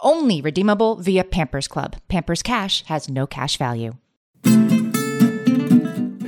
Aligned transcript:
Only 0.00 0.40
redeemable 0.40 0.96
via 0.96 1.24
Pampers 1.24 1.68
Club. 1.68 1.96
Pampers 2.08 2.42
Cash 2.42 2.84
has 2.84 3.08
no 3.08 3.26
cash 3.26 3.56
value. 3.56 3.94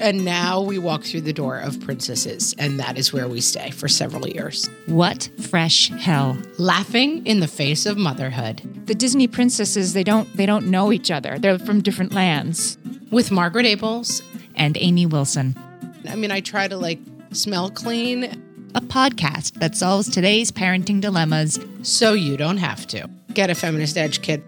And 0.00 0.24
now 0.24 0.62
we 0.62 0.78
walk 0.78 1.02
through 1.02 1.22
the 1.22 1.33
door 1.33 1.58
of 1.58 1.80
Princesses, 1.80 2.55
and 2.58 2.78
that 2.78 2.96
is 2.96 3.12
where 3.12 3.28
we 3.28 3.41
stay 3.41 3.70
for 3.70 3.89
several 3.89 4.28
years. 4.28 4.70
What 4.86 5.28
fresh 5.41 5.91
hell? 5.91 6.39
Laughing 6.56 7.27
in 7.27 7.41
the 7.41 7.48
face 7.48 7.84
of 7.84 7.98
motherhood. 7.98 8.86
The 8.86 8.94
Disney 8.94 9.27
princesses, 9.27 9.92
they 9.92 10.05
don't 10.05 10.33
they 10.36 10.46
don't 10.46 10.70
know 10.70 10.92
each 10.92 11.11
other. 11.11 11.39
They're 11.39 11.58
from 11.58 11.83
different 11.83 12.12
lands. 12.12 12.78
With 13.11 13.30
Margaret 13.30 13.66
Ables. 13.66 14.22
And 14.55 14.77
Amy 14.80 15.06
Wilson. 15.06 15.56
I 16.08 16.14
mean, 16.16 16.30
I 16.30 16.41
try 16.41 16.69
to 16.69 16.77
like 16.77 17.00
smell 17.33 17.69
clean. 17.70 18.42
A 18.74 18.80
podcast 18.83 19.55
that 19.61 19.74
solves 19.74 20.11
today's 20.11 20.52
parenting 20.52 21.00
dilemmas 21.00 21.58
so 21.83 22.12
you 22.12 22.36
don't 22.36 22.58
have 22.58 22.86
to. 22.88 23.08
Get 23.33 23.48
a 23.48 23.55
feminist 23.55 23.97
edge, 23.97 24.20
kid. 24.20 24.42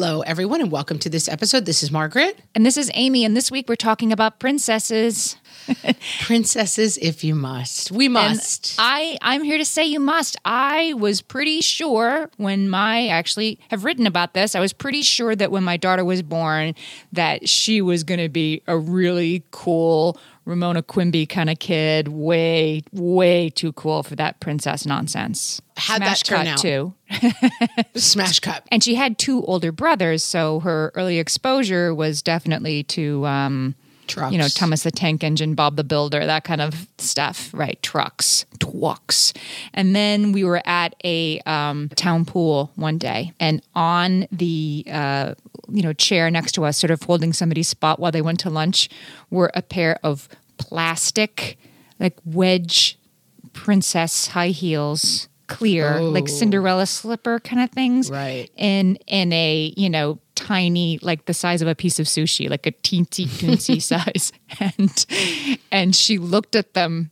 Hello, 0.00 0.20
everyone, 0.20 0.60
and 0.60 0.70
welcome 0.70 1.00
to 1.00 1.10
this 1.10 1.28
episode. 1.28 1.64
This 1.64 1.82
is 1.82 1.90
Margaret. 1.90 2.38
And 2.54 2.64
this 2.64 2.76
is 2.76 2.88
Amy. 2.94 3.24
And 3.24 3.36
this 3.36 3.50
week 3.50 3.68
we're 3.68 3.74
talking 3.74 4.12
about 4.12 4.38
princesses. 4.38 5.36
princesses, 6.20 6.96
if 6.98 7.24
you 7.24 7.34
must. 7.34 7.90
We 7.90 8.06
must. 8.08 8.78
And 8.78 8.86
I, 8.86 9.18
I'm 9.22 9.42
here 9.42 9.58
to 9.58 9.64
say 9.64 9.84
you 9.84 9.98
must. 9.98 10.36
I 10.44 10.94
was 10.94 11.20
pretty 11.20 11.62
sure 11.62 12.30
when 12.36 12.70
my, 12.70 13.08
actually 13.08 13.58
have 13.72 13.84
written 13.84 14.06
about 14.06 14.34
this, 14.34 14.54
I 14.54 14.60
was 14.60 14.72
pretty 14.72 15.02
sure 15.02 15.34
that 15.34 15.50
when 15.50 15.64
my 15.64 15.76
daughter 15.76 16.04
was 16.04 16.22
born, 16.22 16.76
that 17.10 17.48
she 17.48 17.82
was 17.82 18.04
going 18.04 18.20
to 18.20 18.28
be 18.28 18.62
a 18.68 18.78
really 18.78 19.42
cool, 19.50 20.16
Ramona 20.48 20.82
Quimby 20.82 21.26
kind 21.26 21.50
of 21.50 21.58
kid, 21.58 22.08
way, 22.08 22.82
way 22.92 23.50
too 23.50 23.72
cool 23.72 24.02
for 24.02 24.16
that 24.16 24.40
princess 24.40 24.86
nonsense. 24.86 25.60
Had 25.76 25.98
Smash 25.98 26.22
that 26.22 26.26
turn 26.26 26.38
cut 26.38 26.46
out. 26.46 26.58
too. 26.58 26.94
Smash 28.00 28.40
cut. 28.40 28.66
And 28.72 28.82
she 28.82 28.94
had 28.94 29.18
two 29.18 29.44
older 29.44 29.72
brothers, 29.72 30.24
so 30.24 30.60
her 30.60 30.90
early 30.94 31.18
exposure 31.18 31.94
was 31.94 32.22
definitely 32.22 32.82
to 32.84 33.26
um, 33.26 33.74
Trucks. 34.08 34.32
you 34.32 34.38
know, 34.38 34.48
Thomas 34.48 34.82
the 34.82 34.90
Tank 34.90 35.22
Engine, 35.22 35.54
Bob 35.54 35.76
the 35.76 35.84
Builder, 35.84 36.24
that 36.24 36.44
kind 36.44 36.60
of 36.60 36.88
stuff, 36.96 37.50
right? 37.52 37.80
Trucks, 37.82 38.46
twucks. 38.58 39.34
And 39.74 39.94
then 39.94 40.32
we 40.32 40.44
were 40.44 40.62
at 40.66 40.94
a 41.04 41.40
um, 41.40 41.90
town 41.90 42.24
pool 42.24 42.72
one 42.74 42.98
day, 42.98 43.32
and 43.38 43.62
on 43.74 44.26
the 44.32 44.84
uh, 44.90 45.34
you 45.68 45.82
know 45.82 45.92
chair 45.92 46.30
next 46.30 46.52
to 46.52 46.64
us, 46.64 46.78
sort 46.78 46.90
of 46.90 47.02
holding 47.02 47.32
somebody's 47.32 47.68
spot 47.68 48.00
while 48.00 48.10
they 48.10 48.22
went 48.22 48.40
to 48.40 48.50
lunch, 48.50 48.88
were 49.30 49.50
a 49.54 49.62
pair 49.62 49.98
of 50.02 50.28
plastic, 50.68 51.58
like 51.98 52.16
wedge 52.24 52.98
princess 53.52 54.28
high 54.28 54.48
heels. 54.48 55.28
Clear, 55.46 55.98
like 56.02 56.24
Oh. 56.24 56.26
Cinderella 56.26 56.84
slipper 56.84 57.40
kind 57.40 57.62
of 57.62 57.70
things, 57.70 58.10
Right. 58.10 58.50
In 58.56 58.96
in 59.06 59.32
a 59.32 59.72
you 59.78 59.88
know 59.88 60.18
tiny, 60.34 60.98
like 61.00 61.24
the 61.24 61.32
size 61.32 61.62
of 61.62 61.68
a 61.68 61.74
piece 61.74 61.98
of 61.98 62.04
sushi, 62.06 62.50
like 62.50 62.66
a 62.66 62.72
teensy 62.72 63.24
toonsy 63.26 63.80
size. 63.92 64.30
And 64.60 65.06
and 65.72 65.96
she 65.96 66.18
looked 66.18 66.54
at 66.54 66.74
them 66.74 67.10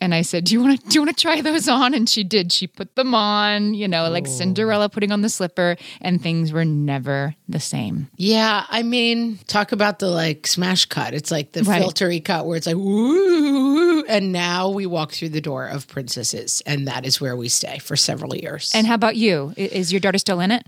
and 0.00 0.14
I 0.14 0.22
said, 0.22 0.44
Do 0.44 0.54
you 0.54 0.62
want 0.62 0.80
to 0.80 0.88
do 0.88 0.94
you 0.94 1.04
want 1.04 1.16
to 1.16 1.20
try 1.20 1.40
those 1.40 1.68
on? 1.68 1.94
And 1.94 2.08
she 2.08 2.24
did. 2.24 2.52
She 2.52 2.66
put 2.66 2.96
them 2.96 3.14
on, 3.14 3.74
you 3.74 3.86
know, 3.86 4.08
like 4.08 4.26
oh. 4.26 4.30
Cinderella 4.30 4.88
putting 4.88 5.12
on 5.12 5.20
the 5.20 5.28
slipper, 5.28 5.76
and 6.00 6.22
things 6.22 6.52
were 6.52 6.64
never 6.64 7.34
the 7.48 7.60
same. 7.60 8.08
Yeah, 8.16 8.64
I 8.68 8.82
mean, 8.82 9.38
talk 9.46 9.72
about 9.72 9.98
the 9.98 10.08
like 10.08 10.46
smash 10.46 10.86
cut. 10.86 11.14
It's 11.14 11.30
like 11.30 11.52
the 11.52 11.62
Right. 11.64 11.82
filtery 11.82 12.24
cut 12.24 12.46
where 12.46 12.56
it's 12.56 12.66
like 12.66 12.76
woo, 12.76 14.02
and 14.04 14.32
now 14.32 14.70
we 14.70 14.86
walk 14.86 15.12
through 15.12 15.30
the 15.30 15.40
door 15.40 15.66
of 15.66 15.86
princesses, 15.88 16.62
and 16.66 16.88
that 16.88 17.04
is 17.04 17.20
where 17.20 17.36
we 17.36 17.48
stay 17.48 17.78
for 17.78 17.96
several 17.96 18.34
years. 18.34 18.72
And 18.74 18.86
how 18.86 18.94
about 18.94 19.16
you? 19.16 19.52
Is 19.56 19.92
your 19.92 20.00
daughter 20.00 20.18
still 20.18 20.40
in 20.40 20.50
it? 20.50 20.66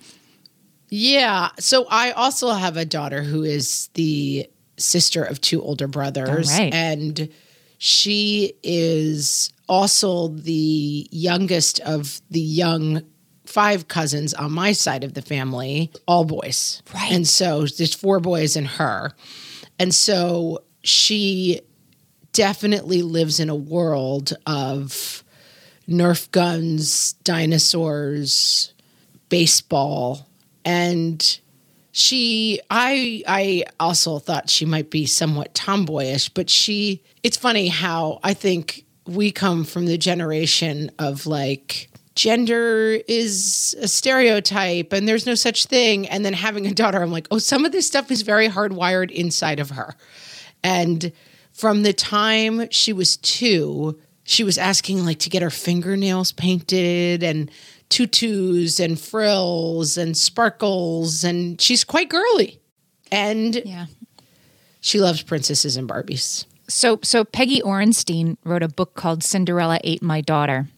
yeah, 0.95 1.49
so 1.59 1.87
I 1.89 2.11
also 2.11 2.51
have 2.51 2.77
a 2.77 2.85
daughter 2.85 3.23
who 3.23 3.45
is 3.45 3.89
the 3.95 4.47
sister 4.77 5.23
of 5.25 5.41
two 5.41 5.63
older 5.63 5.87
brothers, 5.89 6.51
right. 6.53 6.73
and 6.75 7.31
she 7.85 8.53
is 8.63 9.53
also 9.69 10.29
the 10.29 11.09
youngest 11.11 11.81
of 11.81 12.23
the 12.31 12.39
young 12.39 13.03
five 13.45 13.89
cousins 13.89 14.33
on 14.35 14.53
my 14.53 14.71
side 14.71 15.03
of 15.03 15.15
the 15.15 15.21
family, 15.21 15.91
all 16.07 16.25
boys. 16.25 16.81
Right. 16.95 17.11
And 17.11 17.27
so 17.27 17.67
there's 17.67 17.93
four 17.93 18.21
boys 18.21 18.55
and 18.55 18.69
her. 18.69 19.11
And 19.81 19.93
so 19.93 20.63
she 20.85 21.61
definitely 22.33 23.03
lives 23.03 23.41
in 23.41 23.51
a 23.51 23.57
world 23.57 24.33
of 24.47 25.25
Nerf 25.89 26.31
guns, 26.31 27.15
dinosaurs, 27.25 28.75
baseball, 29.29 30.29
and 30.65 31.41
she 31.93 32.59
I 32.71 33.23
I 33.29 33.65
also 33.79 34.19
thought 34.19 34.51
she 34.51 34.65
might 34.65 34.91
be 34.91 35.07
somewhat 35.07 35.55
tomboyish, 35.55 36.31
but 36.31 36.49
she 36.49 37.03
it's 37.23 37.37
funny 37.37 37.69
how 37.69 38.19
I 38.25 38.33
think 38.35 38.85
we 39.07 39.31
come 39.31 39.65
from 39.65 39.85
the 39.87 39.99
generation 39.99 40.91
of 40.99 41.27
like 41.27 41.91
gender 42.15 42.99
is 43.09 43.75
a 43.81 43.89
stereotype 43.89 44.93
and 44.93 45.07
there's 45.07 45.27
no 45.27 45.35
such 45.35 45.67
thing 45.67 46.07
and 46.09 46.25
then 46.25 46.33
having 46.33 46.67
a 46.67 46.75
daughter 46.75 47.03
I'm 47.03 47.13
like, 47.13 47.29
"Oh, 47.31 47.39
some 47.39 47.65
of 47.65 47.73
this 47.73 47.87
stuff 47.87 48.11
is 48.11 48.23
very 48.23 48.49
hardwired 48.49 49.11
inside 49.11 49.61
of 49.61 49.71
her." 49.71 49.95
And 50.65 51.13
from 51.53 51.83
the 51.83 51.93
time 51.93 52.71
she 52.71 52.95
was 52.95 53.19
2, 53.19 53.99
she 54.25 54.45
was 54.45 54.57
asking 54.57 55.05
like 55.05 55.19
to 55.21 55.31
get 55.31 55.43
her 55.43 55.51
fingernails 55.51 56.33
painted 56.33 57.23
and 57.23 57.51
tutus 57.93 58.81
and 58.81 58.99
frills 58.99 59.97
and 59.99 60.17
sparkles 60.17 61.23
and 61.25 61.61
she's 61.61 61.85
quite 61.85 62.09
girly. 62.09 62.61
And 63.11 63.63
Yeah. 63.65 63.87
she 64.81 64.99
loves 65.01 65.23
princesses 65.23 65.77
and 65.77 65.89
Barbies. 65.89 66.47
So, 66.69 66.99
so 67.03 67.25
Peggy 67.25 67.61
Orenstein 67.61 68.37
wrote 68.45 68.63
a 68.63 68.69
book 68.69 68.95
called 68.95 69.23
Cinderella 69.23 69.79
Ate 69.85 70.03
My 70.03 70.23
Daughter, 70.23 70.69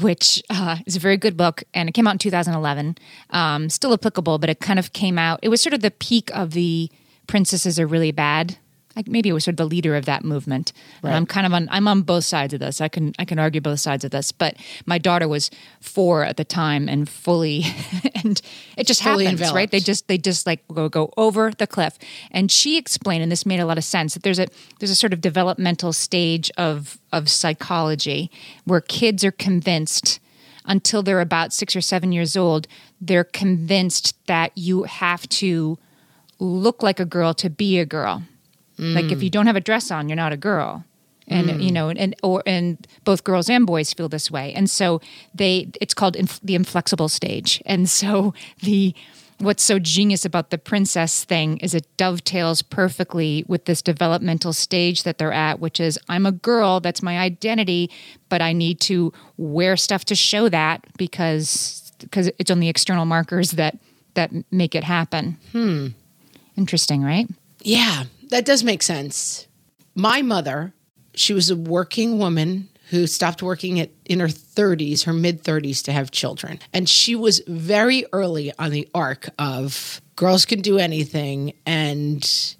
which 0.00 0.42
uh, 0.50 0.76
is 0.86 0.96
a 0.96 1.00
very 1.00 1.16
good 1.16 1.36
book, 1.36 1.62
and 1.72 1.88
it 1.88 1.92
came 1.92 2.06
out 2.06 2.12
in 2.12 2.18
2011. 2.18 2.98
Um, 3.30 3.70
still 3.70 3.94
applicable, 3.94 4.38
but 4.38 4.50
it 4.50 4.60
kind 4.60 4.78
of 4.78 4.92
came 4.92 5.18
out. 5.18 5.38
It 5.42 5.48
was 5.48 5.62
sort 5.62 5.72
of 5.72 5.80
the 5.80 5.90
peak 5.92 6.30
of 6.34 6.50
the 6.50 6.90
princesses 7.26 7.80
are 7.80 7.86
really 7.86 8.12
bad. 8.12 8.58
Like 8.96 9.08
maybe 9.08 9.28
it 9.28 9.32
was 9.32 9.44
sort 9.44 9.54
of 9.54 9.56
the 9.56 9.66
leader 9.66 9.96
of 9.96 10.04
that 10.04 10.24
movement. 10.24 10.72
And 11.02 11.16
I'm 11.16 11.26
kind 11.26 11.46
of 11.46 11.52
on. 11.52 11.68
I'm 11.70 11.88
on 11.88 12.02
both 12.02 12.24
sides 12.24 12.54
of 12.54 12.60
this. 12.60 12.80
I 12.80 12.88
can 12.88 13.12
I 13.18 13.24
can 13.24 13.38
argue 13.38 13.60
both 13.60 13.80
sides 13.80 14.04
of 14.04 14.10
this. 14.10 14.32
But 14.32 14.56
my 14.86 14.98
daughter 14.98 15.26
was 15.26 15.50
four 15.80 16.24
at 16.24 16.36
the 16.36 16.44
time 16.44 16.88
and 16.88 17.08
fully, 17.08 17.64
and 18.14 18.40
it 18.76 18.86
just 18.86 19.02
Fully 19.02 19.26
happens, 19.26 19.52
right? 19.52 19.70
They 19.70 19.80
just 19.80 20.08
they 20.08 20.18
just 20.18 20.46
like 20.46 20.66
go 20.68 20.88
go 20.88 21.12
over 21.16 21.50
the 21.50 21.66
cliff. 21.66 21.98
And 22.30 22.50
she 22.50 22.78
explained, 22.78 23.22
and 23.22 23.32
this 23.32 23.44
made 23.44 23.60
a 23.60 23.66
lot 23.66 23.78
of 23.78 23.84
sense, 23.84 24.14
that 24.14 24.22
there's 24.22 24.38
a 24.38 24.46
there's 24.78 24.90
a 24.90 24.96
sort 24.96 25.12
of 25.12 25.20
developmental 25.20 25.92
stage 25.92 26.50
of 26.56 26.98
of 27.12 27.28
psychology 27.28 28.30
where 28.64 28.80
kids 28.80 29.24
are 29.24 29.32
convinced 29.32 30.20
until 30.66 31.02
they're 31.02 31.20
about 31.20 31.52
six 31.52 31.76
or 31.76 31.80
seven 31.80 32.12
years 32.12 32.36
old, 32.36 32.66
they're 33.00 33.24
convinced 33.24 34.16
that 34.26 34.56
you 34.56 34.84
have 34.84 35.28
to 35.28 35.78
look 36.38 36.82
like 36.82 36.98
a 36.98 37.04
girl 37.04 37.34
to 37.34 37.50
be 37.50 37.78
a 37.78 37.86
girl. 37.86 38.22
Like 38.78 39.12
if 39.12 39.22
you 39.22 39.30
don't 39.30 39.46
have 39.46 39.56
a 39.56 39.60
dress 39.60 39.90
on, 39.90 40.08
you're 40.08 40.16
not 40.16 40.32
a 40.32 40.36
girl. 40.36 40.84
And 41.26 41.62
you 41.62 41.72
know, 41.72 41.88
and 41.88 42.14
or 42.22 42.42
and 42.44 42.86
both 43.04 43.24
girls 43.24 43.48
and 43.48 43.66
boys 43.66 43.94
feel 43.94 44.10
this 44.10 44.30
way, 44.30 44.52
and 44.52 44.68
so 44.68 45.00
they. 45.34 45.68
It's 45.80 45.94
called 45.94 46.16
inf- 46.16 46.40
the 46.42 46.54
inflexible 46.54 47.08
stage, 47.08 47.62
and 47.64 47.88
so 47.88 48.34
the 48.60 48.94
what's 49.38 49.62
so 49.62 49.78
genius 49.78 50.24
about 50.24 50.50
the 50.50 50.58
princess 50.58 51.24
thing 51.24 51.58
is 51.58 51.74
it 51.74 51.86
dovetails 51.96 52.62
perfectly 52.62 53.44
with 53.48 53.64
this 53.64 53.82
developmental 53.82 54.52
stage 54.52 55.02
that 55.02 55.18
they're 55.18 55.32
at, 55.32 55.60
which 55.60 55.80
is 55.80 55.98
I'm 56.08 56.26
a 56.26 56.32
girl, 56.32 56.80
that's 56.80 57.02
my 57.02 57.18
identity, 57.18 57.90
but 58.28 58.42
I 58.42 58.52
need 58.52 58.80
to 58.80 59.12
wear 59.36 59.76
stuff 59.76 60.04
to 60.06 60.14
show 60.14 60.48
that 60.48 60.84
because 60.96 61.92
because 62.00 62.30
it's 62.38 62.50
on 62.50 62.60
the 62.60 62.68
external 62.68 63.06
markers 63.06 63.52
that 63.52 63.78
that 64.14 64.30
make 64.52 64.74
it 64.74 64.84
happen. 64.84 65.38
Hmm. 65.52 65.88
Interesting, 66.56 67.02
right? 67.02 67.28
Yeah, 67.60 68.04
that 68.34 68.44
does 68.44 68.64
make 68.64 68.82
sense. 68.82 69.46
My 69.94 70.20
mother, 70.20 70.74
she 71.14 71.32
was 71.32 71.50
a 71.50 71.56
working 71.56 72.18
woman 72.18 72.68
who 72.90 73.06
stopped 73.06 73.44
working 73.44 73.78
at 73.78 73.90
in 74.06 74.18
her 74.18 74.26
30s, 74.26 75.04
her 75.04 75.12
mid 75.12 75.44
30s 75.44 75.84
to 75.84 75.92
have 75.92 76.10
children. 76.10 76.58
And 76.72 76.88
she 76.88 77.14
was 77.14 77.42
very 77.46 78.04
early 78.12 78.52
on 78.58 78.72
the 78.72 78.88
arc 78.92 79.28
of 79.38 80.00
girls 80.16 80.46
can 80.46 80.62
do 80.62 80.78
anything 80.78 81.54
and 81.64 82.56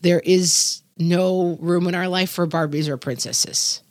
there 0.00 0.20
is 0.20 0.80
no 0.96 1.58
room 1.60 1.86
in 1.88 1.94
our 1.94 2.08
life 2.08 2.30
for 2.30 2.46
Barbies 2.46 2.88
or 2.88 2.96
princesses. 2.96 3.82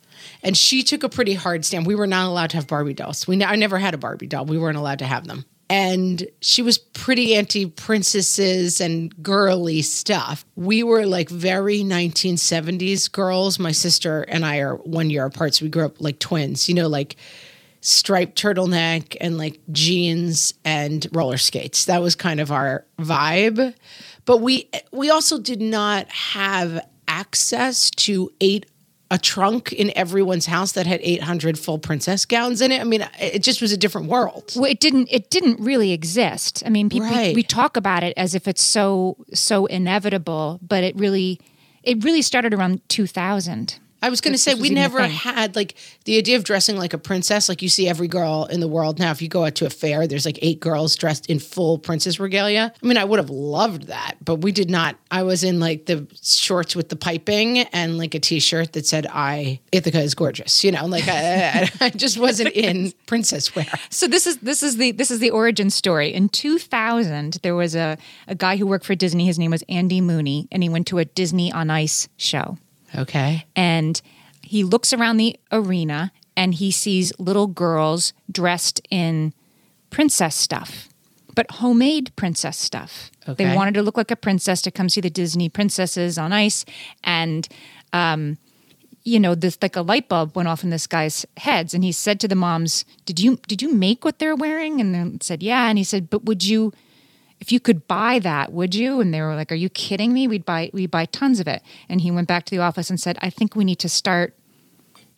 And 0.42 0.56
she 0.56 0.82
took 0.82 1.04
a 1.04 1.08
pretty 1.08 1.34
hard 1.34 1.64
stand. 1.64 1.86
We 1.86 1.94
were 1.94 2.08
not 2.08 2.26
allowed 2.26 2.50
to 2.50 2.56
have 2.56 2.66
Barbie 2.66 2.94
dolls. 2.94 3.28
We 3.28 3.44
I 3.44 3.54
never 3.54 3.78
had 3.78 3.94
a 3.94 3.98
Barbie 3.98 4.26
doll. 4.26 4.44
We 4.44 4.58
weren't 4.58 4.76
allowed 4.76 4.98
to 4.98 5.06
have 5.06 5.28
them 5.28 5.44
and 5.72 6.26
she 6.42 6.60
was 6.60 6.76
pretty 6.76 7.34
anti 7.34 7.64
princesses 7.64 8.78
and 8.78 9.22
girly 9.22 9.80
stuff. 9.80 10.44
We 10.54 10.82
were 10.82 11.06
like 11.06 11.30
very 11.30 11.78
1970s 11.78 13.10
girls. 13.10 13.58
My 13.58 13.72
sister 13.72 14.20
and 14.24 14.44
I 14.44 14.58
are 14.58 14.76
one 14.76 15.08
year 15.08 15.24
apart, 15.24 15.54
so 15.54 15.64
we 15.64 15.70
grew 15.70 15.86
up 15.86 15.98
like 15.98 16.18
twins, 16.18 16.68
you 16.68 16.74
know, 16.74 16.88
like 16.88 17.16
striped 17.80 18.40
turtleneck 18.40 19.16
and 19.18 19.38
like 19.38 19.60
jeans 19.72 20.52
and 20.62 21.06
roller 21.10 21.38
skates. 21.38 21.86
That 21.86 22.02
was 22.02 22.16
kind 22.16 22.38
of 22.38 22.52
our 22.52 22.84
vibe. 22.98 23.74
But 24.26 24.42
we 24.42 24.68
we 24.92 25.08
also 25.08 25.38
did 25.38 25.62
not 25.62 26.06
have 26.10 26.86
access 27.08 27.90
to 27.90 28.30
eight 28.42 28.66
a 29.12 29.18
trunk 29.18 29.72
in 29.74 29.92
everyone's 29.94 30.46
house 30.46 30.72
that 30.72 30.86
had 30.86 30.98
800 31.02 31.58
full 31.58 31.78
princess 31.78 32.24
gowns 32.24 32.62
in 32.62 32.72
it. 32.72 32.80
I 32.80 32.84
mean, 32.84 33.06
it 33.20 33.42
just 33.42 33.60
was 33.60 33.70
a 33.70 33.76
different 33.76 34.08
world. 34.08 34.52
Well, 34.56 34.70
it 34.70 34.80
didn't. 34.80 35.08
It 35.10 35.28
didn't 35.28 35.60
really 35.60 35.92
exist. 35.92 36.62
I 36.64 36.70
mean, 36.70 36.88
people 36.88 37.10
Right. 37.10 37.34
we 37.34 37.42
talk 37.42 37.76
about 37.76 38.02
it 38.02 38.14
as 38.16 38.34
if 38.34 38.48
it's 38.48 38.62
so 38.62 39.18
so 39.34 39.66
inevitable, 39.66 40.58
but 40.66 40.82
it 40.82 40.96
really 40.96 41.38
it 41.82 42.02
really 42.02 42.22
started 42.22 42.54
around 42.54 42.80
2000. 42.88 43.78
I 44.02 44.10
was 44.10 44.20
going 44.20 44.34
to 44.34 44.38
say 44.38 44.54
we 44.54 44.68
never 44.68 45.00
had 45.06 45.54
like 45.54 45.76
the 46.04 46.18
idea 46.18 46.36
of 46.36 46.42
dressing 46.42 46.76
like 46.76 46.92
a 46.92 46.98
princess. 46.98 47.48
Like 47.48 47.62
you 47.62 47.68
see 47.68 47.88
every 47.88 48.08
girl 48.08 48.46
in 48.50 48.58
the 48.58 48.66
world 48.66 48.98
now. 48.98 49.12
If 49.12 49.22
you 49.22 49.28
go 49.28 49.44
out 49.44 49.54
to 49.56 49.66
a 49.66 49.70
fair, 49.70 50.08
there's 50.08 50.26
like 50.26 50.40
eight 50.42 50.58
girls 50.58 50.96
dressed 50.96 51.26
in 51.26 51.38
full 51.38 51.78
princess 51.78 52.18
regalia. 52.18 52.72
I 52.82 52.86
mean, 52.86 52.96
I 52.96 53.04
would 53.04 53.20
have 53.20 53.30
loved 53.30 53.84
that, 53.84 54.16
but 54.22 54.36
we 54.36 54.50
did 54.50 54.68
not. 54.68 54.96
I 55.12 55.22
was 55.22 55.44
in 55.44 55.60
like 55.60 55.86
the 55.86 56.06
shorts 56.20 56.74
with 56.74 56.88
the 56.88 56.96
piping 56.96 57.60
and 57.60 57.96
like 57.96 58.14
a 58.16 58.18
t-shirt 58.18 58.72
that 58.72 58.86
said 58.86 59.06
"I 59.08 59.60
Ithaca 59.70 60.00
is 60.00 60.16
gorgeous." 60.16 60.64
You 60.64 60.72
know, 60.72 60.86
like 60.86 61.04
I, 61.06 61.70
I, 61.80 61.90
just 61.90 62.18
wasn't 62.18 62.50
in 62.54 62.92
princess 63.06 63.54
wear. 63.54 63.66
So 63.90 64.08
this 64.08 64.26
is 64.26 64.38
this 64.38 64.64
is 64.64 64.78
the 64.78 64.90
this 64.90 65.12
is 65.12 65.20
the 65.20 65.30
origin 65.30 65.70
story. 65.70 66.12
In 66.12 66.28
2000, 66.28 67.38
there 67.42 67.54
was 67.54 67.76
a 67.76 67.96
a 68.26 68.34
guy 68.34 68.56
who 68.56 68.66
worked 68.66 68.84
for 68.84 68.96
Disney. 68.96 69.26
His 69.26 69.38
name 69.38 69.52
was 69.52 69.62
Andy 69.68 70.00
Mooney, 70.00 70.48
and 70.50 70.62
he 70.62 70.68
went 70.68 70.88
to 70.88 70.98
a 70.98 71.04
Disney 71.04 71.52
on 71.52 71.70
Ice 71.70 72.08
show. 72.16 72.58
Okay. 72.96 73.44
and 73.56 74.00
he 74.42 74.64
looks 74.64 74.92
around 74.92 75.16
the 75.16 75.36
arena 75.50 76.12
and 76.36 76.54
he 76.54 76.70
sees 76.70 77.12
little 77.18 77.46
girls 77.46 78.12
dressed 78.30 78.80
in 78.90 79.32
princess 79.90 80.34
stuff 80.34 80.88
but 81.34 81.50
homemade 81.52 82.14
princess 82.16 82.56
stuff 82.58 83.10
Okay. 83.28 83.44
they 83.44 83.54
wanted 83.56 83.74
to 83.74 83.82
look 83.82 83.96
like 83.96 84.10
a 84.10 84.16
princess 84.16 84.60
to 84.62 84.70
come 84.70 84.88
see 84.88 85.00
the 85.00 85.10
disney 85.10 85.48
princesses 85.48 86.18
on 86.18 86.32
ice 86.32 86.64
and 87.04 87.48
um, 87.92 88.36
you 89.04 89.18
know 89.20 89.34
this 89.34 89.56
like 89.62 89.76
a 89.76 89.82
light 89.82 90.08
bulb 90.08 90.34
went 90.36 90.48
off 90.48 90.64
in 90.64 90.70
this 90.70 90.86
guy's 90.86 91.24
heads 91.36 91.72
and 91.74 91.84
he 91.84 91.92
said 91.92 92.18
to 92.20 92.28
the 92.28 92.34
moms 92.34 92.84
did 93.04 93.18
you 93.20 93.38
did 93.48 93.62
you 93.62 93.72
make 93.72 94.04
what 94.04 94.18
they're 94.18 94.36
wearing 94.36 94.80
and 94.80 94.94
they 94.94 95.18
said 95.24 95.42
yeah 95.42 95.68
and 95.68 95.78
he 95.78 95.84
said 95.84 96.08
but 96.10 96.24
would 96.24 96.44
you 96.44 96.72
if 97.42 97.50
you 97.50 97.58
could 97.58 97.88
buy 97.88 98.20
that, 98.20 98.52
would 98.52 98.72
you? 98.74 99.00
And 99.00 99.12
they 99.12 99.20
were 99.20 99.34
like, 99.34 99.50
"Are 99.50 99.56
you 99.56 99.68
kidding 99.68 100.12
me? 100.12 100.28
We'd 100.28 100.46
buy 100.46 100.70
we 100.72 100.86
buy 100.86 101.06
tons 101.06 101.40
of 101.40 101.48
it." 101.48 101.60
And 101.88 102.00
he 102.00 102.10
went 102.10 102.28
back 102.28 102.44
to 102.46 102.54
the 102.54 102.62
office 102.62 102.88
and 102.88 103.00
said, 103.00 103.18
"I 103.20 103.30
think 103.30 103.56
we 103.56 103.64
need 103.64 103.80
to 103.80 103.88
start. 103.88 104.34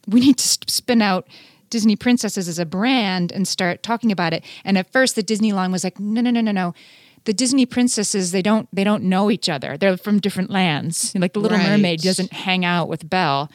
We 0.08 0.20
need 0.20 0.38
to 0.38 0.48
spin 0.66 1.02
out." 1.02 1.28
Disney 1.70 1.96
princesses 1.96 2.48
as 2.48 2.58
a 2.58 2.64
brand 2.64 3.32
and 3.32 3.48
start 3.48 3.82
talking 3.82 4.12
about 4.12 4.32
it. 4.32 4.44
And 4.64 4.78
at 4.78 4.92
first, 4.92 5.16
the 5.16 5.24
Disney 5.24 5.52
line 5.52 5.72
was 5.72 5.82
like, 5.82 5.98
no, 5.98 6.20
no, 6.20 6.30
no, 6.30 6.40
no, 6.40 6.52
no. 6.52 6.72
The 7.24 7.32
Disney 7.32 7.66
princesses 7.66 8.30
they 8.30 8.42
don't 8.42 8.68
they 8.72 8.84
don't 8.84 9.02
know 9.02 9.30
each 9.30 9.48
other. 9.48 9.76
They're 9.76 9.96
from 9.96 10.20
different 10.20 10.50
lands. 10.50 11.12
Like 11.16 11.32
the 11.32 11.40
Little 11.40 11.58
Right. 11.58 11.70
Mermaid 11.70 12.00
doesn't 12.00 12.32
hang 12.32 12.64
out 12.64 12.88
with 12.88 13.10
Belle. 13.10 13.50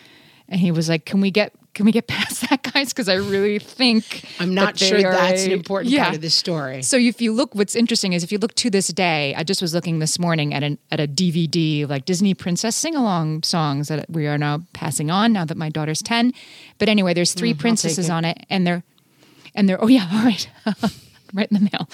And 0.50 0.60
he 0.60 0.72
was 0.72 0.90
like, 0.90 1.06
"Can 1.06 1.22
we 1.22 1.32
get 1.32 1.54
can 1.74 1.86
we 1.86 1.92
get 1.92 2.08
past 2.08 2.42
that, 2.50 2.64
guys? 2.64 2.90
Because 2.90 3.08
I 3.10 3.16
really 3.16 3.60
think 3.60 4.26
I'm 4.40 4.54
not 4.54 4.76
that 4.76 4.80
sure 4.80 5.02
that's 5.02 5.46
an 5.46 5.52
important 5.52 5.92
Yeah. 5.92 6.06
part 6.06 6.16
of 6.16 6.22
this 6.22 6.34
story. 6.36 6.82
So 6.82 6.98
if 6.98 7.22
you 7.22 7.32
look, 7.32 7.56
what's 7.56 7.76
interesting 7.76 8.14
is 8.14 8.24
if 8.24 8.32
you 8.32 8.38
look 8.38 8.56
to 8.56 8.70
this 8.70 8.88
day, 8.90 9.34
I 9.36 9.44
just 9.44 9.62
was 9.62 9.74
looking 9.74 10.00
this 10.00 10.20
morning 10.20 10.54
at 10.54 10.64
an 10.64 10.78
at 10.92 11.00
a 11.00 11.08
DVD 11.08 11.88
like 11.88 12.06
Disney 12.06 12.34
princess 12.34 12.76
sing 12.76 12.96
along 12.96 13.44
songs 13.44 13.88
that 13.88 14.10
we 14.10 14.28
are 14.28 14.38
now 14.38 14.62
passing 14.74 15.10
on 15.12 15.34
now 15.34 15.46
that 15.46 15.58
my 15.58 15.70
daughter's 15.70 16.02
ten. 16.02 16.34
But 16.78 16.90
anyway, 16.90 17.14
there's 17.14 17.34
three 17.34 17.54
mm, 17.54 17.60
princesses 17.60 18.10
it. 18.10 18.12
on 18.12 18.26
it, 18.26 18.46
and 18.50 18.66
they're 18.66 18.84
and 19.56 19.68
they're 19.70 19.82
oh 19.84 19.88
yeah, 19.88 20.08
all 20.12 20.24
right, 20.26 20.50
right 21.34 21.50
in 21.52 21.56
the 21.64 21.70
mail. 21.72 21.88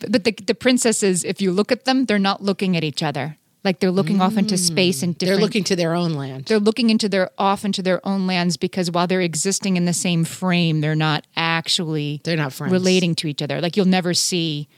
But, 0.00 0.12
but 0.12 0.24
the 0.24 0.32
the 0.32 0.54
princesses, 0.54 1.24
if 1.24 1.40
you 1.40 1.52
look 1.52 1.70
at 1.72 1.84
them, 1.84 2.06
they're 2.06 2.18
not 2.18 2.42
looking 2.42 2.76
at 2.76 2.84
each 2.84 3.02
other. 3.02 3.36
Like 3.62 3.80
they're 3.80 3.90
looking 3.90 4.22
off 4.22 4.38
into 4.38 4.56
space 4.56 5.00
mm. 5.00 5.02
and 5.02 5.14
They're 5.16 5.36
looking 5.36 5.64
to 5.64 5.76
their 5.76 5.94
own 5.94 6.14
land. 6.14 6.46
they're 6.46 6.58
looking 6.58 6.88
into 6.88 7.08
their 7.08 7.30
off 7.36 7.64
into 7.64 7.82
their 7.82 8.04
own 8.06 8.26
lands 8.26 8.56
because 8.56 8.90
while 8.90 9.06
they're 9.06 9.20
existing 9.20 9.76
in 9.76 9.84
the 9.84 9.92
same 9.92 10.24
frame, 10.24 10.80
they're 10.80 10.94
not 10.94 11.26
actually 11.36 12.20
They're 12.24 12.36
not 12.36 12.52
friends. 12.52 12.72
relating 12.72 13.14
to 13.16 13.28
each 13.28 13.42
other. 13.42 13.60
Like 13.60 13.76
you'll 13.76 13.86
never 13.86 14.14
see 14.14 14.68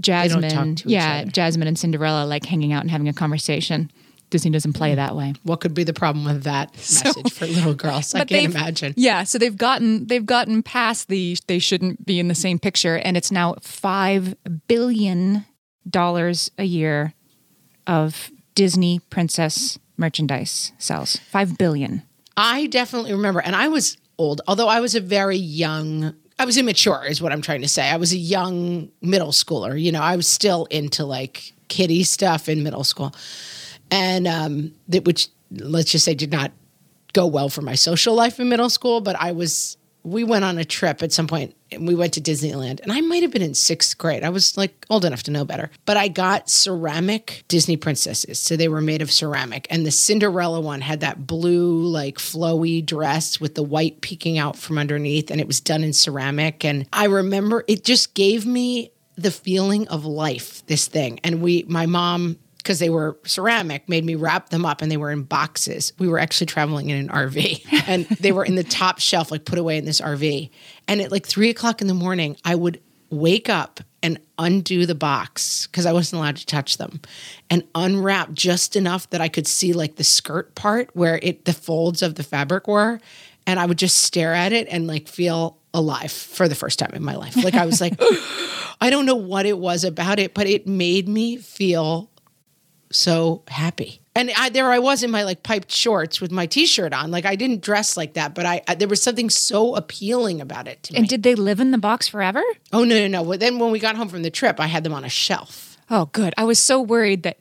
Jasmine, 0.00 0.50
talk 0.50 0.64
to 0.64 0.70
each 0.70 0.92
yeah. 0.92 1.24
Jasmine 1.24 1.66
and 1.66 1.78
Cinderella 1.78 2.24
like 2.24 2.44
hanging 2.44 2.72
out 2.72 2.82
and 2.82 2.90
having 2.90 3.08
a 3.08 3.14
conversation. 3.14 3.90
Disney 4.30 4.50
doesn't 4.50 4.74
play 4.74 4.92
mm. 4.92 4.96
that 4.96 5.16
way. 5.16 5.32
What 5.42 5.60
could 5.60 5.74
be 5.74 5.84
the 5.84 5.94
problem 5.94 6.24
with 6.24 6.42
that 6.44 6.72
message 6.76 7.32
for 7.32 7.46
little 7.46 7.74
girls? 7.74 8.14
I 8.14 8.24
can't 8.24 8.54
imagine. 8.54 8.94
Yeah, 8.96 9.24
so 9.24 9.38
they've 9.38 9.56
gotten 9.56 10.06
they've 10.06 10.26
gotten 10.26 10.62
past 10.62 11.08
the 11.08 11.36
they 11.46 11.58
shouldn't 11.58 12.04
be 12.04 12.20
in 12.20 12.28
the 12.28 12.34
same 12.34 12.58
picture, 12.58 12.96
and 12.96 13.16
it's 13.16 13.32
now 13.32 13.56
five 13.62 14.34
billion 14.66 15.46
dollars 15.88 16.50
a 16.58 16.64
year 16.64 17.14
of 17.88 18.30
Disney 18.54 19.00
princess 19.10 19.78
merchandise 19.96 20.72
sales. 20.78 21.16
Five 21.30 21.58
billion. 21.58 22.02
I 22.36 22.66
definitely 22.66 23.12
remember, 23.12 23.40
and 23.40 23.56
I 23.56 23.66
was 23.66 23.96
old, 24.16 24.42
although 24.46 24.68
I 24.68 24.78
was 24.78 24.94
a 24.94 25.00
very 25.00 25.36
young. 25.36 26.14
I 26.38 26.44
was 26.44 26.56
immature, 26.56 27.04
is 27.04 27.20
what 27.20 27.32
I'm 27.32 27.42
trying 27.42 27.62
to 27.62 27.68
say. 27.68 27.88
I 27.88 27.96
was 27.96 28.12
a 28.12 28.16
young 28.16 28.90
middle 29.02 29.32
schooler. 29.32 29.80
You 29.80 29.90
know, 29.90 30.00
I 30.02 30.14
was 30.14 30.28
still 30.28 30.66
into 30.66 31.04
like 31.04 31.52
kitty 31.66 32.04
stuff 32.04 32.48
in 32.48 32.62
middle 32.62 32.84
school, 32.84 33.12
and 33.90 34.28
um, 34.28 34.72
that 34.88 35.04
which 35.04 35.28
let's 35.50 35.90
just 35.90 36.04
say 36.04 36.14
did 36.14 36.30
not 36.30 36.52
go 37.14 37.26
well 37.26 37.48
for 37.48 37.62
my 37.62 37.74
social 37.74 38.14
life 38.14 38.38
in 38.38 38.48
middle 38.48 38.70
school. 38.70 39.00
But 39.00 39.16
I 39.18 39.32
was. 39.32 39.77
We 40.08 40.24
went 40.24 40.44
on 40.44 40.58
a 40.58 40.64
trip 40.64 41.02
at 41.02 41.12
some 41.12 41.26
point 41.26 41.54
and 41.70 41.86
we 41.86 41.94
went 41.94 42.14
to 42.14 42.20
Disneyland 42.20 42.80
and 42.80 42.92
I 42.92 43.00
might 43.00 43.22
have 43.22 43.30
been 43.30 43.42
in 43.42 43.54
sixth 43.54 43.98
grade. 43.98 44.24
I 44.24 44.30
was 44.30 44.56
like 44.56 44.86
old 44.88 45.04
enough 45.04 45.22
to 45.24 45.30
know 45.30 45.44
better, 45.44 45.70
but 45.84 45.96
I 45.96 46.08
got 46.08 46.48
ceramic 46.48 47.44
Disney 47.48 47.76
princesses. 47.76 48.40
So 48.40 48.56
they 48.56 48.68
were 48.68 48.80
made 48.80 49.02
of 49.02 49.12
ceramic. 49.12 49.66
And 49.70 49.84
the 49.84 49.90
Cinderella 49.90 50.60
one 50.60 50.80
had 50.80 51.00
that 51.00 51.26
blue, 51.26 51.82
like 51.82 52.18
flowy 52.18 52.84
dress 52.84 53.40
with 53.40 53.54
the 53.54 53.62
white 53.62 54.00
peeking 54.00 54.38
out 54.38 54.56
from 54.56 54.78
underneath. 54.78 55.30
And 55.30 55.40
it 55.40 55.46
was 55.46 55.60
done 55.60 55.84
in 55.84 55.92
ceramic. 55.92 56.64
And 56.64 56.88
I 56.92 57.04
remember 57.04 57.64
it 57.68 57.84
just 57.84 58.14
gave 58.14 58.46
me 58.46 58.92
the 59.16 59.30
feeling 59.30 59.88
of 59.88 60.04
life, 60.04 60.64
this 60.66 60.86
thing. 60.86 61.20
And 61.24 61.42
we, 61.42 61.64
my 61.68 61.86
mom, 61.86 62.38
because 62.68 62.80
they 62.80 62.90
were 62.90 63.16
ceramic, 63.24 63.88
made 63.88 64.04
me 64.04 64.14
wrap 64.14 64.50
them 64.50 64.66
up 64.66 64.82
and 64.82 64.92
they 64.92 64.98
were 64.98 65.10
in 65.10 65.22
boxes. 65.22 65.94
We 65.98 66.06
were 66.06 66.18
actually 66.18 66.48
traveling 66.48 66.90
in 66.90 66.98
an 66.98 67.08
RV 67.08 67.64
and 67.88 68.04
they 68.20 68.30
were 68.30 68.44
in 68.44 68.56
the 68.56 68.62
top 68.62 68.98
shelf, 68.98 69.30
like 69.30 69.46
put 69.46 69.58
away 69.58 69.78
in 69.78 69.86
this 69.86 70.02
RV. 70.02 70.50
And 70.86 71.00
at 71.00 71.10
like 71.10 71.24
three 71.24 71.48
o'clock 71.48 71.80
in 71.80 71.86
the 71.86 71.94
morning, 71.94 72.36
I 72.44 72.54
would 72.56 72.82
wake 73.08 73.48
up 73.48 73.80
and 74.02 74.20
undo 74.38 74.84
the 74.84 74.94
box 74.94 75.66
because 75.66 75.86
I 75.86 75.94
wasn't 75.94 76.20
allowed 76.20 76.36
to 76.36 76.44
touch 76.44 76.76
them 76.76 77.00
and 77.48 77.64
unwrap 77.74 78.34
just 78.34 78.76
enough 78.76 79.08
that 79.10 79.22
I 79.22 79.28
could 79.28 79.46
see 79.46 79.72
like 79.72 79.96
the 79.96 80.04
skirt 80.04 80.54
part 80.54 80.90
where 80.92 81.18
it 81.22 81.46
the 81.46 81.54
folds 81.54 82.02
of 82.02 82.16
the 82.16 82.22
fabric 82.22 82.68
were. 82.68 83.00
And 83.46 83.58
I 83.58 83.64
would 83.64 83.78
just 83.78 83.96
stare 84.00 84.34
at 84.34 84.52
it 84.52 84.68
and 84.70 84.86
like 84.86 85.08
feel 85.08 85.56
alive 85.72 86.12
for 86.12 86.48
the 86.48 86.54
first 86.54 86.78
time 86.78 86.90
in 86.92 87.02
my 87.02 87.16
life. 87.16 87.34
Like 87.42 87.54
I 87.54 87.64
was 87.64 87.80
like, 87.80 87.94
I 88.82 88.90
don't 88.90 89.06
know 89.06 89.16
what 89.16 89.46
it 89.46 89.58
was 89.58 89.84
about 89.84 90.18
it, 90.18 90.34
but 90.34 90.46
it 90.46 90.66
made 90.66 91.08
me 91.08 91.38
feel 91.38 92.10
so 92.90 93.42
happy. 93.48 94.00
And 94.14 94.32
I, 94.36 94.48
there 94.48 94.70
I 94.72 94.80
was 94.80 95.02
in 95.04 95.10
my 95.12 95.22
like 95.22 95.42
piped 95.44 95.70
shorts 95.70 96.20
with 96.20 96.32
my 96.32 96.46
t-shirt 96.46 96.92
on. 96.92 97.10
Like 97.12 97.24
I 97.24 97.36
didn't 97.36 97.60
dress 97.62 97.96
like 97.96 98.14
that, 98.14 98.34
but 98.34 98.46
I, 98.46 98.62
I 98.66 98.74
there 98.74 98.88
was 98.88 99.00
something 99.02 99.30
so 99.30 99.76
appealing 99.76 100.40
about 100.40 100.66
it 100.66 100.82
to 100.84 100.92
me. 100.94 100.98
And 101.00 101.08
did 101.08 101.22
they 101.22 101.34
live 101.36 101.60
in 101.60 101.70
the 101.70 101.78
box 101.78 102.08
forever? 102.08 102.42
oh 102.72 102.82
no, 102.84 102.98
no, 102.98 103.06
no. 103.06 103.22
Well, 103.22 103.38
then 103.38 103.58
when 103.58 103.70
we 103.70 103.78
got 103.78 103.94
home 103.96 104.08
from 104.08 104.22
the 104.22 104.30
trip, 104.30 104.58
I 104.58 104.66
had 104.66 104.82
them 104.82 104.92
on 104.94 105.04
a 105.04 105.08
shelf. 105.08 105.76
Oh, 105.90 106.06
good. 106.06 106.34
I 106.36 106.44
was 106.44 106.58
so 106.58 106.82
worried 106.82 107.22
that 107.22 107.38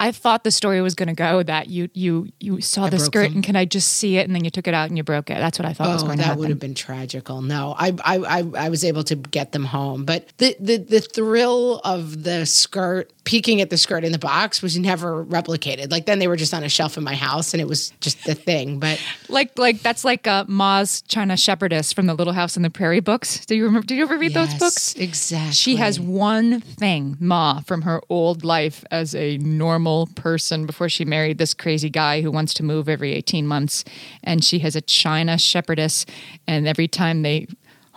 I 0.00 0.12
thought 0.12 0.44
the 0.44 0.50
story 0.52 0.80
was 0.80 0.94
going 0.94 1.08
to 1.08 1.14
go 1.14 1.42
that 1.42 1.68
you 1.68 1.88
you 1.92 2.28
you 2.38 2.60
saw 2.60 2.88
the 2.88 2.98
skirt 3.00 3.28
them. 3.28 3.36
and 3.36 3.44
can 3.44 3.56
I 3.56 3.64
just 3.64 3.88
see 3.88 4.16
it 4.16 4.26
and 4.26 4.34
then 4.34 4.44
you 4.44 4.50
took 4.50 4.68
it 4.68 4.74
out 4.74 4.88
and 4.88 4.96
you 4.96 5.02
broke 5.02 5.28
it. 5.30 5.34
That's 5.38 5.58
what 5.58 5.66
I 5.66 5.72
thought 5.72 5.88
was 5.88 6.02
Oh, 6.02 6.06
going 6.06 6.18
to 6.18 6.24
that 6.24 6.36
would 6.36 6.50
have 6.50 6.60
been 6.60 6.74
tragical. 6.74 7.42
No, 7.42 7.74
I, 7.78 7.88
I, 8.04 8.18
I, 8.18 8.44
I 8.66 8.68
was 8.68 8.84
able 8.84 9.02
to 9.04 9.16
get 9.16 9.50
them 9.52 9.64
home, 9.64 10.04
but 10.04 10.28
the, 10.38 10.54
the, 10.60 10.76
the 10.76 11.00
thrill 11.00 11.80
of 11.84 12.22
the 12.22 12.46
skirt, 12.46 13.12
peeking 13.28 13.60
at 13.60 13.68
the 13.68 13.76
skirt 13.76 14.04
in 14.04 14.12
the 14.12 14.18
box, 14.18 14.62
was 14.62 14.78
never 14.78 15.22
replicated. 15.22 15.92
Like 15.92 16.06
then 16.06 16.18
they 16.18 16.26
were 16.26 16.36
just 16.36 16.54
on 16.54 16.64
a 16.64 16.68
shelf 16.70 16.96
in 16.96 17.04
my 17.04 17.14
house, 17.14 17.52
and 17.52 17.60
it 17.60 17.68
was 17.68 17.90
just 18.00 18.24
the 18.24 18.34
thing. 18.34 18.78
But 18.78 18.98
Like 19.28 19.58
like 19.58 19.82
that's 19.82 20.02
like 20.02 20.26
uh, 20.26 20.46
Ma's 20.48 21.02
China 21.02 21.36
Shepherdess 21.36 21.92
from 21.92 22.06
the 22.06 22.14
Little 22.14 22.32
House 22.32 22.56
on 22.56 22.62
the 22.62 22.70
Prairie 22.70 23.00
books. 23.00 23.44
Do 23.44 23.54
you 23.54 23.66
remember? 23.66 23.86
Do 23.86 23.94
you 23.94 24.02
ever 24.04 24.16
read 24.16 24.32
those 24.32 24.54
books? 24.54 24.94
exactly. 24.94 25.52
She 25.52 25.76
has 25.76 26.00
one 26.00 26.60
thing, 26.62 27.18
Ma, 27.20 27.60
from 27.60 27.82
her 27.82 28.00
old 28.08 28.44
life 28.44 28.82
as 28.90 29.14
a 29.14 29.36
normal 29.36 30.06
person 30.14 30.64
before 30.64 30.88
she 30.88 31.04
married 31.04 31.36
this 31.36 31.52
crazy 31.52 31.90
guy 31.90 32.22
who 32.22 32.30
wants 32.30 32.54
to 32.54 32.62
move 32.62 32.88
every 32.88 33.12
18 33.12 33.46
months. 33.46 33.84
And 34.24 34.42
she 34.42 34.60
has 34.60 34.74
a 34.74 34.80
China 34.80 35.36
shepherdess. 35.36 36.06
And 36.46 36.66
every 36.66 36.88
time 36.88 37.20
they 37.20 37.46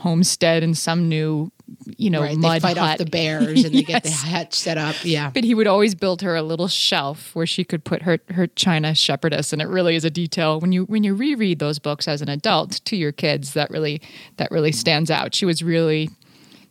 homestead 0.01 0.63
in 0.63 0.73
some 0.73 1.07
new, 1.07 1.51
you 1.97 2.09
know, 2.09 2.21
right. 2.21 2.35
mud 2.37 2.55
They 2.55 2.59
fight 2.59 2.77
hut, 2.77 2.91
off 2.93 2.97
the 2.97 3.05
bears 3.11 3.63
and 3.63 3.73
they 3.75 3.83
get 3.83 4.03
the 4.03 4.11
hutch 4.11 4.55
set 4.55 4.77
up. 4.77 4.95
Yeah. 5.03 5.29
but 5.31 5.43
he 5.43 5.53
would 5.53 5.67
always 5.67 5.93
build 5.95 6.21
her 6.23 6.35
a 6.35 6.41
little 6.41 6.67
shelf 6.67 7.35
where 7.35 7.45
she 7.45 7.63
could 7.63 7.83
put 7.83 8.01
her 8.01 8.19
her 8.29 8.47
china 8.47 8.95
shepherdess 8.95 9.53
and 9.53 9.61
it 9.61 9.67
really 9.67 9.95
is 9.95 10.03
a 10.03 10.09
detail 10.09 10.59
when 10.59 10.71
you 10.71 10.85
when 10.85 11.03
you 11.03 11.13
reread 11.13 11.59
those 11.59 11.77
books 11.79 12.07
as 12.07 12.21
an 12.21 12.29
adult 12.29 12.83
to 12.85 12.95
your 12.95 13.11
kids 13.11 13.53
that 13.53 13.69
really 13.69 14.01
that 14.37 14.49
really 14.51 14.71
stands 14.71 15.11
out 15.11 15.35
she 15.35 15.45
was 15.45 15.61
really 15.63 16.09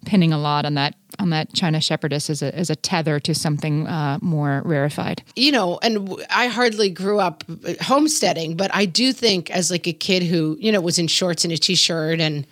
pinning 0.07 0.33
a 0.33 0.39
lot 0.39 0.65
on 0.65 0.75
that 0.75 0.95
on 1.19 1.31
that 1.31 1.53
china 1.53 1.81
shepherdess 1.81 2.31
as 2.31 2.43
a 2.43 2.55
as 2.57 2.71
a 2.71 2.77
tether 2.77 3.21
to 3.21 3.35
something 3.35 3.87
uh, 3.87 4.19
more 4.23 4.63
rarefied 4.65 5.23
you 5.37 5.53
know, 5.53 5.79
and 5.83 6.07
w- 6.07 6.25
I 6.31 6.49
hardly 6.49 6.91
grew 6.91 7.19
up 7.21 7.45
uh, 7.49 7.75
homesteading, 7.83 8.57
but 8.57 8.71
I 8.75 8.85
do 8.85 9.13
think 9.13 9.51
as 9.51 9.71
like 9.71 9.87
a 9.87 9.93
kid 9.93 10.23
who, 10.25 10.57
you 10.61 10.71
know, 10.73 10.81
was 10.81 10.99
in 10.99 11.07
shorts 11.07 11.45
and 11.45 11.53
a 11.53 11.57
t-shirt 11.57 12.21
and 12.21 12.47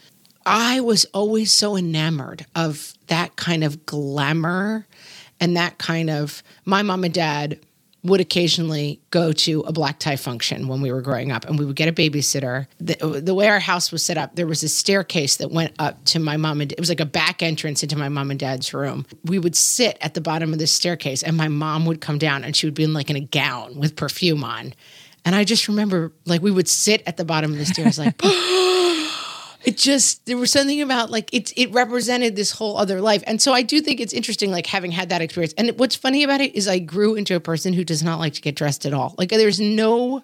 I 0.47 0.80
was 0.80 1.04
always 1.07 1.52
so 1.52 1.76
enamored 1.76 2.47
of 2.54 2.95
that 3.09 3.37
kind 3.37 3.64
of 3.64 3.85
glamour 3.85 4.87
and 5.40 5.57
that 5.57 5.78
kind 5.78 6.11
of 6.11 6.42
my 6.64 6.83
mom 6.83 7.04
and 7.04 7.14
dad 7.14 7.61
would 8.04 8.21
occasionally 8.21 9.00
go 9.11 9.33
to 9.33 9.61
a 9.62 9.73
black 9.73 9.99
tie 9.99 10.16
function 10.16 10.68
when 10.68 10.80
we 10.80 10.92
were 10.92 11.02
growing 11.02 11.33
up 11.33 11.45
and 11.47 11.59
we 11.59 11.64
would 11.64 11.75
get 11.76 11.88
a 11.88 11.92
babysitter 11.92 12.66
the, 12.78 12.95
the 13.21 13.35
way 13.35 13.49
our 13.49 13.59
house 13.59 13.90
was 13.90 14.04
set 14.04 14.16
up 14.16 14.37
there 14.37 14.47
was 14.47 14.62
a 14.62 14.68
staircase 14.68 15.37
that 15.37 15.50
went 15.50 15.75
up 15.78 16.02
to 16.04 16.21
my 16.21 16.37
mom 16.37 16.61
and 16.61 16.73
it 16.73 16.78
was 16.78 16.88
like 16.88 17.00
a 17.00 17.07
back 17.07 17.42
entrance 17.42 17.83
into 17.83 17.97
my 17.97 18.09
mom 18.09 18.30
and 18.30 18.38
dad's 18.38 18.73
room 18.73 19.04
we 19.25 19.38
would 19.38 19.57
sit 19.57 19.99
at 20.00 20.14
the 20.14 20.21
bottom 20.21 20.52
of 20.52 20.61
the 20.61 20.66
staircase 20.66 21.23
and 21.23 21.37
my 21.37 21.49
mom 21.49 21.87
would 21.87 22.00
come 22.00 22.18
down 22.18 22.45
and 22.45 22.54
she 22.54 22.66
would 22.66 22.75
be 22.75 22.85
in 22.85 22.95
like 22.95 23.11
in 23.11 23.16
a 23.16 23.21
gown 23.21 23.76
with 23.78 23.97
perfume 23.97 24.45
on 24.45 24.73
and 25.25 25.35
i 25.35 25.42
just 25.42 25.66
remember 25.66 26.12
like 26.25 26.40
we 26.40 26.52
would 26.52 26.68
sit 26.68 27.02
at 27.04 27.16
the 27.16 27.25
bottom 27.25 27.50
of 27.52 27.59
the 27.59 27.66
stairs 27.66 27.99
like 27.99 28.16
it 29.68 29.76
just 29.76 30.25
there 30.25 30.38
was 30.38 30.50
something 30.50 30.80
about 30.80 31.10
like 31.10 31.32
it 31.34 31.52
it 31.56 31.70
represented 31.72 32.34
this 32.37 32.50
whole 32.52 32.78
other 32.78 33.02
life. 33.02 33.22
And 33.26 33.40
so 33.40 33.52
i 33.52 33.62
do 33.62 33.80
think 33.80 34.00
it's 34.00 34.14
interesting 34.14 34.50
like 34.50 34.66
having 34.66 34.90
had 34.90 35.10
that 35.10 35.20
experience. 35.20 35.52
And 35.58 35.78
what's 35.78 35.94
funny 35.94 36.25
about 36.25 36.40
it 36.40 36.54
is 36.54 36.66
i 36.66 36.78
grew 36.78 37.14
into 37.16 37.37
a 37.37 37.40
person 37.40 37.75
who 37.75 37.84
does 37.84 38.02
not 38.02 38.18
like 38.18 38.32
to 38.34 38.40
get 38.40 38.54
dressed 38.56 38.87
at 38.87 38.94
all. 38.94 39.14
Like 39.18 39.28
there's 39.28 39.60
no 39.60 40.22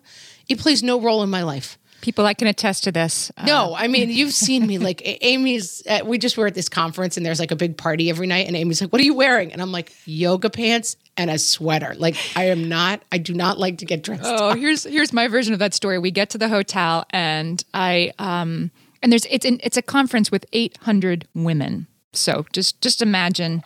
it 0.49 0.59
plays 0.59 0.83
no 0.83 0.99
role 1.01 1.23
in 1.23 1.29
my 1.29 1.43
life. 1.43 1.77
People 2.01 2.25
i 2.25 2.33
can 2.33 2.49
attest 2.49 2.85
to 2.85 2.93
this. 2.93 3.31
Uh, 3.37 3.45
no 3.45 3.75
i 3.77 3.87
mean 3.87 4.09
you've 4.09 4.33
seen 4.33 4.67
me 4.67 4.79
like 4.79 5.03
amy's 5.23 5.83
uh, 5.87 6.01
we 6.07 6.17
just 6.17 6.39
were 6.39 6.47
at 6.47 6.55
this 6.55 6.71
conference 6.71 7.17
and 7.19 7.27
there's 7.27 7.41
like 7.41 7.51
a 7.51 7.57
big 7.57 7.77
party 7.77 8.09
every 8.09 8.27
night 8.27 8.47
and 8.47 8.57
amy's 8.57 8.81
like 8.81 8.91
what 8.93 9.01
are 9.01 9.05
you 9.05 9.15
wearing? 9.15 9.53
And 9.53 9.61
i'm 9.61 9.73
like 9.73 9.93
yoga 10.07 10.49
pants 10.49 10.97
and 11.19 11.31
a 11.31 11.39
sweater. 11.39 11.95
Like 11.99 12.17
i 12.35 12.45
am 12.45 12.69
not 12.71 13.03
i 13.13 13.19
do 13.19 13.35
not 13.35 13.59
like 13.59 13.79
to 13.79 13.85
get 13.85 14.03
dressed 14.03 14.23
Oh, 14.25 14.55
here's 14.55 14.85
here's 14.85 15.13
my 15.13 15.29
version 15.29 15.53
of 15.53 15.59
that 15.59 15.75
story. 15.75 15.99
We 15.99 16.11
get 16.11 16.31
to 16.31 16.39
the 16.39 16.49
hotel 16.49 17.05
and 17.11 17.63
I 17.75 18.13
um 18.19 18.71
and 19.05 19.13
there's 19.13 19.27
it's 19.27 19.45
an, 19.45 19.61
it's 19.63 19.77
a 19.77 19.83
conference 19.83 20.33
with 20.33 20.47
800 20.53 21.29
women. 21.35 21.87
So 22.15 22.47
just 22.53 22.81
just 22.81 23.03
imagine 23.03 23.63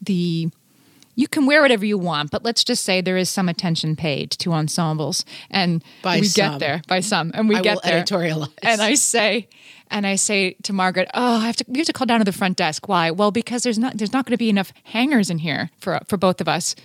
the 0.00 0.50
you 1.16 1.26
can 1.26 1.46
wear 1.46 1.62
whatever 1.62 1.84
you 1.84 1.98
want, 1.98 2.30
but 2.30 2.44
let's 2.44 2.62
just 2.62 2.84
say 2.84 3.00
there 3.00 3.16
is 3.16 3.28
some 3.28 3.48
attention 3.48 3.96
paid 3.96 4.30
to 4.32 4.52
ensembles 4.52 5.24
and 5.50 5.82
By 6.02 6.20
we 6.20 6.26
some. 6.26 6.52
get 6.52 6.58
there 6.60 6.82
by 6.86 7.00
some 7.00 7.32
and 7.34 7.48
we 7.48 7.56
I 7.56 7.62
get 7.62 7.82
there 7.82 8.04
editorialize. 8.04 8.52
and 8.62 8.80
I 8.80 8.94
say 8.94 9.48
and 9.90 10.06
I 10.06 10.16
say 10.16 10.54
to 10.64 10.72
Margaret, 10.74 11.08
"Oh, 11.14 11.38
I 11.38 11.46
have 11.46 11.56
to 11.56 11.64
we 11.66 11.78
have 11.78 11.86
to 11.86 11.92
call 11.94 12.06
down 12.06 12.18
to 12.18 12.24
the 12.24 12.32
front 12.32 12.58
desk. 12.58 12.88
Why? 12.88 13.10
Well, 13.10 13.30
because 13.30 13.62
there's 13.62 13.78
not 13.78 13.96
there's 13.96 14.12
not 14.12 14.26
going 14.26 14.34
to 14.34 14.38
be 14.38 14.50
enough 14.50 14.72
hangers 14.84 15.30
in 15.30 15.38
here 15.38 15.70
for 15.78 15.98
for 16.06 16.18
both 16.18 16.42
of 16.42 16.46
us." 16.48 16.76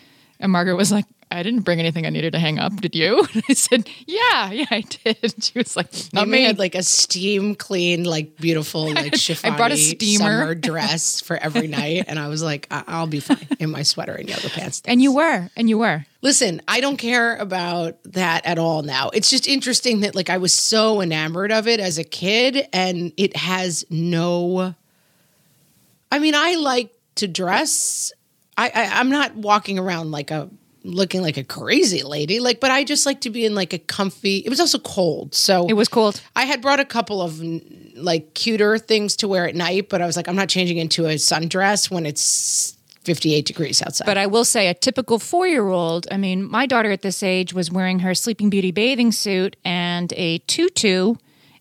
And 0.43 0.51
Margaret 0.51 0.75
was 0.75 0.91
like, 0.91 1.05
"I 1.31 1.41
didn't 1.41 1.61
bring 1.61 1.79
anything 1.79 2.05
I 2.05 2.09
needed 2.09 2.33
to 2.33 2.39
hang 2.39 2.59
up. 2.59 2.75
Did 2.81 2.93
you?" 2.95 3.25
And 3.33 3.43
I 3.49 3.53
said, 3.53 3.89
"Yeah, 4.05 4.51
yeah, 4.51 4.65
I 4.69 4.81
did." 4.81 5.33
She 5.43 5.57
was 5.57 5.75
like, 5.75 5.87
"Not 6.13 6.23
Amy 6.27 6.39
me." 6.39 6.43
had 6.43 6.59
like 6.59 6.75
a 6.75 6.83
steam 6.83 7.55
clean, 7.55 8.03
like 8.03 8.35
beautiful, 8.37 8.91
like 8.93 9.15
chiffon. 9.15 9.53
I 9.53 9.57
brought 9.57 9.71
a 9.71 9.77
steamer. 9.77 10.19
summer 10.41 10.53
dress 10.55 11.21
for 11.21 11.37
every 11.37 11.67
night, 11.67 12.05
and 12.07 12.19
I 12.19 12.27
was 12.27 12.43
like, 12.43 12.67
I- 12.69 12.83
I'll 12.87 13.07
be 13.07 13.21
fine 13.21 13.47
in 13.59 13.71
my 13.71 13.83
sweater 13.83 14.13
and 14.13 14.27
yoga 14.29 14.49
pants. 14.49 14.81
and 14.85 15.01
you 15.01 15.13
were, 15.13 15.49
and 15.55 15.69
you 15.69 15.77
were. 15.79 16.05
Listen, 16.21 16.61
I 16.67 16.81
don't 16.81 16.97
care 16.97 17.35
about 17.37 17.97
that 18.11 18.45
at 18.45 18.59
all 18.59 18.81
now. 18.83 19.09
It's 19.13 19.29
just 19.29 19.47
interesting 19.47 20.01
that 20.01 20.15
like 20.15 20.29
I 20.29 20.37
was 20.37 20.53
so 20.53 21.01
enamored 21.01 21.51
of 21.53 21.67
it 21.69 21.79
as 21.79 21.97
a 21.97 22.03
kid, 22.03 22.67
and 22.73 23.11
it 23.17 23.35
has 23.37 23.85
no. 23.89 24.75
I 26.11 26.19
mean, 26.19 26.35
I 26.35 26.55
like 26.55 26.91
to 27.15 27.27
dress. 27.27 28.11
I, 28.57 28.69
I 28.69 28.99
I'm 28.99 29.09
not 29.09 29.35
walking 29.35 29.79
around 29.79 30.11
like 30.11 30.31
a 30.31 30.49
looking 30.83 31.21
like 31.21 31.37
a 31.37 31.43
crazy 31.43 32.03
lady, 32.03 32.39
like, 32.39 32.59
but 32.59 32.69
I 32.69 32.83
just 32.83 33.05
like 33.05 33.21
to 33.21 33.29
be 33.29 33.45
in 33.45 33.55
like 33.55 33.73
a 33.73 33.79
comfy. 33.79 34.37
It 34.37 34.49
was 34.49 34.59
also 34.59 34.79
cold, 34.79 35.33
so 35.33 35.65
It 35.67 35.73
was 35.73 35.87
cold. 35.87 36.21
I 36.35 36.43
had 36.43 36.61
brought 36.61 36.79
a 36.79 36.85
couple 36.85 37.21
of 37.21 37.41
like 37.95 38.33
cuter 38.33 38.77
things 38.77 39.15
to 39.17 39.27
wear 39.27 39.47
at 39.47 39.55
night, 39.55 39.89
but 39.89 40.01
I 40.01 40.05
was 40.05 40.17
like, 40.17 40.27
I'm 40.27 40.35
not 40.35 40.49
changing 40.49 40.77
into 40.77 41.05
a 41.05 41.15
sundress 41.15 41.89
when 41.89 42.05
it's 42.05 42.77
58 43.03 43.45
degrees 43.45 43.81
outside. 43.81 44.05
But 44.05 44.17
I 44.17 44.27
will 44.27 44.45
say, 44.45 44.67
a 44.67 44.73
typical 44.73 45.19
four 45.19 45.47
year 45.47 45.67
old, 45.67 46.07
I 46.11 46.17
mean, 46.17 46.49
my 46.49 46.65
daughter 46.65 46.91
at 46.91 47.01
this 47.01 47.23
age 47.23 47.53
was 47.53 47.71
wearing 47.71 47.99
her 47.99 48.13
Sleeping 48.13 48.49
Beauty 48.49 48.71
bathing 48.71 49.11
suit 49.11 49.55
and 49.63 50.11
a 50.13 50.39
tutu 50.39 51.15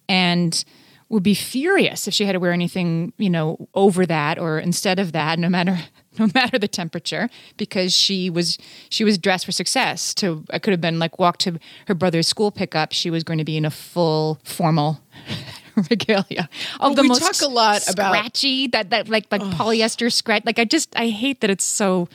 and 0.08 0.64
would 1.08 1.22
be 1.22 1.34
furious 1.34 2.08
if 2.08 2.14
she 2.14 2.24
had 2.24 2.32
to 2.32 2.40
wear 2.40 2.52
anything, 2.52 3.12
you 3.18 3.28
know, 3.28 3.68
over 3.74 4.06
that 4.06 4.38
or 4.38 4.58
instead 4.58 4.98
of 4.98 5.12
that, 5.12 5.38
no 5.38 5.48
matter. 5.48 5.78
No 6.18 6.28
matter 6.34 6.58
the 6.58 6.68
temperature, 6.68 7.30
because 7.56 7.94
she 7.94 8.28
was 8.28 8.58
she 8.90 9.02
was 9.02 9.16
dressed 9.16 9.46
for 9.46 9.52
success. 9.52 10.12
To 10.14 10.44
I 10.50 10.58
could 10.58 10.72
have 10.72 10.80
been 10.80 10.98
like 10.98 11.18
walk 11.18 11.38
to 11.38 11.58
her 11.86 11.94
brother's 11.94 12.28
school 12.28 12.50
pickup. 12.50 12.92
She 12.92 13.08
was 13.10 13.24
going 13.24 13.38
to 13.38 13.44
be 13.44 13.56
in 13.56 13.64
a 13.64 13.70
full 13.70 14.38
formal 14.44 15.00
regalia. 15.90 16.50
Of 16.80 16.96
the 16.96 17.02
we 17.02 17.08
talk 17.08 17.40
a 17.40 17.46
lot 17.46 17.82
about- 17.88 18.14
scratchy 18.14 18.66
that 18.68 18.90
that 18.90 19.08
like 19.08 19.26
like 19.30 19.40
polyester 19.40 20.12
scratch. 20.12 20.42
Like 20.44 20.58
I 20.58 20.66
just 20.66 20.92
I 20.96 21.08
hate 21.08 21.40
that 21.40 21.48
it's 21.48 21.64
so 21.64 22.08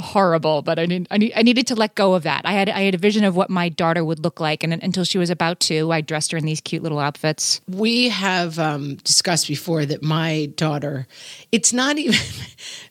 horrible. 0.00 0.62
But 0.62 0.78
I 0.78 0.86
need 0.86 1.06
I 1.10 1.18
need 1.18 1.32
I 1.36 1.42
needed 1.42 1.66
to 1.68 1.74
let 1.74 1.94
go 1.94 2.14
of 2.14 2.22
that. 2.24 2.42
I 2.44 2.52
had 2.52 2.68
I 2.68 2.80
had 2.82 2.94
a 2.94 2.98
vision 2.98 3.24
of 3.24 3.36
what 3.36 3.50
my 3.50 3.68
daughter 3.68 4.04
would 4.04 4.22
look 4.22 4.40
like, 4.40 4.62
and 4.62 4.72
until 4.72 5.04
she 5.04 5.18
was 5.18 5.30
about 5.30 5.60
two, 5.60 5.92
I 5.92 6.00
dressed 6.00 6.32
her 6.32 6.38
in 6.38 6.44
these 6.44 6.60
cute 6.60 6.82
little 6.82 6.98
outfits. 6.98 7.60
we 7.68 8.08
have 8.08 8.58
um, 8.58 8.96
discussed 8.96 9.48
before 9.48 9.84
that 9.86 10.02
my 10.02 10.46
daughter, 10.56 11.06
it's 11.52 11.72
not 11.72 11.98
even 12.06 12.20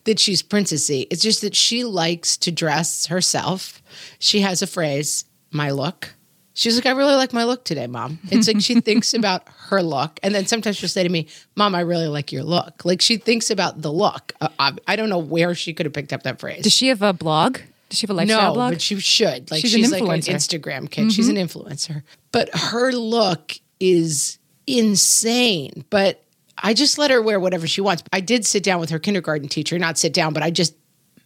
that 0.06 0.20
she's 0.20 0.42
princessy, 0.44 1.08
it's 1.10 1.22
just 1.22 1.42
that 1.42 1.56
she 1.56 1.84
likes 1.84 2.38
to 2.38 2.52
dress 2.52 3.08
herself. 3.08 3.82
She 4.20 4.42
has 4.42 4.62
a 4.62 4.68
phrase, 4.68 5.26
my 5.52 5.72
look. 5.72 6.16
She's 6.58 6.78
like, 6.78 6.86
I 6.86 6.92
really 6.92 7.16
like 7.16 7.34
my 7.34 7.44
look 7.44 7.66
today, 7.66 7.86
mom. 7.86 8.18
It's 8.32 8.48
like 8.48 8.62
she 8.62 8.80
thinks 8.82 9.14
about 9.14 9.44
her 9.68 9.84
look. 9.84 10.22
And 10.24 10.34
then 10.34 10.48
sometimes 10.48 10.78
she'll 10.78 10.88
say 10.88 11.04
to 11.04 11.10
me, 11.10 11.28
Mom, 11.58 11.76
I 11.76 11.82
really 11.82 12.08
like 12.08 12.32
your 12.32 12.44
look. 12.44 12.86
Like 12.86 13.02
she 13.02 13.18
thinks 13.18 13.52
about 13.52 13.82
the 13.82 13.92
look. 13.92 14.32
Uh, 14.40 14.48
I, 14.58 14.74
I 14.88 14.96
don't 14.96 15.10
know 15.10 15.20
where 15.20 15.54
she 15.54 15.74
could 15.74 15.86
have 15.86 15.92
picked 15.92 16.14
up 16.14 16.24
that 16.24 16.40
phrase. 16.40 16.64
Does 16.64 16.72
she 16.72 16.88
have 16.88 17.02
a 17.02 17.12
blog? 17.12 17.60
Does 17.90 18.00
she 18.00 18.08
have 18.08 18.12
a 18.12 18.14
lifestyle 18.14 18.52
no, 18.52 18.54
blog? 18.54 18.72
but 18.72 18.82
she 18.82 18.98
should. 19.02 19.52
Like 19.52 19.60
She's 19.60 19.72
she's, 19.72 19.92
an 19.92 20.00
like 20.00 20.10
an. 20.10 20.22
Mm-hmm. 20.22 20.36
Instagram 20.36 20.90
kid. 20.90 21.12
She's 21.12 21.28
an 21.28 21.36
influencer. 21.36 22.04
But 22.32 22.50
her 22.56 22.94
look 22.94 23.54
is 23.82 24.40
insane. 24.66 25.84
But 25.90 26.24
I 26.58 26.74
just 26.74 26.98
let 26.98 27.12
her 27.12 27.22
wear 27.22 27.38
whatever 27.38 27.68
she 27.68 27.82
wants. 27.82 28.02
I 28.14 28.22
did 28.22 28.46
sit 28.46 28.64
down 28.64 28.80
with 28.80 28.92
her 28.92 29.00
kindergarten 29.00 29.50
teacher, 29.50 29.78
not 29.78 29.98
sit 29.98 30.14
down, 30.14 30.32
but 30.32 30.42
I 30.42 30.52
just 30.52 30.74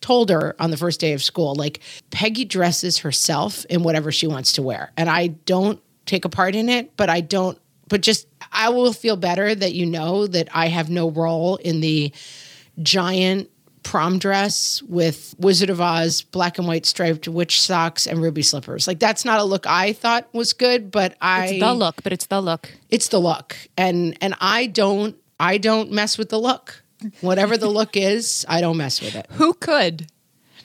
told 0.01 0.29
her 0.29 0.55
on 0.59 0.71
the 0.71 0.77
first 0.77 0.99
day 0.99 1.13
of 1.13 1.23
school, 1.23 1.55
like 1.55 1.79
Peggy 2.11 2.45
dresses 2.45 2.99
herself 2.99 3.65
in 3.65 3.83
whatever 3.83 4.11
she 4.11 4.27
wants 4.27 4.53
to 4.53 4.61
wear. 4.61 4.91
And 4.97 5.09
I 5.09 5.27
don't 5.27 5.81
take 6.05 6.25
a 6.25 6.29
part 6.29 6.55
in 6.55 6.69
it, 6.69 6.95
but 6.97 7.09
I 7.09 7.21
don't 7.21 7.59
but 7.89 8.01
just 8.01 8.27
I 8.51 8.69
will 8.69 8.93
feel 8.93 9.17
better 9.17 9.53
that 9.53 9.73
you 9.73 9.85
know 9.85 10.27
that 10.27 10.47
I 10.53 10.67
have 10.67 10.89
no 10.89 11.09
role 11.09 11.57
in 11.57 11.81
the 11.81 12.13
giant 12.81 13.49
prom 13.83 14.19
dress 14.19 14.81
with 14.83 15.33
Wizard 15.39 15.69
of 15.69 15.81
Oz 15.81 16.21
black 16.21 16.57
and 16.57 16.67
white 16.67 16.85
striped 16.85 17.27
witch 17.27 17.59
socks 17.59 18.05
and 18.07 18.21
ruby 18.21 18.43
slippers. 18.43 18.87
Like 18.87 18.99
that's 18.99 19.25
not 19.25 19.39
a 19.39 19.43
look 19.43 19.65
I 19.65 19.93
thought 19.93 20.31
was 20.33 20.53
good, 20.53 20.91
but 20.91 21.15
I 21.19 21.47
It's 21.47 21.59
the 21.59 21.73
look, 21.73 22.03
but 22.03 22.13
it's 22.13 22.27
the 22.27 22.41
look. 22.41 22.71
it's 22.89 23.07
the 23.09 23.19
look. 23.19 23.57
And 23.77 24.17
and 24.21 24.35
I 24.39 24.67
don't 24.67 25.15
I 25.39 25.57
don't 25.57 25.91
mess 25.91 26.17
with 26.17 26.29
the 26.29 26.39
look. 26.39 26.83
Whatever 27.21 27.57
the 27.57 27.69
look 27.69 27.95
is, 27.95 28.45
I 28.49 28.61
don't 28.61 28.77
mess 28.77 29.01
with 29.01 29.15
it. 29.15 29.27
Who 29.31 29.53
could? 29.53 30.07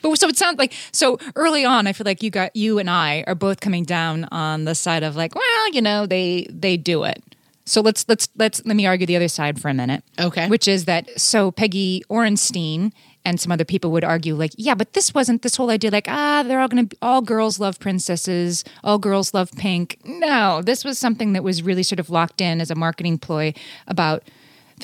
But 0.02 0.18
so 0.18 0.28
it 0.28 0.36
sounds 0.36 0.58
like 0.58 0.74
so 0.92 1.18
early 1.34 1.64
on. 1.64 1.86
I 1.86 1.92
feel 1.92 2.04
like 2.04 2.22
you 2.22 2.30
got 2.30 2.54
you 2.54 2.78
and 2.78 2.90
I 2.90 3.24
are 3.26 3.34
both 3.34 3.60
coming 3.60 3.84
down 3.84 4.24
on 4.24 4.64
the 4.64 4.74
side 4.74 5.02
of 5.02 5.16
like, 5.16 5.34
well, 5.34 5.72
you 5.72 5.80
know, 5.80 6.06
they 6.06 6.46
they 6.50 6.76
do 6.76 7.04
it. 7.04 7.22
So 7.64 7.80
let's 7.80 8.04
let's 8.06 8.28
let's 8.36 8.64
let 8.66 8.76
me 8.76 8.86
argue 8.86 9.06
the 9.06 9.16
other 9.16 9.28
side 9.28 9.60
for 9.60 9.68
a 9.68 9.74
minute. 9.74 10.04
Okay. 10.20 10.48
Which 10.48 10.68
is 10.68 10.84
that 10.84 11.08
so 11.18 11.50
Peggy 11.50 12.02
Orenstein 12.10 12.92
and 13.24 13.40
some 13.40 13.50
other 13.50 13.64
people 13.64 13.90
would 13.92 14.04
argue 14.04 14.34
like, 14.34 14.52
yeah, 14.56 14.74
but 14.74 14.92
this 14.92 15.14
wasn't 15.14 15.40
this 15.40 15.56
whole 15.56 15.70
idea 15.70 15.90
like, 15.90 16.08
ah, 16.08 16.44
they're 16.46 16.60
all 16.60 16.68
going 16.68 16.86
to 16.86 16.96
all 17.00 17.22
girls 17.22 17.58
love 17.58 17.80
princesses, 17.80 18.64
all 18.82 18.98
girls 18.98 19.32
love 19.32 19.50
pink. 19.52 19.98
No, 20.04 20.60
this 20.62 20.84
was 20.84 20.98
something 20.98 21.32
that 21.32 21.42
was 21.42 21.62
really 21.62 21.82
sort 21.82 22.00
of 22.00 22.10
locked 22.10 22.42
in 22.42 22.60
as 22.60 22.70
a 22.70 22.74
marketing 22.74 23.16
ploy 23.18 23.54
about 23.86 24.24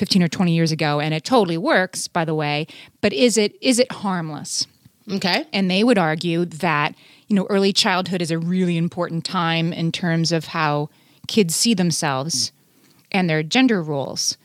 15 0.01 0.23
or 0.23 0.27
20 0.27 0.51
years 0.51 0.71
ago 0.71 0.99
and 0.99 1.13
it 1.13 1.23
totally 1.23 1.59
works 1.59 2.07
by 2.07 2.25
the 2.25 2.33
way, 2.33 2.65
but 3.01 3.13
is 3.13 3.37
it 3.37 3.55
is 3.61 3.77
it 3.77 3.91
harmless? 3.91 4.65
Okay. 5.11 5.45
And 5.53 5.69
they 5.69 5.83
would 5.83 5.99
argue 5.99 6.45
that, 6.45 6.95
you 7.27 7.35
know, 7.35 7.45
early 7.51 7.71
childhood 7.71 8.19
is 8.19 8.31
a 8.31 8.39
really 8.39 8.77
important 8.77 9.23
time 9.23 9.71
in 9.71 9.91
terms 9.91 10.31
of 10.31 10.45
how 10.45 10.89
kids 11.27 11.55
see 11.55 11.75
themselves 11.75 12.51
and 13.11 13.29
their 13.29 13.43
gender 13.43 13.83
roles. 13.83 14.37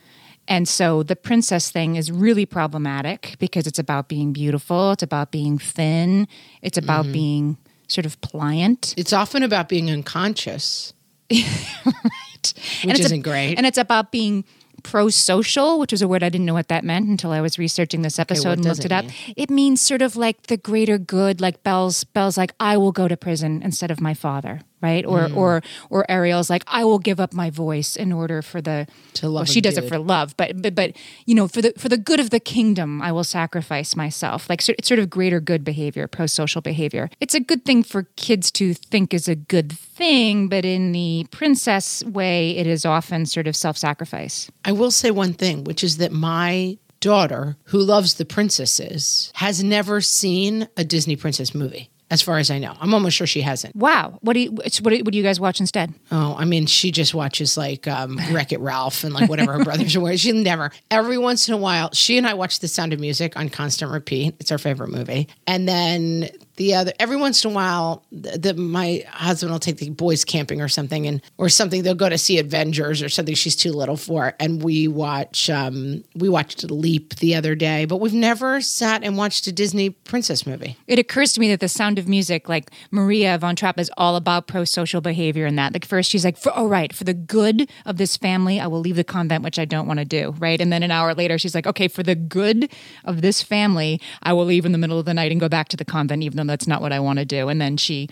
And 0.46 0.68
so 0.68 1.02
the 1.02 1.16
princess 1.16 1.70
thing 1.70 1.96
is 1.96 2.12
really 2.12 2.44
problematic 2.44 3.36
because 3.38 3.66
it's 3.66 3.78
about 3.78 4.08
being 4.08 4.34
beautiful, 4.34 4.92
it's 4.92 5.02
about 5.02 5.30
being 5.30 5.56
thin, 5.56 6.28
it's 6.60 6.76
about 6.76 7.04
mm-hmm. 7.04 7.12
being 7.12 7.58
sort 7.88 8.04
of 8.04 8.20
pliant. 8.20 8.92
It's 8.98 9.14
often 9.14 9.42
about 9.42 9.70
being 9.70 9.90
unconscious, 9.90 10.92
Right. 11.30 12.54
which 12.84 13.00
isn't 13.00 13.22
great. 13.22 13.56
And 13.56 13.64
it's 13.64 13.78
about 13.78 14.12
being 14.12 14.44
pro-social, 14.86 15.78
which 15.78 15.90
was 15.92 16.00
a 16.00 16.08
word 16.08 16.22
I 16.22 16.28
didn't 16.28 16.46
know 16.46 16.54
what 16.54 16.68
that 16.68 16.84
meant 16.84 17.08
until 17.08 17.32
I 17.32 17.40
was 17.40 17.58
researching 17.58 18.02
this 18.02 18.18
episode 18.18 18.48
what 18.50 18.58
and 18.58 18.64
looked 18.66 18.84
it 18.84 18.86
it 18.86 18.92
up. 18.92 19.04
It 19.36 19.50
means 19.50 19.80
sort 19.82 20.00
of 20.00 20.16
like 20.16 20.46
the 20.46 20.56
greater 20.56 20.96
good, 20.96 21.40
like 21.40 21.62
Belle's 21.62 22.04
Belle's 22.04 22.38
like 22.38 22.52
I 22.60 22.76
will 22.76 22.92
go 22.92 23.08
to 23.08 23.16
prison 23.16 23.62
instead 23.62 23.90
of 23.90 24.00
my 24.00 24.14
father, 24.14 24.60
right? 24.82 25.04
Or 25.06 25.28
Mm. 25.28 25.36
or 25.36 25.62
or 25.90 26.10
Ariel's 26.10 26.50
like 26.50 26.62
I 26.66 26.84
will 26.84 26.98
give 26.98 27.18
up 27.20 27.32
my 27.32 27.50
voice 27.50 27.96
in 27.96 28.12
order 28.12 28.42
for 28.42 28.60
the 28.60 28.86
To 29.14 29.28
love 29.28 29.34
Well, 29.34 29.44
she 29.46 29.60
does 29.60 29.78
it 29.78 29.88
for 29.88 29.98
love, 29.98 30.36
but 30.36 30.60
but 30.62 30.74
but 30.74 30.92
you 31.24 31.34
know, 31.34 31.48
for 31.48 31.62
the 31.62 31.72
for 31.78 31.88
the 31.88 31.96
good 31.96 32.20
of 32.20 32.30
the 32.30 32.40
kingdom, 32.40 33.00
I 33.02 33.12
will 33.12 33.24
sacrifice 33.24 33.96
myself. 33.96 34.48
Like 34.50 34.60
so- 34.62 34.74
it's 34.78 34.88
sort 34.88 35.00
of 35.00 35.08
greater 35.10 35.40
good 35.40 35.64
behavior, 35.64 36.06
pro-social 36.06 36.60
behavior. 36.62 37.08
It's 37.20 37.34
a 37.34 37.40
good 37.40 37.64
thing 37.64 37.82
for 37.82 38.04
kids 38.16 38.50
to 38.52 38.74
think 38.74 39.14
is 39.14 39.28
a 39.28 39.34
good 39.34 39.72
thing, 39.72 40.48
but 40.48 40.64
in 40.64 40.92
the 40.92 41.26
princess 41.30 42.04
way, 42.04 42.50
it 42.50 42.66
is 42.66 42.84
often 42.84 43.26
sort 43.26 43.46
of 43.46 43.56
self-sacrifice. 43.56 44.50
I 44.64 44.72
will 44.72 44.90
say 44.90 45.10
one 45.10 45.32
thing, 45.32 45.64
which 45.64 45.82
is 45.82 45.96
that 45.98 46.12
my 46.12 46.78
daughter, 47.00 47.56
who 47.64 47.78
loves 47.78 48.14
the 48.14 48.24
princesses, 48.24 49.30
has 49.34 49.62
never 49.62 50.00
seen 50.00 50.68
a 50.76 50.84
Disney 50.84 51.14
princess 51.16 51.54
movie, 51.54 51.90
as 52.10 52.22
far 52.22 52.38
as 52.38 52.50
I 52.50 52.58
know. 52.58 52.74
I'm 52.80 52.94
almost 52.94 53.16
sure 53.16 53.26
she 53.26 53.40
hasn't. 53.40 53.74
Wow. 53.74 54.18
What 54.22 54.34
do 54.34 54.40
you 54.40 54.50
it's- 54.64 54.80
what 54.80 54.90
do, 54.90 54.98
what 54.98 55.12
do 55.12 55.18
you 55.18 55.24
guys 55.24 55.40
watch 55.40 55.58
instead? 55.60 55.92
Oh, 56.12 56.36
I 56.38 56.44
mean, 56.44 56.66
she 56.66 56.90
just 56.92 57.14
watches 57.14 57.56
like 57.56 57.88
um, 57.88 58.18
Wreck 58.30 58.52
It 58.52 58.60
Ralph 58.60 59.02
and 59.04 59.12
like 59.12 59.28
whatever 59.28 59.52
her 59.54 59.64
brothers 59.64 59.96
are 59.96 60.00
wearing. 60.00 60.16
She 60.18 60.30
never, 60.32 60.70
every 60.90 61.18
once 61.18 61.48
in 61.48 61.54
a 61.54 61.58
while, 61.58 61.90
she 61.92 62.16
and 62.18 62.26
I 62.26 62.34
watch 62.34 62.60
The 62.60 62.68
Sound 62.68 62.92
of 62.92 63.00
Music 63.00 63.36
on 63.36 63.48
constant 63.48 63.90
repeat. 63.90 64.34
It's 64.38 64.52
our 64.52 64.58
favorite 64.58 64.90
movie. 64.90 65.28
And 65.46 65.68
then 65.68 66.28
the 66.56 66.74
other, 66.74 66.92
every 66.98 67.16
once 67.16 67.44
in 67.44 67.50
a 67.50 67.54
while, 67.54 68.04
the, 68.10 68.38
the, 68.38 68.54
my 68.54 69.04
husband 69.10 69.52
will 69.52 69.58
take 69.58 69.78
the 69.78 69.90
boys 69.90 70.24
camping 70.24 70.60
or 70.60 70.68
something, 70.68 71.06
and 71.06 71.22
or 71.38 71.48
something. 71.48 71.82
They'll 71.82 71.94
go 71.94 72.08
to 72.08 72.18
see 72.18 72.38
Avengers 72.38 73.02
or 73.02 73.08
something 73.08 73.34
she's 73.34 73.56
too 73.56 73.72
little 73.72 73.96
for, 73.96 74.34
and 74.40 74.62
we 74.62 74.88
watch. 74.88 75.50
Um, 75.50 76.04
we 76.14 76.28
watched 76.28 76.64
Leap 76.70 77.16
the 77.16 77.34
other 77.34 77.54
day, 77.54 77.84
but 77.84 78.00
we've 78.00 78.14
never 78.14 78.60
sat 78.60 79.04
and 79.04 79.16
watched 79.16 79.46
a 79.46 79.52
Disney 79.52 79.90
princess 79.90 80.46
movie. 80.46 80.76
It 80.86 80.98
occurs 80.98 81.32
to 81.34 81.40
me 81.40 81.48
that 81.50 81.60
the 81.60 81.68
sound 81.68 81.98
of 81.98 82.08
music, 82.08 82.48
like 82.48 82.70
Maria 82.90 83.36
von 83.38 83.56
Trapp, 83.56 83.78
is 83.78 83.90
all 83.96 84.16
about 84.16 84.46
pro-social 84.46 85.00
behavior 85.00 85.46
and 85.46 85.58
that. 85.58 85.72
Like 85.72 85.84
first 85.84 86.10
she's 86.10 86.24
like, 86.24 86.36
for, 86.36 86.52
oh 86.54 86.66
right, 86.66 86.92
for 86.92 87.04
the 87.04 87.14
good 87.14 87.70
of 87.84 87.96
this 87.96 88.16
family, 88.16 88.60
I 88.60 88.66
will 88.66 88.80
leave 88.80 88.96
the 88.96 89.04
convent, 89.04 89.44
which 89.44 89.58
I 89.58 89.64
don't 89.64 89.86
want 89.86 89.98
to 89.98 90.04
do. 90.04 90.34
Right. 90.38 90.60
And 90.60 90.72
then 90.72 90.82
an 90.82 90.90
hour 90.90 91.14
later 91.14 91.38
she's 91.38 91.54
like, 91.54 91.66
okay, 91.66 91.88
for 91.88 92.02
the 92.02 92.14
good 92.14 92.70
of 93.04 93.20
this 93.20 93.42
family, 93.42 94.00
I 94.22 94.32
will 94.32 94.44
leave 94.44 94.64
in 94.64 94.72
the 94.72 94.78
middle 94.78 94.98
of 94.98 95.04
the 95.04 95.14
night 95.14 95.32
and 95.32 95.40
go 95.40 95.48
back 95.48 95.68
to 95.68 95.76
the 95.76 95.84
convent, 95.84 96.22
even 96.22 96.36
though 96.36 96.45
that's 96.46 96.66
not 96.66 96.80
what 96.80 96.92
I 96.92 97.00
want 97.00 97.18
to 97.18 97.24
do. 97.24 97.48
And 97.48 97.60
then 97.60 97.76
she 97.76 98.08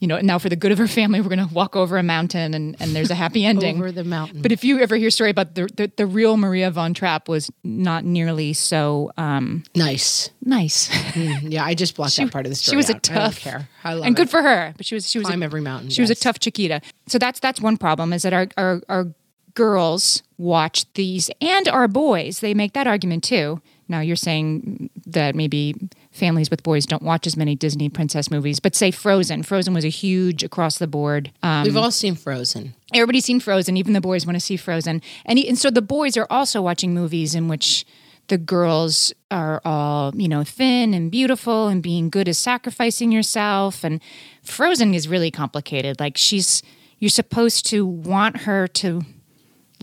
you 0.00 0.08
know, 0.08 0.20
now 0.20 0.38
for 0.38 0.50
the 0.50 0.56
good 0.56 0.70
of 0.70 0.76
her 0.76 0.86
family, 0.86 1.22
we're 1.22 1.34
going 1.34 1.48
to 1.48 1.54
walk 1.54 1.76
over 1.76 1.96
a 1.96 2.02
mountain 2.02 2.52
and, 2.52 2.76
and 2.78 2.94
there's 2.94 3.10
a 3.10 3.14
happy 3.14 3.44
ending. 3.46 3.78
Over 3.78 3.90
the 3.90 4.04
mountain. 4.04 4.42
But 4.42 4.52
if 4.52 4.62
you 4.62 4.80
ever 4.80 4.96
hear 4.96 5.08
a 5.08 5.10
story 5.10 5.30
about 5.30 5.54
the, 5.54 5.66
the, 5.74 5.90
the 5.96 6.06
real 6.06 6.36
Maria 6.36 6.70
von 6.70 6.92
Trapp 6.92 7.26
was 7.26 7.50
not 7.62 8.04
nearly 8.04 8.52
so 8.52 9.12
um, 9.16 9.64
Nice. 9.74 10.28
nice. 10.42 10.90
Yeah, 11.44 11.64
I 11.64 11.74
just 11.74 11.96
blocked 11.96 12.16
that 12.16 12.30
part 12.30 12.44
of 12.44 12.50
the 12.50 12.56
story. 12.56 12.72
She 12.72 12.76
was 12.76 12.90
a 12.90 12.96
out. 12.96 13.10
I 13.10 13.14
don't 13.14 13.22
tough, 13.22 13.38
care. 13.38 13.68
I 13.82 13.94
love 13.94 14.06
and 14.06 14.16
good 14.16 14.28
for 14.28 14.42
her. 14.42 14.74
But 14.76 14.84
she 14.84 14.94
was 14.94 15.08
she 15.10 15.18
was 15.18 15.26
Climb 15.26 15.42
a, 15.42 15.44
every 15.44 15.60
mountain, 15.60 15.90
She 15.90 16.00
was 16.00 16.10
a 16.10 16.14
tough 16.14 16.38
Chiquita. 16.38 16.80
So 17.06 17.18
that's 17.18 17.40
that's 17.40 17.60
one 17.60 17.76
problem 17.76 18.12
is 18.12 18.22
that 18.22 18.32
our 18.32 18.48
our, 18.56 18.82
our 18.88 19.06
girls 19.54 20.22
watch 20.36 20.92
these 20.94 21.30
and 21.40 21.68
our 21.68 21.88
boys. 21.88 22.40
They 22.40 22.52
make 22.52 22.72
that 22.74 22.86
argument 22.86 23.24
too. 23.24 23.62
Now 23.88 24.00
you're 24.00 24.16
saying 24.16 24.90
that 25.06 25.34
maybe 25.34 25.74
families 26.14 26.48
with 26.48 26.62
boys 26.62 26.86
don't 26.86 27.02
watch 27.02 27.26
as 27.26 27.36
many 27.36 27.54
Disney 27.56 27.88
princess 27.88 28.30
movies, 28.30 28.60
but 28.60 28.74
say 28.74 28.90
Frozen. 28.90 29.42
Frozen 29.42 29.74
was 29.74 29.84
a 29.84 29.88
huge 29.88 30.42
across 30.44 30.78
the 30.78 30.86
board. 30.86 31.30
Um, 31.42 31.64
We've 31.64 31.76
all 31.76 31.90
seen 31.90 32.14
Frozen. 32.14 32.74
everybody's 32.94 33.24
seen 33.24 33.40
Frozen. 33.40 33.76
Even 33.76 33.92
the 33.92 34.00
boys 34.00 34.24
want 34.24 34.36
to 34.36 34.40
see 34.40 34.56
Frozen, 34.56 35.02
and, 35.26 35.38
and 35.38 35.58
so 35.58 35.70
the 35.70 35.82
boys 35.82 36.16
are 36.16 36.26
also 36.30 36.62
watching 36.62 36.94
movies 36.94 37.34
in 37.34 37.48
which 37.48 37.84
the 38.28 38.38
girls 38.38 39.12
are 39.30 39.60
all 39.66 40.12
you 40.14 40.28
know 40.28 40.44
thin 40.44 40.94
and 40.94 41.10
beautiful, 41.10 41.68
and 41.68 41.82
being 41.82 42.08
good 42.08 42.28
is 42.28 42.38
sacrificing 42.38 43.12
yourself. 43.12 43.84
And 43.84 44.00
Frozen 44.42 44.94
is 44.94 45.08
really 45.08 45.30
complicated. 45.30 46.00
Like 46.00 46.16
she's 46.16 46.62
you're 47.00 47.10
supposed 47.10 47.66
to 47.66 47.84
want 47.84 48.42
her 48.42 48.66
to 48.68 49.02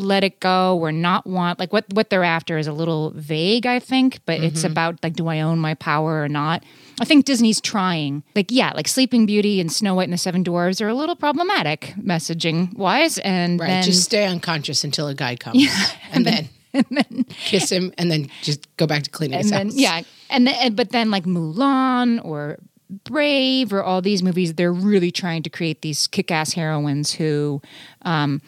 let 0.01 0.23
it 0.23 0.39
go 0.39 0.77
or 0.77 0.91
not 0.91 1.25
want 1.25 1.59
like 1.59 1.71
what 1.71 1.85
what 1.93 2.09
they're 2.09 2.23
after 2.23 2.57
is 2.57 2.67
a 2.67 2.73
little 2.73 3.11
vague 3.15 3.65
i 3.65 3.79
think 3.79 4.19
but 4.25 4.39
it's 4.41 4.63
about 4.63 5.01
like 5.03 5.13
do 5.13 5.27
i 5.27 5.39
own 5.39 5.59
my 5.59 5.73
power 5.75 6.21
or 6.23 6.27
not 6.29 6.63
i 6.99 7.05
think 7.05 7.25
disney's 7.25 7.61
trying 7.61 8.23
like 8.35 8.47
yeah 8.51 8.71
like 8.73 8.87
sleeping 8.87 9.25
beauty 9.25 9.59
and 9.61 9.71
snow 9.71 9.93
white 9.95 10.03
and 10.05 10.13
the 10.13 10.17
seven 10.17 10.43
dwarves 10.43 10.81
are 10.81 10.87
a 10.89 10.93
little 10.95 11.15
problematic 11.15 11.93
messaging 11.99 12.73
wise 12.75 13.17
and 13.19 13.59
Right. 13.59 13.67
then 13.67 13.83
just 13.83 14.03
stay 14.03 14.25
unconscious 14.25 14.83
until 14.83 15.07
a 15.07 15.13
guy 15.15 15.35
comes. 15.35 15.63
and, 16.11 16.25
then, 16.25 16.49
and 16.73 16.85
then 16.89 17.25
kiss 17.45 17.71
him 17.71 17.93
and 17.97 18.09
then 18.11 18.29
just 18.41 18.67
go 18.77 18.87
back 18.87 19.03
to 19.03 19.09
cleaning 19.09 19.35
and 19.35 19.43
his 19.43 19.51
then 19.51 19.67
house. 19.67 19.75
yeah 19.75 20.01
and 20.29 20.47
then 20.47 20.73
but 20.75 20.89
then 20.91 21.11
like 21.11 21.25
mulan 21.25 22.23
or 22.25 22.57
brave 23.05 23.71
or 23.71 23.81
all 23.83 24.01
these 24.01 24.21
movies 24.21 24.53
they're 24.55 24.73
really 24.73 25.11
trying 25.11 25.41
to 25.43 25.49
create 25.49 25.81
these 25.81 26.07
kick-ass 26.07 26.53
heroines 26.53 27.13
who 27.13 27.61
um, 28.03 28.41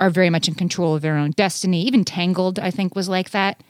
are 0.00 0.10
very 0.10 0.30
much 0.30 0.48
in 0.48 0.54
control 0.54 0.94
of 0.96 1.02
their 1.02 1.16
own 1.16 1.30
destiny 1.32 1.82
even 1.82 2.04
tangled 2.04 2.58
i 2.58 2.70
think 2.70 2.96
was 2.96 3.08
like 3.08 3.30
that 3.30 3.62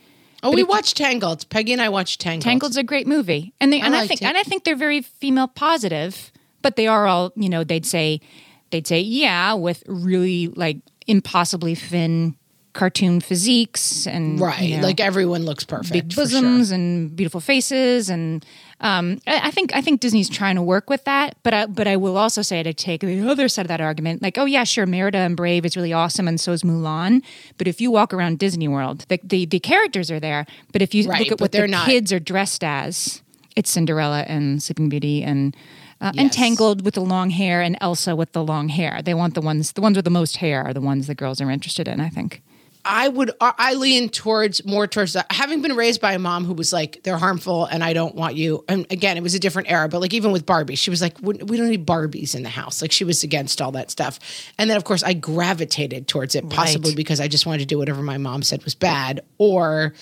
Oh, 0.43 0.53
we 0.53 0.63
watched 0.63 0.97
Tangled. 0.97 1.47
Peggy 1.51 1.75
and 1.75 1.83
I 1.83 1.91
watched 1.91 2.19
Tangled. 2.21 2.45
Tangled's 2.45 2.79
a 2.79 2.83
great 2.83 3.07
movie, 3.07 3.53
and 3.61 3.71
they 3.71 3.79
and 3.81 3.95
I 3.95 4.07
think 4.07 4.23
it. 4.23 4.25
and 4.25 4.39
I 4.39 4.43
think 4.43 4.65
they're 4.65 4.75
very 4.75 5.03
female 5.03 5.49
positive, 5.49 6.33
but 6.63 6.77
they 6.77 6.87
are 6.87 7.07
all 7.07 7.33
you 7.37 7.51
know. 7.51 7.63
They'd 7.63 7.85
say 7.85 8.23
they'd 8.71 8.87
say 8.87 9.01
yeah 9.01 9.53
with 9.53 9.83
really 9.87 10.49
like 10.49 10.79
impossibly 11.07 11.75
thin 11.75 12.37
cartoon 12.73 13.21
physiques 13.21 14.07
and 14.07 14.41
Right. 14.41 14.61
you 14.63 14.77
know, 14.77 14.83
Like 14.87 15.01
everyone 15.01 15.45
looks 15.45 15.65
perfect. 15.65 15.93
big 15.93 16.13
for 16.13 16.27
sure. 16.29 16.41
bosoms 16.41 16.71
and 16.71 17.15
beautiful 17.17 17.41
faces 17.41 18.09
and 18.11 18.45
um, 18.83 19.21
I, 19.27 19.49
I 19.49 19.51
think 19.51 19.75
I 19.75 19.83
think 19.83 20.01
Disney's 20.01 20.31
trying 20.31 20.55
to 20.57 20.63
work 20.63 20.89
with 20.89 21.05
that, 21.05 21.37
but 21.43 21.53
I, 21.53 21.67
but 21.67 21.87
I 21.87 21.97
will 21.97 22.17
also 22.17 22.41
say 22.41 22.63
to 22.63 22.73
take 22.73 23.03
the 23.03 23.29
other 23.29 23.47
side 23.49 23.63
of 23.67 23.69
that 23.69 23.81
argument, 23.83 24.23
like 24.23 24.39
oh 24.39 24.47
yeah, 24.47 24.65
sure, 24.65 24.87
Merida 24.87 25.19
and 25.19 25.37
Brave 25.37 25.67
is 25.67 25.77
really 25.77 25.93
awesome, 25.93 26.27
and 26.27 26.41
so 26.41 26.53
is 26.53 26.63
Mulan. 26.63 27.21
But 27.59 27.69
if 27.69 27.79
you 27.83 27.91
walk 27.91 28.15
around 28.15 28.39
Disney 28.39 28.69
World, 28.69 29.05
the 29.09 29.21
the, 29.23 29.45
the 29.45 29.61
characters 29.61 30.11
are 30.11 30.19
there, 30.21 30.47
but 30.73 30.81
if 30.81 30.95
you 30.95 31.07
Right, 31.07 31.21
look 31.21 31.33
at 31.33 31.41
what 31.43 31.53
they're 31.53 31.69
not- 31.69 31.85
kids 31.87 32.11
are 32.11 32.19
dressed 32.21 32.65
as, 32.65 33.21
it's 33.55 33.69
Cinderella 33.69 34.23
and 34.23 34.63
Sleeping 34.63 34.89
Beauty 34.89 35.23
and. 35.23 35.55
Uh, 36.03 36.13
and 36.17 36.29
Yes. 36.29 36.35
Tangled 36.37 36.83
with 36.83 36.95
the 36.95 37.03
long 37.03 37.29
hair, 37.29 37.61
and 37.61 37.77
Elsa 37.83 38.17
with 38.17 38.33
the 38.33 38.43
long 38.43 38.71
hair. 38.71 39.03
They 39.05 39.13
want 39.13 39.35
the 39.35 39.43
ones, 39.43 39.73
the 39.73 39.83
ones 39.83 39.97
with 39.97 40.07
the 40.07 40.11
most 40.11 40.39
hair, 40.39 40.63
are 40.65 40.73
the 40.73 40.81
ones 40.81 41.07
the 41.07 41.15
girls 41.15 41.43
are 41.43 41.51
interested 41.51 41.87
in. 41.87 42.01
I 42.01 42.09
think. 42.09 42.41
I 42.85 43.09
would, 43.09 43.31
I 43.41 43.75
lean 43.75 44.09
towards 44.09 44.65
more 44.65 44.87
towards 44.87 45.13
that. 45.13 45.31
Having 45.31 45.63
been 45.63 45.77
raised 45.77 46.01
by 46.01 46.15
a 46.15 46.19
mom 46.19 46.45
who 46.45 46.55
was 46.55 46.73
like, 46.73 47.03
they're 47.03 47.19
harmful 47.19 47.67
and 47.67 47.85
I 47.85 47.93
don't 47.93 48.15
want 48.15 48.37
you. 48.37 48.65
And 48.69 48.87
again, 48.91 49.17
it 49.17 49.23
was 49.23 49.35
a 49.35 49.39
different 49.39 49.71
era, 49.71 49.89
but 49.89 50.01
like 50.01 50.15
even 50.15 50.33
with 50.33 50.47
Barbie, 50.47 50.77
she 50.77 50.89
was 50.91 51.03
like, 51.03 51.17
we 51.21 51.35
we 51.35 51.57
don't 51.57 51.69
need 51.69 51.87
Barbies 51.87 52.35
in 52.35 52.43
the 52.43 52.49
house. 52.49 52.81
Like 52.81 52.93
she 52.93 53.05
was 53.05 53.23
against 53.23 53.61
all 53.61 53.73
that 53.73 53.91
stuff. 53.91 54.19
And 54.59 54.71
then, 54.71 54.77
of 54.77 54.85
course, 54.85 55.03
I 55.03 55.13
gravitated 55.13 56.09
towards 56.09 56.35
it, 56.35 56.49
possibly 56.49 56.91
Right. 56.93 56.97
because 56.97 57.21
I 57.21 57.29
just 57.29 57.45
wanted 57.47 57.59
to 57.61 57.67
do 57.67 57.77
whatever 57.79 58.03
my 58.03 58.17
mom 58.19 58.43
said 58.43 58.65
was 58.65 58.75
bad 58.75 59.21
or 59.39 59.93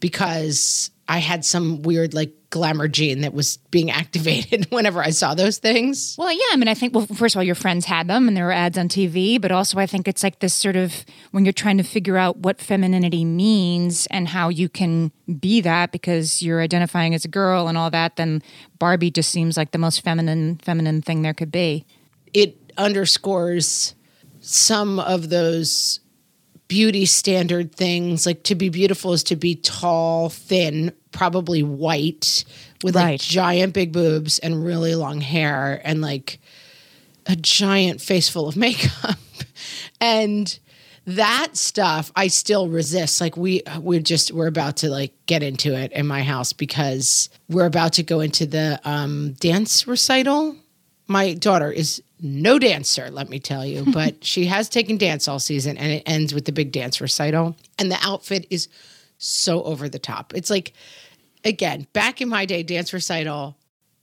because 0.00 0.90
I 1.08 1.18
had 1.18 1.44
some 1.44 1.82
weird 1.82 2.14
like 2.14 2.32
glamour 2.50 2.86
gene 2.86 3.22
that 3.22 3.34
was 3.34 3.56
being 3.70 3.90
activated 4.02 4.66
whenever 4.70 5.02
I 5.02 5.10
saw 5.10 5.34
those 5.34 5.58
things. 5.58 6.14
Well, 6.16 6.32
yeah. 6.32 6.52
I 6.52 6.56
mean, 6.56 6.68
I 6.68 6.74
think, 6.74 6.94
well, 6.94 7.06
first 7.06 7.34
of 7.34 7.40
all, 7.40 7.44
your 7.44 7.54
friends 7.54 7.84
had 7.84 8.06
them 8.06 8.28
and 8.28 8.36
there 8.36 8.44
were 8.44 8.52
ads 8.52 8.78
on 8.78 8.88
TV, 8.88 9.40
but 9.40 9.50
also 9.50 9.78
I 9.78 9.86
think 9.86 10.06
it's 10.06 10.22
like 10.22 10.38
this 10.38 10.54
sort 10.54 10.76
of 10.76 11.04
when 11.32 11.44
you're 11.44 11.52
trying 11.52 11.78
to 11.78 11.82
figure 11.82 12.16
out 12.16 12.38
what 12.38 12.60
femininity 12.60 13.24
means 13.24 14.06
and 14.06 14.28
how 14.28 14.48
you 14.48 14.68
can 14.68 15.10
be 15.40 15.60
that 15.62 15.90
because 15.92 16.42
you're 16.42 16.60
identifying 16.60 17.14
as 17.14 17.24
a 17.24 17.28
girl 17.28 17.68
and 17.68 17.76
all 17.76 17.90
that, 17.90 18.16
then 18.16 18.42
Barbie 18.78 19.10
just 19.10 19.30
seems 19.30 19.56
like 19.56 19.72
the 19.72 19.78
most 19.78 20.02
feminine, 20.02 20.56
feminine 20.58 21.02
thing 21.02 21.22
there 21.22 21.34
could 21.34 21.50
be. 21.50 21.84
It 22.32 22.72
underscores 22.76 23.94
some 24.40 24.98
of 24.98 25.30
those 25.30 26.00
beauty 26.68 27.06
standard 27.06 27.74
things 27.74 28.26
like 28.26 28.42
to 28.44 28.54
be 28.54 28.68
beautiful 28.68 29.12
is 29.12 29.24
to 29.24 29.36
be 29.36 29.54
tall, 29.56 30.28
thin, 30.28 30.92
probably 31.12 31.62
white 31.62 32.44
with 32.82 32.94
like 32.94 33.20
giant 33.20 33.74
big 33.74 33.92
boobs 33.92 34.38
and 34.40 34.64
really 34.64 34.94
long 34.94 35.20
hair 35.20 35.80
and 35.84 36.00
like 36.00 36.40
a 37.26 37.36
giant 37.36 38.00
face 38.00 38.28
full 38.28 38.48
of 38.48 38.56
makeup. 38.58 39.18
and 40.00 40.58
that 41.06 41.50
stuff 41.52 42.10
I 42.16 42.28
still 42.28 42.68
resist. 42.68 43.20
Like 43.20 43.36
we 43.36 43.62
we're 43.78 44.00
just 44.00 44.32
we're 44.32 44.46
about 44.46 44.78
to 44.78 44.88
like 44.88 45.12
get 45.26 45.42
into 45.42 45.74
it 45.74 45.92
in 45.92 46.06
my 46.06 46.22
house 46.22 46.52
because 46.52 47.28
we're 47.48 47.66
about 47.66 47.94
to 47.94 48.02
go 48.02 48.20
into 48.20 48.46
the 48.46 48.80
um 48.84 49.32
dance 49.34 49.86
recital. 49.86 50.56
My 51.06 51.34
daughter 51.34 51.70
is 51.70 52.02
no 52.20 52.58
dancer, 52.58 53.10
let 53.10 53.28
me 53.28 53.38
tell 53.38 53.64
you, 53.64 53.84
but 53.92 54.24
she 54.24 54.46
has 54.46 54.68
taken 54.68 54.96
dance 54.96 55.28
all 55.28 55.38
season 55.38 55.76
and 55.76 55.92
it 55.92 56.02
ends 56.06 56.32
with 56.32 56.44
the 56.44 56.52
big 56.52 56.72
dance 56.72 57.00
recital. 57.00 57.56
And 57.78 57.90
the 57.90 57.98
outfit 58.02 58.46
is 58.50 58.68
so 59.18 59.62
over 59.62 59.88
the 59.88 59.98
top. 59.98 60.32
It's 60.34 60.50
like 60.50 60.72
again, 61.44 61.86
back 61.92 62.20
in 62.20 62.28
my 62.28 62.46
day, 62.46 62.62
dance 62.62 62.92
recital, 62.92 63.56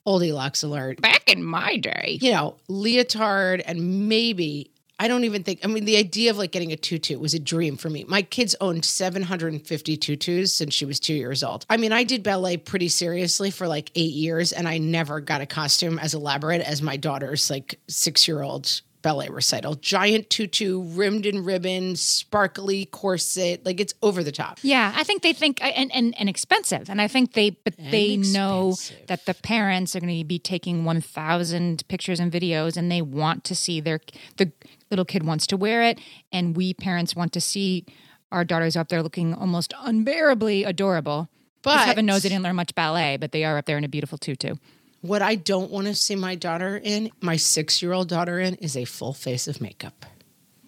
oldie 0.06 0.34
locks 0.34 0.63
alert 0.63 1.02
Back 1.02 1.30
in 1.32 1.43
my 1.43 1.78
day. 1.78 2.17
you 2.21 2.32
know, 2.32 2.58
leotard 2.67 3.62
and 3.65 4.08
maybe 4.08 4.70
I 5.02 5.08
don't 5.08 5.24
even 5.24 5.42
think 5.42 5.62
I 5.64 5.68
mean 5.68 5.86
the 5.86 5.98
idea 5.98 6.30
of 6.30 6.38
like 6.38 6.52
getting 6.52 6.72
a 6.72 6.76
tutu 6.76 7.18
was 7.18 7.34
a 7.34 7.40
dream 7.40 7.76
for 7.76 7.90
me. 7.90 8.06
My 8.08 8.22
kids 8.22 8.56
owned 8.62 8.86
750 8.86 9.98
tutus 9.98 10.54
since 10.54 10.76
she 10.76 10.86
was 10.86 11.00
2 11.00 11.16
years 11.16 11.44
old. 11.44 11.66
I 11.72 11.78
mean, 11.78 11.92
I 11.92 12.04
did 12.04 12.22
ballet 12.22 12.58
pretty 12.58 12.88
seriously 12.88 13.50
for 13.50 13.68
like 13.68 13.90
8 13.96 14.14
years 14.14 14.52
and 14.52 14.68
I 14.68 14.78
never 14.78 15.20
got 15.20 15.42
a 15.42 15.48
costume 15.48 15.98
as 15.98 16.14
elaborate 16.14 16.62
as 16.62 16.84
my 16.84 16.98
daughter's 16.98 17.50
like 17.50 17.80
6-year-old 17.88 18.82
ballet 19.02 19.30
recital. 19.30 19.74
Giant 19.74 20.30
tutu, 20.30 20.84
rimmed 20.84 21.26
in 21.26 21.44
ribbon, 21.44 21.96
sparkly 21.96 22.86
corset, 22.86 23.66
like 23.66 23.80
it's 23.80 23.96
over 24.04 24.24
the 24.24 24.32
top. 24.32 24.60
Yeah, 24.62 24.94
I 24.96 25.04
think 25.04 25.24
they 25.24 25.34
think 25.34 25.64
and 25.64 25.92
and, 25.92 26.14
and 26.20 26.30
expensive, 26.30 26.92
and 26.92 27.02
I 27.02 27.08
think 27.08 27.34
they 27.34 27.50
but 27.50 27.74
they 27.78 28.18
know 28.18 28.76
that 29.08 29.26
the 29.26 29.34
parents 29.34 29.96
are 29.96 30.00
going 30.00 30.16
to 30.20 30.26
be 30.26 30.38
taking 30.38 30.86
one 30.86 31.02
thousand 31.02 31.88
pictures 31.88 32.20
and 32.20 32.32
videos, 32.32 32.78
and 32.78 32.92
they 32.92 33.02
want 33.02 33.44
to 33.46 33.56
see 33.56 33.80
their 33.80 34.00
the 34.38 34.52
little 34.91 35.06
kid 35.06 35.23
wants 35.23 35.47
to 35.47 35.58
wear 35.58 35.82
it, 35.84 35.99
and 36.32 36.56
we 36.56 36.73
parents 36.73 37.15
want 37.15 37.34
to 37.34 37.41
see 37.41 37.86
our 38.32 38.45
daughters 38.45 38.75
up 38.75 38.89
there 38.89 39.01
looking 39.01 39.34
almost 39.34 39.73
unbearably 39.82 40.63
adorable. 40.63 41.30
But 41.63 41.86
heaven 41.86 42.06
knows 42.06 42.23
they 42.23 42.30
didn't 42.30 42.43
learn 42.43 42.56
much 42.56 42.73
ballet, 42.75 43.17
but 43.17 43.32
they 43.32 43.43
are 43.43 43.58
up 43.58 43.65
there 43.65 43.77
in 43.77 43.84
a 43.84 43.89
beautiful 43.89 44.17
tutu. 44.17 44.56
What 45.01 45.21
I 45.21 45.36
don't 45.36 45.71
want 45.71 45.88
to 45.88 45.95
see 45.95 46.15
my 46.15 46.36
daughter 46.36 46.80
in, 46.84 47.12
my 47.21 47.36
6-year-old 47.36 48.08
daughter 48.08 48.39
in 48.39 48.56
is 48.56 48.77
a 48.77 48.86
full 48.86 49.13
face 49.13 49.47
of 49.47 49.60
makeup. 49.62 50.06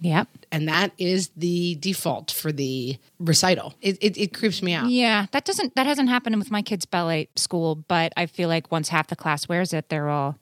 Yep. 0.01 0.27
and 0.51 0.67
that 0.67 0.91
is 0.97 1.29
the 1.37 1.75
default 1.75 2.29
for 2.29 2.51
the 2.51 2.97
recital. 3.19 3.73
It, 3.81 3.97
it, 4.01 4.17
it 4.17 4.33
creeps 4.33 4.61
me 4.61 4.73
out. 4.73 4.89
Yeah, 4.89 5.27
that 5.31 5.45
doesn't 5.45 5.75
that 5.75 5.85
hasn't 5.85 6.09
happened 6.09 6.37
with 6.39 6.51
my 6.51 6.61
kids' 6.61 6.85
ballet 6.85 7.29
school, 7.37 7.75
but 7.75 8.11
I 8.17 8.25
feel 8.25 8.49
like 8.49 8.69
once 8.69 8.89
half 8.89 9.07
the 9.07 9.15
class 9.15 9.47
wears 9.47 9.71
it, 9.71 9.87
they're 9.87 10.09
all 10.09 10.37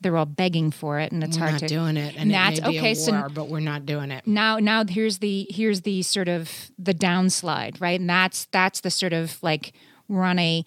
they're 0.00 0.16
all 0.16 0.26
begging 0.26 0.70
for 0.70 0.98
it, 0.98 1.12
and 1.12 1.22
it's 1.22 1.36
We're 1.36 1.40
hard 1.48 1.52
not 1.54 1.60
to 1.60 1.66
doing 1.68 1.96
it, 1.96 2.14
and 2.16 2.30
That's 2.30 2.58
it 2.58 2.64
okay. 2.64 2.92
a 2.92 2.94
so 2.94 3.28
but 3.34 3.48
we're 3.48 3.60
not 3.60 3.84
doing 3.86 4.10
it. 4.10 4.26
now 4.26 4.58
now 4.58 4.84
here's 4.84 5.18
the 5.18 5.46
here's 5.50 5.82
the 5.82 6.02
sort 6.02 6.28
of 6.28 6.70
the 6.78 6.94
downslide 6.94 7.80
right 7.80 8.00
and 8.00 8.08
that's 8.08 8.46
that's 8.46 8.80
the 8.80 8.90
sort 8.90 9.12
of 9.12 9.42
like 9.42 9.72
we're 10.08 10.22
on 10.22 10.38
a 10.38 10.64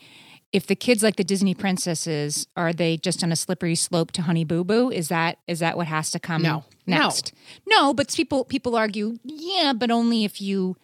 if 0.52 0.68
the 0.68 0.76
kids 0.76 1.02
like 1.02 1.16
the 1.16 1.24
disney 1.24 1.56
princesses 1.56 2.48
are 2.56 2.72
they 2.74 2.96
just 2.98 3.24
on 3.24 3.32
a 3.32 3.36
slippery 3.36 3.76
slope 3.76 4.12
to 4.12 4.22
honey 4.22 4.44
boo 4.44 4.64
boo 4.64 4.90
is 4.92 5.08
that 5.10 5.40
is 5.48 5.60
that 5.60 5.76
what 5.78 5.88
has 5.88 6.12
to 6.12 6.20
come 6.20 6.42
No. 6.44 6.64
No. 6.86 6.98
next 7.00 7.34
no, 7.68 7.94
but 7.94 8.14
people 8.14 8.46
people 8.46 8.76
argue 8.76 9.18
yeah 9.24 9.74
but 9.76 9.90
only 9.90 10.26
if 10.26 10.40
you 10.42 10.78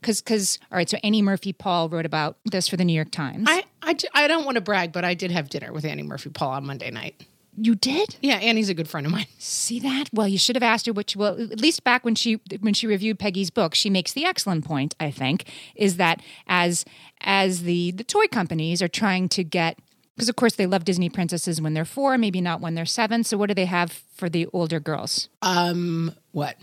because 0.00 0.20
because 0.20 0.58
all 0.70 0.76
right 0.76 0.90
so 0.90 0.98
annie 1.02 1.22
murphy 1.22 1.52
paul 1.52 1.88
wrote 1.88 2.04
about 2.06 2.36
this 2.44 2.68
for 2.68 2.76
the 2.76 2.84
new 2.84 2.92
york 2.92 3.10
times 3.10 3.46
I 3.48 3.64
I, 3.82 3.96
I 4.14 4.28
don't 4.28 4.44
want 4.46 4.54
to 4.56 4.60
brag, 4.62 4.92
but 4.92 5.04
I 5.04 5.12
did 5.14 5.30
have 5.30 5.50
dinner 5.50 5.70
with 5.70 5.84
Annie 5.84 6.02
Murphy 6.02 6.30
Paul 6.30 6.52
on 6.52 6.64
Monday 6.64 6.90
night. 6.90 7.26
You 7.56 7.74
did 7.74 8.16
Yeah, 8.20 8.36
Annie's 8.36 8.68
a 8.68 8.74
good 8.74 8.88
friend 8.88 9.06
of 9.06 9.12
mine. 9.12 9.26
See 9.38 9.78
that? 9.80 10.04
Well, 10.12 10.26
you 10.26 10.38
should 10.38 10.56
have 10.56 10.62
asked 10.62 10.86
her 10.86 10.92
which. 10.92 11.14
Well, 11.14 11.40
at 11.40 11.60
least 11.60 11.84
back 11.84 12.04
when 12.04 12.14
she 12.14 12.40
when 12.60 12.74
she 12.74 12.86
reviewed 12.86 13.18
Peggy's 13.18 13.50
book, 13.50 13.74
she 13.74 13.90
makes 13.90 14.12
the 14.12 14.24
excellent 14.24 14.64
point. 14.64 14.94
I 14.98 15.10
think 15.10 15.50
is 15.74 15.96
that 15.96 16.20
as 16.46 16.84
as 17.20 17.62
the 17.62 17.92
the 17.92 18.04
toy 18.04 18.26
companies 18.26 18.82
are 18.82 18.88
trying 18.88 19.28
to 19.30 19.44
get 19.44 19.78
because 20.16 20.28
of 20.28 20.36
course 20.36 20.54
they 20.56 20.66
love 20.66 20.84
Disney 20.84 21.08
princesses 21.08 21.60
when 21.60 21.74
they're 21.74 21.84
four, 21.84 22.16
maybe 22.18 22.40
not 22.40 22.60
when 22.60 22.74
they're 22.74 22.84
seven. 22.86 23.24
So 23.24 23.36
what 23.36 23.48
do 23.48 23.54
they 23.54 23.66
have 23.66 23.92
for 24.14 24.28
the 24.28 24.46
older 24.52 24.80
girls? 24.80 25.28
Um, 25.42 26.12
what? 26.32 26.56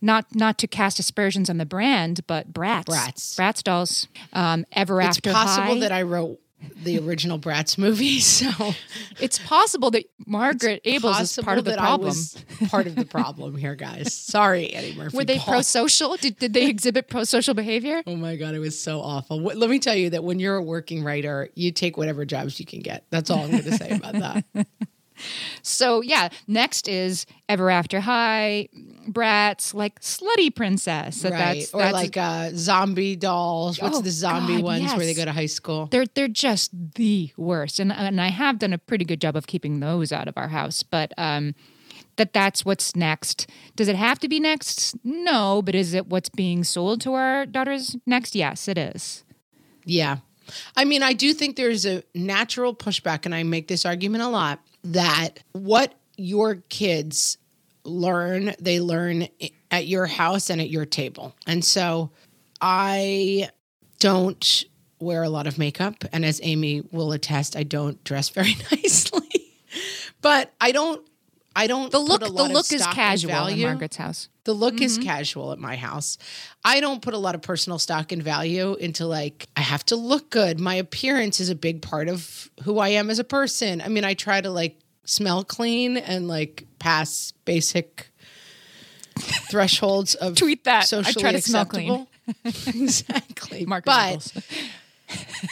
Not 0.00 0.32
not 0.34 0.58
to 0.58 0.68
cast 0.68 1.00
aspersions 1.00 1.50
on 1.50 1.58
the 1.58 1.66
brand, 1.66 2.24
but 2.28 2.52
Bratz, 2.52 2.84
brats, 2.86 3.36
Bratz 3.36 3.62
dolls. 3.64 4.06
Um, 4.32 4.64
Ever 4.72 5.00
It's 5.00 5.16
After 5.18 5.32
possible 5.32 5.74
High. 5.74 5.80
that 5.80 5.92
I 5.92 6.02
wrote 6.02 6.38
the 6.82 6.98
original 6.98 7.38
Bratz 7.38 7.78
movie, 7.78 8.20
so 8.20 8.74
it's 9.20 9.38
possible 9.38 9.90
that 9.92 10.04
Margaret 10.26 10.82
Ables 10.84 11.20
is 11.20 11.38
part 11.42 11.58
of 11.58 11.64
the 11.64 11.76
problem. 11.76 12.14
Part 12.68 12.86
of 12.86 12.96
the 12.96 13.04
problem 13.04 13.56
here, 13.56 13.74
guys. 13.74 14.12
Sorry, 14.28 14.70
Annie 14.72 14.94
Murphy. 14.94 15.16
Were 15.16 15.24
they 15.24 15.38
pro 15.38 15.62
social? 15.62 16.16
Did, 16.16 16.38
did 16.38 16.52
they 16.52 16.66
exhibit 16.66 17.08
pro 17.08 17.24
social 17.24 17.54
behavior? 17.54 18.02
Oh 18.06 18.16
my 18.16 18.36
god, 18.36 18.54
it 18.54 18.58
was 18.60 18.80
so 18.80 19.00
awful. 19.00 19.40
What, 19.40 19.56
let 19.56 19.70
me 19.70 19.78
tell 19.78 19.96
you 19.96 20.10
that 20.10 20.24
when 20.24 20.38
you're 20.40 20.56
a 20.56 20.62
working 20.62 21.04
writer, 21.04 21.48
you 21.54 21.72
take 21.72 21.96
whatever 21.96 22.24
jobs 22.24 22.58
you 22.58 22.66
can 22.66 22.80
get. 22.80 23.04
That's 23.10 23.30
all 23.30 23.40
I'm 23.40 23.50
going 23.50 23.62
to 23.62 23.76
say 23.76 23.90
about 23.90 24.14
that. 24.14 24.44
So 25.62 26.00
yeah, 26.00 26.28
next 26.46 26.88
is 26.88 27.26
Ever 27.48 27.70
After 27.70 28.00
High, 28.00 28.68
Bratz, 29.08 29.74
like 29.74 30.00
Slutty 30.00 30.54
Princess. 30.54 31.22
That 31.22 31.32
right? 31.32 31.54
That's, 31.54 31.74
or 31.74 31.80
that's 31.82 31.92
like 31.94 32.16
uh, 32.16 32.50
zombie 32.54 33.16
dolls. 33.16 33.80
What's 33.80 33.98
Oh, 33.98 34.02
the 34.02 34.10
zombie 34.10 34.56
God, 34.56 34.64
ones 34.64 34.94
where 34.94 35.06
they 35.06 35.14
go 35.14 35.24
to 35.24 35.32
high 35.32 35.46
school? 35.46 35.86
they're 35.86 36.06
they're 36.14 36.28
just 36.28 36.70
the 36.94 37.30
worst, 37.36 37.80
and 37.80 37.92
and 37.92 38.20
I 38.20 38.28
have 38.28 38.58
done 38.58 38.72
a 38.72 38.78
pretty 38.78 39.04
good 39.04 39.20
job 39.20 39.36
of 39.36 39.46
keeping 39.46 39.80
those 39.80 40.12
out 40.12 40.28
of 40.28 40.36
our 40.36 40.48
house, 40.48 40.82
but 40.82 41.12
um. 41.18 41.54
That 42.16 42.32
that's 42.32 42.64
what's 42.64 42.96
next. 42.96 43.48
Does 43.76 43.86
it 43.86 43.94
have 43.94 44.18
to 44.18 44.28
be 44.28 44.40
next? 44.40 44.96
No, 45.04 45.62
but 45.62 45.76
is 45.76 45.94
it 45.94 46.08
what's 46.08 46.28
being 46.28 46.64
sold 46.64 47.00
to 47.02 47.12
our 47.14 47.46
daughters 47.46 47.96
next? 48.06 48.34
Yes, 48.34 48.66
it 48.66 48.76
is. 48.76 49.22
Yeah. 49.84 50.16
I 50.76 50.84
mean, 50.84 51.04
I 51.04 51.12
do 51.12 51.32
think 51.32 51.54
there's 51.54 51.86
a 51.86 52.02
natural 52.16 52.74
pushback, 52.74 53.24
and 53.24 53.32
I 53.32 53.44
make 53.44 53.68
this 53.68 53.86
argument 53.86 54.24
a 54.24 54.28
lot 54.28 54.58
that 54.84 55.40
what 55.52 55.94
your 56.16 56.56
kids 56.68 57.38
learn, 57.84 58.54
they 58.60 58.80
learn 58.80 59.28
at 59.70 59.86
your 59.86 60.06
house 60.06 60.50
and 60.50 60.60
at 60.60 60.70
your 60.70 60.86
table. 60.86 61.34
And 61.46 61.64
so 61.64 62.10
I 62.60 63.50
don't 63.98 64.64
wear 65.00 65.22
a 65.22 65.28
lot 65.28 65.46
of 65.46 65.58
makeup. 65.58 66.04
And 66.12 66.24
as 66.24 66.40
Amy 66.42 66.82
will 66.90 67.12
attest, 67.12 67.56
I 67.56 67.62
don't 67.62 68.02
dress 68.04 68.28
very 68.28 68.56
nicely. 68.70 69.52
but 70.20 70.52
I 70.60 70.72
don't. 70.72 71.06
I 71.58 71.66
don't. 71.66 71.90
The 71.90 71.98
look 71.98 72.20
put 72.20 72.30
a 72.30 72.32
the 72.32 72.44
look 72.44 72.72
is 72.72 72.86
casual 72.86 73.46
in. 73.48 73.60
Margaret's 73.60 73.96
house. 73.96 74.28
The 74.44 74.52
look 74.52 74.80
is 74.80 74.96
mm-hmm. 74.96 75.08
casual 75.08 75.50
at 75.50 75.58
my 75.58 75.74
house. 75.74 76.16
I 76.64 76.78
don't 76.78 77.02
put 77.02 77.14
a 77.14 77.18
lot 77.18 77.34
of 77.34 77.42
personal 77.42 77.80
stock 77.80 78.12
and 78.12 78.22
value 78.22 78.74
into 78.76 79.06
like 79.06 79.48
I 79.56 79.62
have 79.62 79.84
to 79.86 79.96
look 79.96 80.30
good. 80.30 80.60
My 80.60 80.76
appearance 80.76 81.40
is 81.40 81.50
a 81.50 81.56
big 81.56 81.82
part 81.82 82.08
of 82.08 82.48
who 82.62 82.78
I 82.78 82.90
am 82.90 83.10
as 83.10 83.18
a 83.18 83.24
person. 83.24 83.80
I 83.80 83.88
mean, 83.88 84.04
I 84.04 84.14
try 84.14 84.40
to 84.40 84.50
like 84.50 84.78
smell 85.04 85.42
clean 85.42 85.96
and 85.96 86.28
like 86.28 86.64
pass 86.78 87.32
basic 87.44 88.12
thresholds 89.50 90.14
of 90.14 90.36
Tweet 90.36 90.62
that. 90.62 90.82
I 90.82 90.86
Socially 90.86 91.22
try 91.22 91.32
to 91.32 91.40
smell 91.40 91.66
clean. 91.66 92.06
acceptable. 92.36 92.82
exactly. 92.82 93.66
Margaret 93.66 93.84
but 93.84 94.32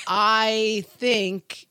I 0.06 0.84
think 0.98 1.66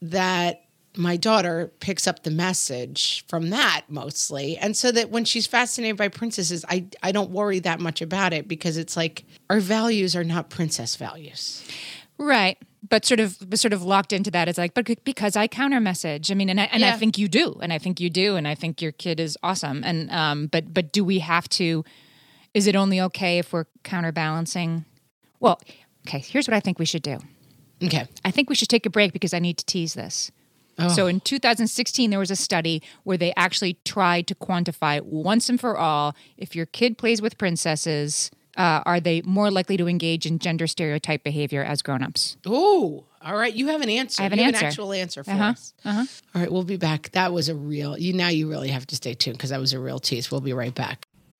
that 0.00 0.63
my 0.96 1.16
daughter 1.16 1.72
picks 1.80 2.06
up 2.06 2.22
the 2.22 2.30
message 2.30 3.24
from 3.26 3.50
that 3.50 3.82
mostly. 3.88 4.56
And 4.56 4.76
so 4.76 4.92
that 4.92 5.10
when 5.10 5.24
she's 5.24 5.46
fascinated 5.46 5.96
by 5.96 6.08
princesses, 6.08 6.64
I, 6.68 6.86
I 7.02 7.12
don't 7.12 7.30
worry 7.30 7.58
that 7.60 7.80
much 7.80 8.00
about 8.00 8.32
it 8.32 8.46
because 8.46 8.76
it's 8.76 8.96
like 8.96 9.24
our 9.50 9.60
values 9.60 10.14
are 10.14 10.24
not 10.24 10.50
princess 10.50 10.96
values. 10.96 11.66
Right. 12.18 12.58
But 12.86 13.04
sort 13.04 13.18
of 13.18 13.38
sort 13.54 13.72
of 13.72 13.82
locked 13.82 14.12
into 14.12 14.30
that. 14.32 14.46
It's 14.46 14.58
like, 14.58 14.74
but 14.74 14.86
because 15.04 15.36
I 15.36 15.48
counter 15.48 15.80
message. 15.80 16.30
I 16.30 16.34
mean, 16.34 16.50
and 16.50 16.60
I, 16.60 16.64
and 16.64 16.84
I 16.84 16.92
think 16.92 17.16
you 17.16 17.28
do, 17.28 17.58
and 17.62 17.72
I 17.72 17.78
think 17.78 17.98
you 17.98 18.10
do, 18.10 18.36
and 18.36 18.46
I 18.46 18.54
think 18.54 18.82
your 18.82 18.92
kid 18.92 19.20
is 19.20 19.38
awesome. 19.42 19.82
And 19.82 20.10
um, 20.10 20.48
but 20.48 20.74
but 20.74 20.92
do 20.92 21.02
we 21.02 21.20
have 21.20 21.48
to? 21.50 21.82
Is 22.52 22.66
it 22.66 22.76
only 22.76 23.00
okay 23.00 23.38
if 23.38 23.54
we're 23.54 23.64
counterbalancing? 23.84 24.84
Well, 25.40 25.60
okay. 26.06 26.18
Here's 26.18 26.46
what 26.46 26.54
I 26.54 26.60
think 26.60 26.78
we 26.78 26.84
should 26.84 27.02
do. 27.02 27.18
Okay. 27.82 28.06
I 28.22 28.30
think 28.30 28.50
we 28.50 28.54
should 28.54 28.68
take 28.68 28.84
a 28.84 28.90
break 28.90 29.14
because 29.14 29.32
I 29.32 29.38
need 29.38 29.56
to 29.56 29.64
tease 29.64 29.94
this. 29.94 30.30
So 30.94 31.06
in 31.06 31.20
2016, 31.20 32.10
there 32.10 32.18
was 32.18 32.30
a 32.30 32.36
study 32.36 32.82
where 33.04 33.16
they 33.16 33.32
actually 33.36 33.78
tried 33.84 34.26
to 34.26 34.34
quantify 34.34 35.00
once 35.02 35.48
and 35.48 35.60
for 35.60 35.78
all 35.78 36.14
if 36.36 36.56
your 36.56 36.66
kid 36.66 36.98
plays 36.98 37.22
with 37.22 37.38
princesses, 37.38 38.30
uh, 38.56 38.82
are 38.86 39.00
they 39.00 39.22
more 39.22 39.50
likely 39.50 39.76
to 39.76 39.88
engage 39.88 40.26
in 40.26 40.38
gender 40.38 40.66
stereotype 40.66 41.22
behavior 41.24 41.62
as 41.62 41.82
grown-ups? 41.82 42.36
Oh, 42.46 43.04
all 43.22 43.36
right. 43.36 43.54
You 43.54 43.68
have 43.68 43.80
an 43.80 43.88
answer. 43.88 44.20
I 44.22 44.24
have 44.24 44.32
an 44.32 44.38
answer. 44.38 44.66
actual 44.66 44.92
answer 44.92 45.24
for 45.24 45.30
Uh-huh, 45.30 45.44
us. 45.44 45.72
All 45.84 46.06
right, 46.34 46.50
we'll 46.52 46.62
be 46.64 46.76
back. 46.76 47.10
That 47.12 47.32
was 47.32 47.48
a 47.48 47.54
real. 47.54 47.96
You 47.98 48.12
now 48.12 48.28
you 48.28 48.48
really 48.50 48.68
have 48.68 48.86
to 48.88 48.96
stay 48.96 49.14
tuned 49.14 49.36
because 49.38 49.50
that 49.50 49.60
was 49.60 49.72
a 49.72 49.78
real 49.80 49.98
tease. 49.98 50.30
We'll 50.30 50.40
be 50.42 50.52
right 50.52 50.74
back. 50.74 51.03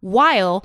while 0.00 0.64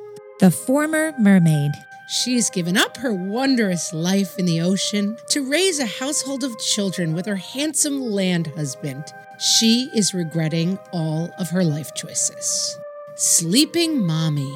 The 0.41 0.49
former 0.49 1.13
mermaid. 1.19 1.73
She's 2.07 2.49
given 2.49 2.75
up 2.75 2.97
her 2.97 3.13
wondrous 3.13 3.93
life 3.93 4.39
in 4.39 4.45
the 4.45 4.59
ocean 4.59 5.19
to 5.29 5.47
raise 5.47 5.77
a 5.77 5.85
household 5.85 6.43
of 6.43 6.57
children 6.57 7.13
with 7.13 7.27
her 7.27 7.35
handsome 7.35 8.01
land 8.01 8.47
husband. 8.55 9.13
She 9.37 9.91
is 9.93 10.15
regretting 10.15 10.79
all 10.91 11.29
of 11.37 11.51
her 11.51 11.63
life 11.63 11.93
choices. 11.93 12.75
Sleeping 13.13 14.03
Mommy. 14.03 14.51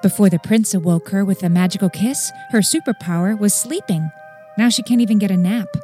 Before 0.00 0.30
the 0.30 0.38
prince 0.38 0.74
awoke 0.74 1.08
her 1.08 1.24
with 1.24 1.42
a 1.42 1.48
magical 1.48 1.90
kiss, 1.90 2.30
her 2.50 2.60
superpower 2.60 3.36
was 3.36 3.52
sleeping. 3.52 4.08
Now 4.56 4.68
she 4.68 4.84
can't 4.84 5.00
even 5.00 5.18
get 5.18 5.32
a 5.32 5.36
nap. 5.36 5.76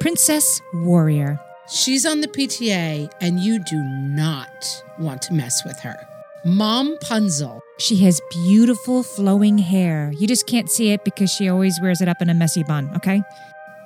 Princess 0.00 0.62
Warrior. 0.72 1.38
She's 1.70 2.06
on 2.06 2.22
the 2.22 2.28
PTA, 2.28 3.12
and 3.20 3.40
you 3.40 3.62
do 3.62 3.76
not 3.76 4.82
want 4.98 5.20
to 5.22 5.34
mess 5.34 5.66
with 5.66 5.80
her. 5.80 6.08
Mom 6.46 6.98
Punzel. 6.98 7.62
She 7.78 7.96
has 8.04 8.20
beautiful 8.30 9.02
flowing 9.02 9.56
hair. 9.56 10.12
You 10.14 10.26
just 10.26 10.46
can't 10.46 10.70
see 10.70 10.90
it 10.90 11.02
because 11.02 11.30
she 11.32 11.48
always 11.48 11.80
wears 11.80 12.02
it 12.02 12.08
up 12.08 12.20
in 12.20 12.28
a 12.28 12.34
messy 12.34 12.62
bun, 12.62 12.90
okay? 12.96 13.22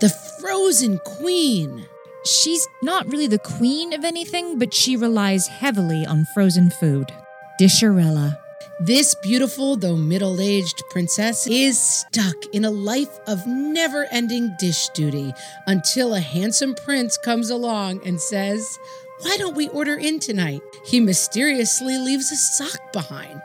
The 0.01 0.09
Frozen 0.09 0.99
Queen. 0.99 1.87
She's 2.25 2.67
not 2.83 3.07
really 3.07 3.29
the 3.29 3.39
queen 3.39 3.93
of 3.93 4.05
anything, 4.05 4.59
but 4.59 4.75
she 4.75 4.97
relies 4.97 5.47
heavily 5.47 6.05
on 6.05 6.27
frozen 6.35 6.69
food. 6.71 7.13
Disharella. 7.61 8.37
This 8.81 9.15
beautiful, 9.15 9.77
though 9.77 9.97
middle 9.97 10.41
aged 10.41 10.83
princess 10.91 11.47
is 11.49 11.81
stuck 11.81 12.37
in 12.53 12.65
a 12.65 12.71
life 12.71 13.19
of 13.27 13.45
never 13.47 14.07
ending 14.13 14.55
dish 14.59 14.89
duty 14.91 15.33
until 15.67 16.15
a 16.15 16.21
handsome 16.21 16.75
prince 16.75 17.17
comes 17.17 17.51
along 17.51 18.07
and 18.07 18.21
says, 18.21 18.79
Why 19.23 19.37
don't 19.37 19.57
we 19.57 19.69
order 19.71 19.97
in 19.97 20.21
tonight? 20.21 20.61
He 20.87 21.01
mysteriously 21.01 21.99
leaves 21.99 22.31
a 22.31 22.37
sock 22.37 22.93
behind, 22.93 23.43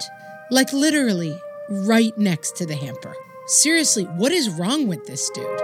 like 0.51 0.71
literally 0.71 1.35
right 1.69 2.15
next 2.17 2.55
to 2.57 2.65
the 2.65 2.75
hamper. 2.75 3.15
Seriously, 3.47 4.03
what 4.03 4.31
is 4.31 4.49
wrong 4.49 4.87
with 4.87 5.05
this 5.05 5.29
dude? 5.31 5.59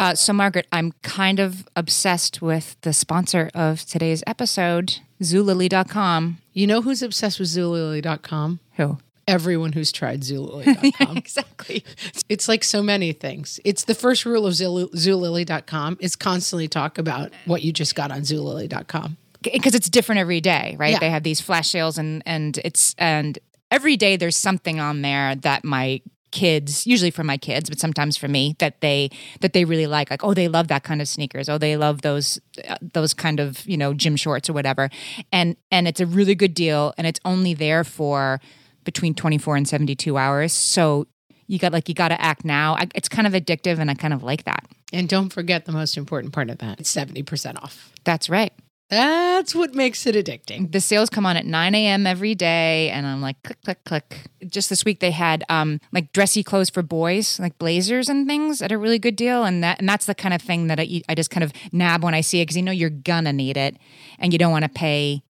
Uh, 0.00 0.14
so, 0.14 0.32
Margaret, 0.32 0.66
I'm 0.70 0.92
kind 1.02 1.40
of 1.40 1.66
obsessed 1.74 2.42
with 2.42 2.76
the 2.82 2.92
sponsor 2.92 3.50
of 3.54 3.84
today's 3.84 4.22
episode, 4.26 4.98
Zulily.com. 5.22 6.38
You 6.52 6.66
know 6.66 6.82
who's 6.82 7.02
obsessed 7.02 7.38
with 7.40 7.48
Zulily.com? 7.48 8.60
Who? 8.76 8.98
Everyone 9.26 9.72
who's 9.72 9.92
tried 9.92 10.22
Zulily.com. 10.22 11.16
Exactly. 11.24 11.84
It's 12.28 12.48
like 12.48 12.62
so 12.64 12.82
many 12.82 13.12
things. 13.12 13.58
It's 13.64 13.84
the 13.84 13.94
first 13.94 14.26
rule 14.26 14.46
of 14.46 14.52
Zul- 14.54 14.92
Zulily.com 14.92 15.96
is 16.00 16.16
constantly 16.16 16.68
talk 16.68 16.98
about 16.98 17.32
what 17.46 17.62
you 17.62 17.72
just 17.72 17.94
got 17.94 18.10
on 18.10 18.20
Zulily.com. 18.20 19.16
Because 19.42 19.74
it's 19.74 19.88
different 19.88 20.20
every 20.20 20.40
day, 20.40 20.76
right? 20.78 20.92
Yeah. 20.92 20.98
They 21.00 21.10
have 21.10 21.22
these 21.22 21.40
flash 21.40 21.68
sales, 21.68 21.98
and 21.98 22.22
and 22.24 22.58
it's 22.64 22.94
and 22.98 23.38
every 23.70 23.96
day 23.96 24.16
there's 24.16 24.36
something 24.36 24.80
on 24.80 25.02
there 25.02 25.34
that 25.36 25.64
my 25.64 26.00
kids 26.30 26.84
usually 26.84 27.12
for 27.12 27.22
my 27.22 27.36
kids 27.36 27.70
but 27.70 27.78
sometimes 27.78 28.16
for 28.16 28.26
me 28.26 28.56
that 28.58 28.80
they 28.80 29.08
that 29.40 29.52
they 29.52 29.64
really 29.64 29.86
like 29.86 30.10
like 30.10 30.24
oh 30.24 30.34
they 30.34 30.48
love 30.48 30.66
that 30.66 30.82
kind 30.82 31.00
of 31.00 31.06
sneakers 31.06 31.48
oh 31.48 31.58
they 31.58 31.76
love 31.76 32.02
those 32.02 32.40
uh, 32.68 32.74
those 32.82 33.14
kind 33.14 33.38
of 33.38 33.64
you 33.68 33.76
know 33.76 33.94
gym 33.94 34.16
shorts 34.16 34.50
or 34.50 34.52
whatever 34.52 34.90
and 35.30 35.56
and 35.70 35.86
it's 35.86 36.00
a 36.00 36.06
really 36.06 36.34
good 36.34 36.52
deal 36.52 36.92
and 36.98 37.06
it's 37.06 37.20
only 37.24 37.54
there 37.54 37.84
for 37.84 38.40
between 38.84 39.14
24 39.14 39.56
and 39.56 39.68
72 39.68 40.16
hours 40.16 40.52
so 40.52 41.06
you 41.46 41.58
got 41.58 41.72
like 41.72 41.88
you 41.88 41.94
got 41.94 42.08
to 42.08 42.20
act 42.20 42.44
now 42.44 42.74
I, 42.76 42.88
it's 42.94 43.08
kind 43.08 43.26
of 43.26 43.32
addictive 43.32 43.78
and 43.78 43.90
i 43.90 43.94
kind 43.94 44.14
of 44.14 44.22
like 44.22 44.44
that 44.44 44.64
And 44.92 45.08
don't 45.08 45.30
forget 45.32 45.64
the 45.66 45.72
most 45.72 45.96
important 45.96 46.32
part 46.32 46.50
of 46.50 46.58
that. 46.58 46.80
It's 46.80 46.94
70% 46.94 47.62
off. 47.62 47.92
that's 48.04 48.28
right 48.30 48.52
That's 48.90 49.54
what 49.54 49.74
makes 49.74 50.06
it 50.06 50.14
addicting. 50.14 50.70
the 50.70 50.80
sales 50.80 51.08
come 51.10 51.26
on 51.26 51.36
at 51.36 51.46
9 51.46 51.74
a.m. 51.74 52.06
every 52.06 52.34
day, 52.34 52.90
and 52.90 53.06
I'm 53.06 53.20
like, 53.22 53.42
click, 53.42 53.58
click, 53.64 53.82
click. 53.84 54.08
Just 54.46 54.68
this 54.68 54.84
week, 54.84 55.00
they 55.00 55.10
had 55.10 55.42
um, 55.48 55.80
like 55.90 56.12
dressy 56.12 56.42
clothes 56.44 56.68
for 56.70 56.82
boys, 56.82 57.40
like 57.40 57.58
blazers 57.58 58.08
and 58.10 58.28
things 58.28 58.60
at 58.62 58.70
a 58.70 58.78
really 58.78 58.98
good 58.98 59.16
deal, 59.16 59.42
and 59.44 59.64
that 59.64 59.80
and 59.80 59.88
that's 59.88 60.04
the 60.06 60.14
kind 60.14 60.34
of 60.34 60.42
thing 60.42 60.68
that 60.68 60.78
I, 60.78 61.02
I 61.08 61.14
just 61.14 61.30
kind 61.30 61.42
of 61.42 61.52
nab 61.72 62.04
when 62.04 62.14
I 62.14 62.20
see 62.20 62.40
it 62.40 62.44
because 62.44 62.56
you 62.58 62.62
know 62.62 62.72
you're 62.72 62.90
gonna 62.90 63.32
need 63.32 63.56
it, 63.56 63.76
and 64.18 64.32
you 64.32 64.38
don't 64.38 64.52
want 64.52 64.64
to 64.64 64.70
pay. 64.70 65.22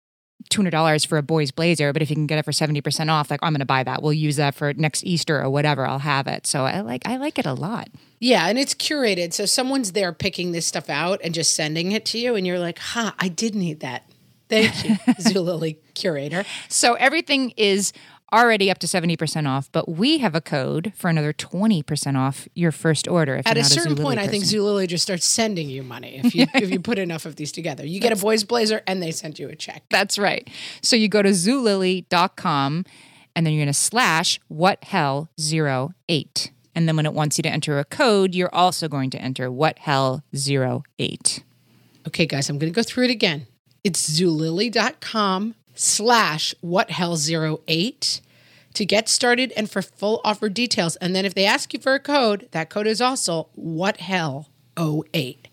Two 0.49 0.61
hundred 0.61 0.71
dollars 0.71 1.03
for 1.03 1.17
a 1.17 1.23
boy's 1.23 1.51
blazer, 1.51 1.93
but 1.93 2.01
if 2.01 2.09
you 2.09 2.15
can 2.15 2.27
get 2.27 2.37
it 2.37 2.45
for 2.45 2.51
seventy 2.51 2.81
percent 2.81 3.09
off, 3.09 3.31
like 3.31 3.39
I'm 3.41 3.53
going 3.53 3.59
to 3.59 3.65
buy 3.65 3.83
that. 3.83 4.03
We'll 4.03 4.13
use 4.13 4.35
that 4.35 4.55
for 4.55 4.73
next 4.73 5.03
Easter 5.03 5.41
or 5.41 5.49
whatever. 5.49 5.85
I'll 5.87 5.99
have 5.99 6.27
it. 6.27 6.45
So 6.45 6.63
I 6.63 6.81
like 6.81 7.07
I 7.07 7.17
like 7.17 7.39
it 7.39 7.45
a 7.45 7.53
lot. 7.53 7.89
Yeah, 8.19 8.47
and 8.47 8.57
it's 8.57 8.73
curated. 8.73 9.33
So 9.33 9.45
someone's 9.45 9.91
there 9.91 10.13
picking 10.13 10.51
this 10.51 10.65
stuff 10.65 10.89
out 10.89 11.19
and 11.23 11.33
just 11.33 11.53
sending 11.55 11.91
it 11.91 12.05
to 12.05 12.17
you, 12.17 12.35
and 12.35 12.45
you're 12.47 12.59
like, 12.59 12.79
ha, 12.79 13.15
I 13.19 13.27
did 13.27 13.55
need 13.55 13.79
that. 13.81 14.09
Thank 14.49 14.83
you, 14.83 14.95
Zulily 15.15 15.77
curator. 15.93 16.45
So 16.69 16.93
everything 16.93 17.53
is 17.57 17.93
already 18.33 18.71
up 18.71 18.79
to 18.79 18.87
70% 18.87 19.47
off, 19.47 19.71
but 19.71 19.87
we 19.87 20.17
have 20.17 20.35
a 20.35 20.41
code 20.41 20.91
for 20.95 21.09
another 21.09 21.31
20% 21.31 22.17
off 22.17 22.47
your 22.55 22.71
first 22.71 23.07
order. 23.07 23.41
At 23.45 23.57
a 23.57 23.63
certain 23.63 23.95
Zulily 23.95 24.01
point, 24.01 24.19
I 24.19 24.27
think 24.27 24.43
person. 24.43 24.59
Zulily 24.59 24.87
just 24.87 25.03
starts 25.03 25.25
sending 25.25 25.69
you 25.69 25.83
money 25.83 26.19
if 26.23 26.35
you 26.35 26.47
if 26.53 26.71
you 26.71 26.79
put 26.79 26.97
enough 26.97 27.25
of 27.25 27.35
these 27.35 27.51
together. 27.51 27.85
You 27.85 27.99
get 27.99 28.11
a 28.11 28.15
boy's 28.15 28.43
blazer, 28.43 28.81
and 28.87 29.01
they 29.01 29.11
send 29.11 29.39
you 29.39 29.47
a 29.49 29.55
check. 29.55 29.83
That's 29.89 30.17
right. 30.17 30.49
So 30.81 30.95
you 30.95 31.07
go 31.07 31.21
to 31.21 31.29
zulily.com 31.29 32.85
and 33.35 33.45
then 33.45 33.53
you're 33.53 33.61
going 33.61 33.73
to 33.73 33.79
slash 33.79 34.39
what 34.47 34.83
hell 34.83 35.29
08. 35.39 36.51
And 36.75 36.87
then 36.87 36.95
when 36.95 37.05
it 37.05 37.13
wants 37.13 37.37
you 37.37 37.43
to 37.43 37.49
enter 37.49 37.79
a 37.79 37.85
code, 37.85 38.33
you're 38.33 38.53
also 38.53 38.87
going 38.87 39.09
to 39.11 39.21
enter 39.21 39.51
what 39.51 39.79
hell 39.79 40.23
08. 40.33 41.43
Okay, 42.07 42.25
guys, 42.25 42.49
I'm 42.49 42.57
going 42.57 42.71
to 42.71 42.75
go 42.75 42.83
through 42.83 43.05
it 43.05 43.11
again. 43.11 43.47
It's 43.83 44.19
zulily.com 44.19 45.55
slash 45.73 46.53
what 46.61 46.91
hell 46.91 47.17
08 47.17 48.21
to 48.73 48.85
get 48.85 49.07
started 49.07 49.53
and 49.55 49.69
for 49.69 49.81
full 49.81 50.21
offer 50.23 50.49
details. 50.49 50.95
And 50.97 51.15
then 51.15 51.25
if 51.25 51.33
they 51.33 51.45
ask 51.45 51.73
you 51.73 51.79
for 51.79 51.93
a 51.93 51.99
code, 51.99 52.47
that 52.51 52.69
code 52.69 52.87
is 52.87 53.01
also 53.01 53.49
what 53.53 53.97
hell 53.97 54.49
08. 54.77 55.47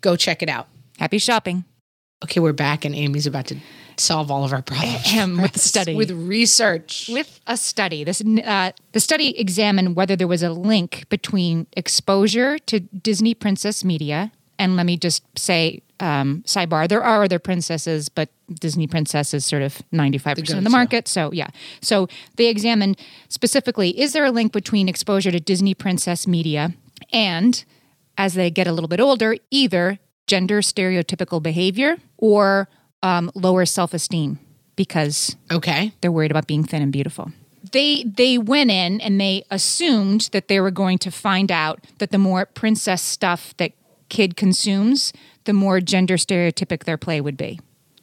Go 0.00 0.16
check 0.16 0.42
it 0.42 0.48
out. 0.48 0.68
Happy 0.98 1.18
shopping. 1.18 1.64
Okay, 2.22 2.38
we're 2.38 2.52
back, 2.52 2.84
and 2.84 2.94
Amy's 2.94 3.26
about 3.26 3.46
to 3.46 3.56
solve 3.96 4.30
all 4.30 4.44
of 4.44 4.52
our 4.52 4.60
problems 4.60 4.94
Ahem, 5.06 5.40
with 5.40 5.58
study. 5.58 5.94
with 5.94 6.10
research. 6.10 7.08
With 7.10 7.40
a 7.46 7.56
study, 7.56 8.04
this 8.04 8.22
uh, 8.44 8.72
the 8.92 9.00
study 9.00 9.38
examined 9.38 9.96
whether 9.96 10.16
there 10.16 10.28
was 10.28 10.42
a 10.42 10.50
link 10.50 11.08
between 11.08 11.66
exposure 11.72 12.58
to 12.58 12.80
Disney 12.80 13.34
princess 13.34 13.84
media 13.84 14.32
and 14.60 14.76
let 14.76 14.86
me 14.86 14.96
just 14.96 15.22
say 15.36 15.82
um, 15.98 16.42
sidebar: 16.46 16.86
there 16.88 17.02
are 17.02 17.24
other 17.24 17.38
princesses, 17.38 18.08
but 18.08 18.28
Disney 18.60 18.86
princess 18.86 19.34
is 19.34 19.44
sort 19.46 19.62
of 19.62 19.82
ninety 19.90 20.18
five 20.18 20.36
percent 20.36 20.58
of 20.58 20.64
the 20.64 20.70
market. 20.70 21.08
So 21.08 21.32
yeah, 21.32 21.48
so 21.80 22.06
they 22.36 22.46
examined 22.46 22.96
specifically: 23.28 23.90
is 24.00 24.12
there 24.12 24.24
a 24.24 24.30
link 24.30 24.52
between 24.52 24.88
exposure 24.88 25.32
to 25.32 25.40
Disney 25.40 25.74
princess 25.74 26.26
media 26.26 26.72
and, 27.12 27.64
as 28.16 28.34
they 28.34 28.50
get 28.50 28.66
a 28.66 28.72
little 28.72 28.88
bit 28.88 29.00
older, 29.00 29.34
either 29.50 29.98
gender 30.26 30.60
stereotypical 30.62 31.42
behavior 31.42 31.96
or 32.18 32.68
um, 33.02 33.30
lower 33.34 33.64
self 33.66 33.94
esteem 33.94 34.38
because 34.76 35.36
Okay. 35.50 35.92
they're 36.00 36.12
worried 36.12 36.30
about 36.30 36.46
being 36.46 36.64
thin 36.64 36.82
and 36.82 36.92
beautiful. 36.92 37.32
They 37.72 38.04
they 38.04 38.38
went 38.38 38.70
in 38.70 39.00
and 39.00 39.20
they 39.20 39.44
assumed 39.50 40.28
that 40.32 40.48
they 40.48 40.60
were 40.60 40.70
going 40.70 40.98
to 40.98 41.10
find 41.10 41.50
out 41.52 41.84
that 41.98 42.10
the 42.10 42.18
more 42.18 42.46
princess 42.46 43.02
stuff 43.02 43.54
that 43.58 43.72
kid 44.10 44.36
consumes, 44.36 45.12
the 45.44 45.52
more 45.54 45.80
gender 45.80 46.16
stereotypic 46.16 46.84
their 46.84 46.98
play 46.98 47.20
would 47.20 47.36
be. 47.36 47.58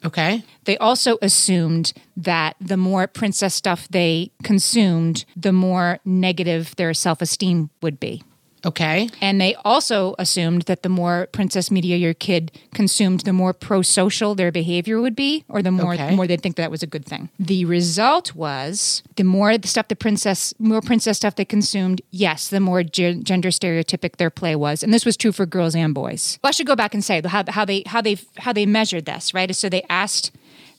Okay. 0.05 0.43
They 0.65 0.77
also 0.77 1.17
assumed 1.21 1.93
that 2.15 2.55
the 2.59 2.77
more 2.77 3.07
princess 3.07 3.55
stuff 3.55 3.87
they 3.89 4.31
consumed, 4.43 5.25
the 5.35 5.53
more 5.53 5.99
negative 6.05 6.75
their 6.75 6.93
self-esteem 6.93 7.69
would 7.81 7.99
be. 7.99 8.23
Okay. 8.65 9.09
And 9.21 9.39
they 9.39 9.55
also 9.63 10.15
assumed 10.17 10.63
that 10.63 10.83
the 10.83 10.89
more 10.89 11.27
princess 11.31 11.69
media 11.71 11.95
your 11.95 12.13
kid 12.13 12.51
consumed, 12.73 13.21
the 13.21 13.33
more 13.33 13.53
pro-social 13.53 14.35
their 14.35 14.51
behavior 14.51 14.99
would 14.99 15.15
be, 15.15 15.45
or 15.47 15.61
the 15.61 15.71
more 15.71 15.93
Okay. 15.93 16.09
the 16.09 16.15
more 16.15 16.27
they'd 16.27 16.41
think 16.41 16.55
that 16.57 16.71
was 16.71 16.83
a 16.83 16.87
good 16.87 17.05
thing. 17.05 17.29
The 17.39 17.65
result 17.65 18.33
was 18.35 19.03
the 19.15 19.23
more 19.23 19.57
the 19.57 19.67
stuff 19.67 19.87
the 19.87 19.95
princess, 19.95 20.53
more 20.59 20.81
princess 20.81 21.17
stuff 21.17 21.35
they 21.35 21.45
consumed, 21.45 22.01
yes, 22.11 22.47
the 22.49 22.59
more 22.59 22.83
ge- 22.83 23.21
gender 23.23 23.49
stereotypic 23.49 24.17
their 24.17 24.29
play 24.29 24.55
was, 24.55 24.83
and 24.83 24.93
this 24.93 25.05
was 25.05 25.15
true 25.17 25.31
for 25.31 25.45
girls 25.45 25.75
and 25.75 25.93
boys. 25.93 26.39
Well, 26.43 26.49
I 26.49 26.51
should 26.51 26.67
go 26.67 26.75
back 26.75 26.93
and 26.93 27.03
say 27.05 27.21
how, 27.25 27.43
how 27.47 27.63
they 27.65 27.83
how 27.85 28.01
they 28.01 28.17
how 28.37 28.53
they 28.53 28.65
measured 28.65 29.05
this, 29.05 29.33
right? 29.33 29.55
So 29.55 29.69
they 29.69 29.83
asked 29.89 30.31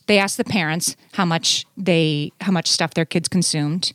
they 0.07 0.19
asked 0.19 0.37
the 0.39 0.45
parents 0.45 0.97
how 1.13 1.25
much 1.25 1.67
they 1.77 2.33
how 2.41 2.51
much 2.53 2.69
stuff 2.71 2.95
their 2.95 3.05
kids 3.05 3.29
consumed. 3.29 3.93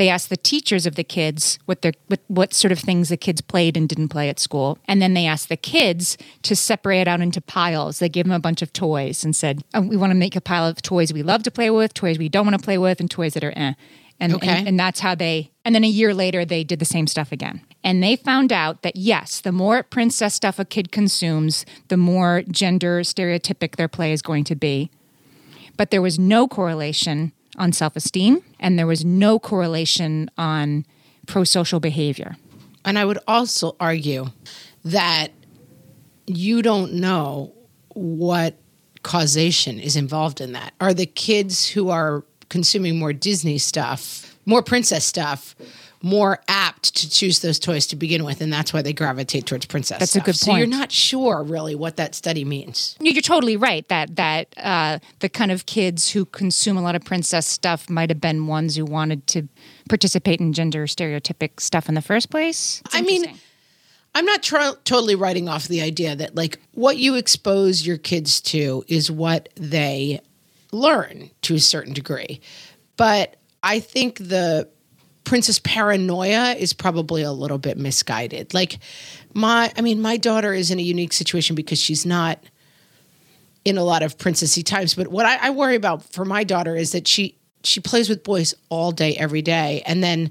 They 0.00 0.08
asked 0.08 0.30
the 0.30 0.38
teachers 0.38 0.86
of 0.86 0.94
the 0.94 1.04
kids 1.04 1.58
what 1.66 1.82
their 1.82 1.92
what, 2.06 2.20
what 2.26 2.54
sort 2.54 2.72
of 2.72 2.78
things 2.78 3.10
the 3.10 3.18
kids 3.18 3.42
played 3.42 3.76
and 3.76 3.86
didn't 3.86 4.08
play 4.08 4.30
at 4.30 4.40
school, 4.40 4.78
and 4.88 5.02
then 5.02 5.12
they 5.12 5.26
asked 5.26 5.50
the 5.50 5.58
kids 5.58 6.16
to 6.40 6.56
separate 6.56 7.02
it 7.02 7.08
out 7.08 7.20
into 7.20 7.42
piles. 7.42 7.98
They 7.98 8.08
gave 8.08 8.24
them 8.24 8.32
a 8.32 8.38
bunch 8.38 8.62
of 8.62 8.72
toys 8.72 9.24
and 9.24 9.36
said, 9.36 9.62
oh, 9.74 9.82
"We 9.82 9.98
want 9.98 10.12
to 10.12 10.14
make 10.14 10.34
a 10.36 10.40
pile 10.40 10.66
of 10.66 10.80
toys 10.80 11.12
we 11.12 11.22
love 11.22 11.42
to 11.42 11.50
play 11.50 11.68
with, 11.68 11.92
toys 11.92 12.18
we 12.18 12.30
don't 12.30 12.46
want 12.46 12.58
to 12.58 12.64
play 12.64 12.78
with, 12.78 12.98
and 12.98 13.10
toys 13.10 13.34
that 13.34 13.44
are 13.44 13.52
eh." 13.54 13.74
And, 14.18 14.36
Okay. 14.36 14.48
and 14.48 14.68
and 14.68 14.80
that's 14.80 15.00
how 15.00 15.14
they. 15.14 15.50
And 15.66 15.74
then 15.74 15.84
a 15.84 15.86
year 15.86 16.14
later, 16.14 16.46
they 16.46 16.64
did 16.64 16.78
the 16.78 16.86
same 16.86 17.06
stuff 17.06 17.30
again. 17.30 17.60
And 17.84 18.02
they 18.02 18.16
found 18.16 18.54
out 18.54 18.80
that 18.80 18.96
yes, 18.96 19.42
the 19.42 19.52
more 19.52 19.82
princess 19.82 20.32
stuff 20.32 20.58
a 20.58 20.64
kid 20.64 20.90
consumes, 20.90 21.66
the 21.88 21.98
more 21.98 22.42
gender 22.50 23.00
stereotypic 23.00 23.76
their 23.76 23.88
play 23.88 24.14
is 24.14 24.22
going 24.22 24.44
to 24.44 24.54
be 24.54 24.90
but 25.76 25.90
there 25.90 26.02
was 26.02 26.18
no 26.18 26.46
correlation 26.46 27.32
on 27.60 27.72
self 27.72 27.94
esteem 27.94 28.42
and 28.58 28.78
there 28.78 28.86
was 28.86 29.04
no 29.04 29.38
correlation 29.38 30.30
on 30.36 30.84
pro 31.26 31.44
social 31.44 31.78
behavior. 31.78 32.36
And 32.84 32.98
I 32.98 33.04
would 33.04 33.18
also 33.28 33.76
argue 33.78 34.26
that 34.84 35.28
you 36.26 36.62
don't 36.62 36.94
know 36.94 37.52
what 37.88 38.56
causation 39.02 39.78
is 39.78 39.96
involved 39.96 40.40
in 40.40 40.52
that. 40.52 40.72
Are 40.80 40.94
the 40.94 41.06
kids 41.06 41.68
who 41.68 41.90
are 41.90 42.24
consuming 42.48 42.98
more 42.98 43.12
Disney 43.12 43.58
stuff, 43.58 44.36
more 44.46 44.62
princess 44.62 45.04
stuff, 45.04 45.54
more 46.02 46.40
apt 46.48 46.94
to 46.96 47.10
choose 47.10 47.40
those 47.40 47.58
toys 47.58 47.86
to 47.88 47.96
begin 47.96 48.24
with, 48.24 48.40
and 48.40 48.52
that's 48.52 48.72
why 48.72 48.82
they 48.82 48.92
gravitate 48.92 49.46
towards 49.46 49.66
princess. 49.66 49.98
That's 49.98 50.16
a 50.16 50.20
good 50.20 50.26
point. 50.26 50.38
So 50.38 50.56
you're 50.56 50.66
not 50.66 50.90
sure 50.90 51.42
really 51.42 51.74
what 51.74 51.96
that 51.96 52.14
study 52.14 52.44
means. 52.44 52.96
You're 53.00 53.20
totally 53.20 53.56
right 53.56 53.86
that 53.88 54.16
that 54.16 54.54
uh, 54.56 54.98
the 55.18 55.28
kind 55.28 55.50
of 55.50 55.66
kids 55.66 56.10
who 56.10 56.24
consume 56.24 56.76
a 56.76 56.82
lot 56.82 56.94
of 56.94 57.04
princess 57.04 57.46
stuff 57.46 57.90
might 57.90 58.10
have 58.10 58.20
been 58.20 58.46
ones 58.46 58.76
who 58.76 58.84
wanted 58.84 59.26
to 59.28 59.48
participate 59.88 60.40
in 60.40 60.52
gender 60.52 60.86
stereotypic 60.86 61.60
stuff 61.60 61.88
in 61.88 61.94
the 61.94 62.02
first 62.02 62.30
place. 62.30 62.82
I 62.92 63.02
mean. 63.02 63.24
I'm 64.12 64.24
not 64.24 64.42
tr- 64.42 64.56
totally 64.82 65.14
writing 65.14 65.48
off 65.48 65.68
the 65.68 65.82
idea 65.82 66.16
that 66.16 66.34
like 66.34 66.58
what 66.72 66.96
you 66.96 67.14
expose 67.14 67.86
your 67.86 67.96
kids 67.96 68.40
to 68.40 68.82
is 68.88 69.08
what 69.08 69.50
they 69.54 70.20
learn 70.72 71.30
to 71.42 71.54
a 71.54 71.60
certain 71.60 71.92
degree. 71.92 72.40
But 72.96 73.36
I 73.62 73.78
think 73.78 74.18
the 74.18 74.68
princess 75.24 75.58
paranoia 75.58 76.54
is 76.54 76.72
probably 76.72 77.22
a 77.22 77.32
little 77.32 77.58
bit 77.58 77.76
misguided. 77.76 78.54
Like 78.54 78.78
my 79.34 79.72
I 79.76 79.80
mean 79.80 80.00
my 80.00 80.16
daughter 80.16 80.52
is 80.52 80.70
in 80.70 80.78
a 80.78 80.82
unique 80.82 81.12
situation 81.12 81.56
because 81.56 81.80
she's 81.80 82.04
not 82.06 82.42
in 83.64 83.76
a 83.76 83.84
lot 83.84 84.02
of 84.02 84.16
princessy 84.16 84.64
times, 84.64 84.94
but 84.94 85.08
what 85.08 85.26
I, 85.26 85.48
I 85.48 85.50
worry 85.50 85.76
about 85.76 86.02
for 86.02 86.24
my 86.24 86.44
daughter 86.44 86.74
is 86.74 86.92
that 86.92 87.06
she 87.06 87.36
she 87.62 87.80
plays 87.80 88.08
with 88.08 88.24
boys 88.24 88.54
all 88.70 88.90
day 88.90 89.16
every 89.16 89.42
day 89.42 89.82
and 89.86 90.02
then 90.02 90.30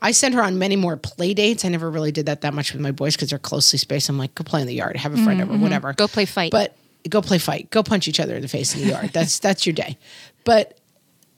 I 0.00 0.12
send 0.12 0.34
her 0.34 0.42
on 0.42 0.58
many 0.58 0.76
more 0.76 0.96
play 0.96 1.34
dates. 1.34 1.64
I 1.64 1.68
never 1.68 1.90
really 1.90 2.12
did 2.12 2.26
that 2.26 2.42
that 2.42 2.54
much 2.54 2.72
with 2.72 2.80
my 2.80 2.92
boys 2.92 3.16
because 3.16 3.30
they're 3.30 3.38
closely 3.38 3.78
spaced. 3.78 4.08
I'm 4.08 4.18
like, 4.18 4.34
go 4.34 4.44
play 4.44 4.60
in 4.60 4.66
the 4.66 4.74
yard, 4.74 4.96
have 4.96 5.12
a 5.12 5.22
friend 5.24 5.40
over, 5.40 5.52
mm-hmm. 5.52 5.62
whatever. 5.62 5.92
Go 5.92 6.06
play 6.06 6.24
fight. 6.24 6.52
But 6.52 6.76
go 7.08 7.20
play 7.20 7.38
fight. 7.38 7.70
Go 7.70 7.82
punch 7.82 8.06
each 8.06 8.20
other 8.20 8.36
in 8.36 8.42
the 8.42 8.48
face 8.48 8.74
in 8.74 8.82
the 8.82 8.88
yard. 8.88 9.10
That's 9.12 9.38
that's 9.40 9.66
your 9.66 9.72
day. 9.72 9.98
But 10.44 10.78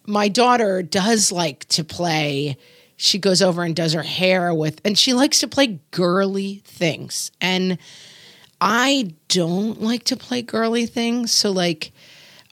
my 0.06 0.28
daughter 0.28 0.82
does 0.82 1.32
like 1.32 1.64
to 1.68 1.84
play. 1.84 2.58
She 3.00 3.18
goes 3.18 3.40
over 3.40 3.64
and 3.64 3.74
does 3.74 3.94
her 3.94 4.02
hair 4.02 4.52
with, 4.52 4.80
and 4.84 4.98
she 4.98 5.14
likes 5.14 5.40
to 5.40 5.48
play 5.48 5.80
girly 5.90 6.62
things. 6.66 7.30
And 7.40 7.78
I 8.60 9.14
don't 9.28 9.80
like 9.80 10.04
to 10.04 10.16
play 10.16 10.42
girly 10.42 10.84
things. 10.84 11.32
So 11.32 11.50
like 11.50 11.92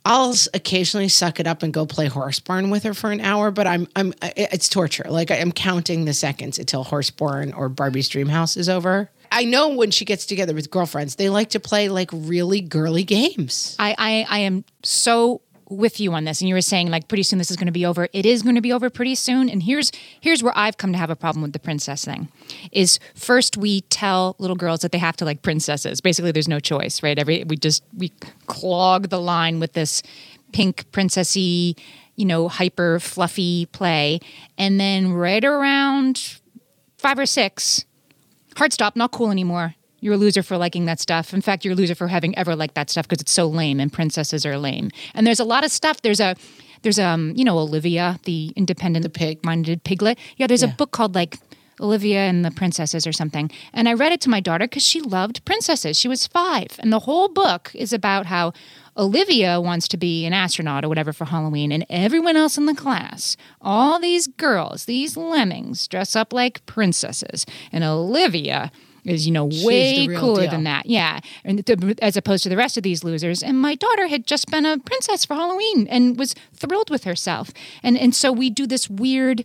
I'll 0.06 0.34
occasionally 0.54 1.08
suck 1.08 1.38
it 1.38 1.46
up 1.46 1.62
and 1.62 1.70
go 1.70 1.84
play 1.84 2.06
horse 2.06 2.40
barn 2.40 2.70
with 2.70 2.84
her 2.84 2.94
for 2.94 3.10
an 3.12 3.20
hour, 3.20 3.50
but 3.50 3.66
I'm 3.66 3.86
I'm 3.94 4.14
it's 4.22 4.70
torture. 4.70 5.04
Like 5.06 5.30
I'm 5.30 5.52
counting 5.52 6.06
the 6.06 6.14
seconds 6.14 6.58
until 6.58 6.82
horse 6.82 7.10
barn 7.10 7.52
or 7.52 7.68
Barbie's 7.68 8.08
dream 8.08 8.28
house 8.28 8.56
is 8.56 8.70
over. 8.70 9.10
I 9.30 9.44
know 9.44 9.68
when 9.68 9.90
she 9.90 10.06
gets 10.06 10.24
together 10.24 10.54
with 10.54 10.70
girlfriends, 10.70 11.16
they 11.16 11.28
like 11.28 11.50
to 11.50 11.60
play 11.60 11.90
like 11.90 12.08
really 12.12 12.62
girly 12.62 13.04
games. 13.04 13.76
I, 13.78 13.94
I, 13.98 14.26
I 14.28 14.38
am 14.38 14.64
so 14.82 15.42
with 15.70 16.00
you 16.00 16.12
on 16.12 16.24
this 16.24 16.40
and 16.40 16.48
you 16.48 16.54
were 16.54 16.60
saying 16.60 16.88
like 16.88 17.08
pretty 17.08 17.22
soon 17.22 17.38
this 17.38 17.50
is 17.50 17.56
going 17.56 17.66
to 17.66 17.72
be 17.72 17.84
over. 17.84 18.08
It 18.12 18.26
is 18.26 18.42
going 18.42 18.54
to 18.54 18.60
be 18.60 18.72
over 18.72 18.90
pretty 18.90 19.14
soon 19.14 19.48
and 19.48 19.62
here's 19.62 19.92
here's 20.20 20.42
where 20.42 20.52
i've 20.56 20.76
come 20.76 20.92
to 20.92 20.98
have 20.98 21.10
a 21.10 21.16
problem 21.16 21.42
with 21.42 21.52
the 21.52 21.58
princess 21.58 22.04
thing 22.04 22.28
is 22.72 22.98
first 23.14 23.56
we 23.56 23.82
tell 23.82 24.36
little 24.38 24.56
girls 24.56 24.80
that 24.80 24.92
they 24.92 24.98
have 24.98 25.16
to 25.16 25.24
like 25.24 25.42
princesses. 25.42 26.00
Basically 26.00 26.32
there's 26.32 26.48
no 26.48 26.60
choice 26.60 27.02
right? 27.02 27.18
Every 27.18 27.44
we 27.44 27.56
just 27.56 27.82
we 27.96 28.10
clog 28.46 29.08
the 29.08 29.20
line 29.20 29.60
with 29.60 29.72
this 29.72 30.02
pink 30.52 30.90
princessy 30.92 31.78
you 32.16 32.24
know 32.24 32.48
hyper 32.48 32.98
fluffy 33.00 33.66
play 33.66 34.20
and 34.56 34.80
then 34.80 35.12
right 35.12 35.44
around 35.44 36.38
five 36.96 37.18
or 37.18 37.26
six 37.26 37.84
hard 38.58 38.72
stop, 38.72 38.96
not 38.96 39.12
cool 39.12 39.30
anymore. 39.30 39.74
You're 40.00 40.14
a 40.14 40.18
loser 40.18 40.42
for 40.42 40.56
liking 40.56 40.86
that 40.86 41.00
stuff. 41.00 41.34
In 41.34 41.40
fact, 41.40 41.64
you're 41.64 41.74
a 41.74 41.76
loser 41.76 41.94
for 41.94 42.08
having 42.08 42.36
ever 42.38 42.54
liked 42.54 42.74
that 42.74 42.90
stuff 42.90 43.08
because 43.08 43.20
it's 43.20 43.32
so 43.32 43.46
lame 43.46 43.80
and 43.80 43.92
princesses 43.92 44.46
are 44.46 44.58
lame. 44.58 44.90
And 45.14 45.26
there's 45.26 45.40
a 45.40 45.44
lot 45.44 45.64
of 45.64 45.70
stuff. 45.70 46.02
There's 46.02 46.20
a 46.20 46.36
there's 46.82 46.98
um, 46.98 47.32
you 47.36 47.44
know, 47.44 47.58
Olivia, 47.58 48.20
the 48.24 48.52
independent 48.54 49.02
the 49.02 49.10
pig. 49.10 49.44
minded 49.44 49.82
piglet. 49.82 50.18
Yeah, 50.36 50.46
there's 50.46 50.62
a 50.62 50.68
book 50.68 50.92
called 50.92 51.14
like 51.14 51.38
Olivia 51.80 52.20
and 52.20 52.44
the 52.44 52.50
Princesses 52.50 53.06
or 53.06 53.12
something. 53.12 53.50
And 53.72 53.88
I 53.88 53.94
read 53.94 54.12
it 54.12 54.20
to 54.22 54.30
my 54.30 54.40
daughter 54.40 54.66
because 54.66 54.82
she 54.82 55.00
loved 55.00 55.44
princesses. 55.44 55.98
She 55.98 56.08
was 56.08 56.26
five. 56.26 56.78
And 56.78 56.92
the 56.92 57.00
whole 57.00 57.28
book 57.28 57.70
is 57.74 57.92
about 57.92 58.26
how 58.26 58.52
Olivia 58.96 59.60
wants 59.60 59.86
to 59.88 59.96
be 59.96 60.26
an 60.26 60.32
astronaut 60.32 60.84
or 60.84 60.88
whatever 60.88 61.12
for 61.12 61.26
Halloween, 61.26 61.70
and 61.70 61.86
everyone 61.88 62.36
else 62.36 62.58
in 62.58 62.66
the 62.66 62.74
class, 62.74 63.36
all 63.60 64.00
these 64.00 64.26
girls, 64.26 64.86
these 64.86 65.16
lemmings, 65.16 65.86
dress 65.86 66.16
up 66.16 66.32
like 66.32 66.64
princesses. 66.66 67.46
And 67.70 67.84
Olivia 67.84 68.72
is, 69.04 69.26
you 69.26 69.32
know, 69.32 69.46
way 69.46 70.06
cooler 70.06 70.42
deal. 70.42 70.50
than 70.50 70.64
that. 70.64 70.86
Yeah. 70.86 71.20
And 71.44 71.64
th- 71.64 71.98
as 72.00 72.16
opposed 72.16 72.42
to 72.44 72.48
the 72.48 72.56
rest 72.56 72.76
of 72.76 72.82
these 72.82 73.04
losers. 73.04 73.42
And 73.42 73.60
my 73.60 73.74
daughter 73.74 74.08
had 74.08 74.26
just 74.26 74.50
been 74.50 74.66
a 74.66 74.78
princess 74.78 75.24
for 75.24 75.34
Halloween 75.34 75.86
and 75.88 76.18
was 76.18 76.34
thrilled 76.54 76.90
with 76.90 77.04
herself. 77.04 77.50
And 77.82 77.96
and 77.98 78.14
so 78.14 78.32
we 78.32 78.50
do 78.50 78.66
this 78.66 78.88
weird 78.90 79.44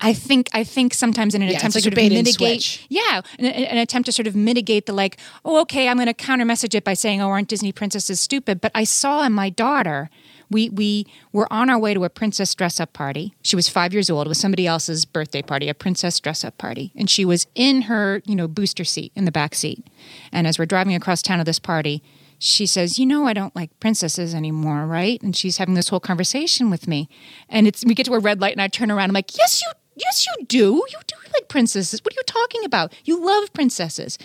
I 0.00 0.12
think 0.12 0.48
I 0.52 0.64
think 0.64 0.92
sometimes 0.92 1.34
in 1.34 1.42
an 1.42 1.48
Yeah, 1.48 1.58
attempt 1.58 1.74
to 1.76 1.80
sort 1.80 1.96
of 1.96 1.98
mitigate, 1.98 2.84
yeah, 2.88 3.20
an, 3.38 3.46
an 3.46 3.78
attempt 3.78 4.06
to 4.06 4.12
sort 4.12 4.26
of 4.26 4.34
mitigate 4.34 4.86
the 4.86 4.92
like, 4.92 5.18
oh, 5.44 5.60
okay, 5.62 5.88
I'm 5.88 5.96
going 5.96 6.06
to 6.06 6.14
counter 6.14 6.44
message 6.44 6.74
it 6.74 6.84
by 6.84 6.94
saying, 6.94 7.22
oh, 7.22 7.28
aren't 7.30 7.48
Disney 7.48 7.72
princesses 7.72 8.20
stupid? 8.20 8.60
But 8.60 8.72
I 8.74 8.84
saw 8.84 9.24
in 9.24 9.32
my 9.32 9.50
daughter, 9.50 10.10
we 10.50 10.68
we 10.70 11.06
were 11.32 11.50
on 11.52 11.70
our 11.70 11.78
way 11.78 11.94
to 11.94 12.04
a 12.04 12.10
princess 12.10 12.54
dress 12.54 12.80
up 12.80 12.92
party. 12.92 13.34
She 13.42 13.56
was 13.56 13.68
five 13.68 13.92
years 13.92 14.10
old. 14.10 14.26
It 14.26 14.28
was 14.28 14.40
somebody 14.40 14.66
else's 14.66 15.04
birthday 15.04 15.42
party, 15.42 15.68
a 15.68 15.74
princess 15.74 16.18
dress 16.20 16.44
up 16.44 16.58
party, 16.58 16.92
and 16.96 17.08
she 17.08 17.24
was 17.24 17.46
in 17.54 17.82
her 17.82 18.22
you 18.24 18.36
know 18.36 18.48
booster 18.48 18.84
seat 18.84 19.12
in 19.14 19.24
the 19.24 19.32
back 19.32 19.54
seat. 19.54 19.86
And 20.32 20.46
as 20.46 20.58
we're 20.58 20.66
driving 20.66 20.94
across 20.94 21.22
town 21.22 21.38
to 21.38 21.44
this 21.44 21.58
party. 21.58 22.02
She 22.40 22.66
says, 22.66 22.98
"You 22.98 23.06
know, 23.06 23.26
I 23.26 23.32
don't 23.32 23.56
like 23.56 23.70
princesses 23.80 24.34
anymore, 24.34 24.86
right?" 24.86 25.22
And 25.22 25.34
she's 25.34 25.56
having 25.56 25.74
this 25.74 25.88
whole 25.88 26.00
conversation 26.00 26.68
with 26.68 26.86
me, 26.86 27.08
and 27.48 27.66
it's 27.66 27.86
we 27.86 27.94
get 27.94 28.04
to 28.06 28.12
a 28.12 28.18
red 28.18 28.40
light, 28.40 28.52
and 28.52 28.60
I 28.60 28.68
turn 28.68 28.90
around. 28.90 29.08
I'm 29.08 29.14
like, 29.14 29.38
"Yes, 29.38 29.62
you 29.62 29.72
Yes, 29.96 30.26
you 30.26 30.44
do. 30.46 30.82
You 30.90 30.98
do 31.06 31.16
like 31.32 31.48
princesses. 31.48 32.00
What 32.02 32.14
are 32.14 32.18
you 32.18 32.22
talking 32.26 32.64
about? 32.64 32.92
You 33.04 33.24
love 33.24 33.52
princesses. 33.52 34.18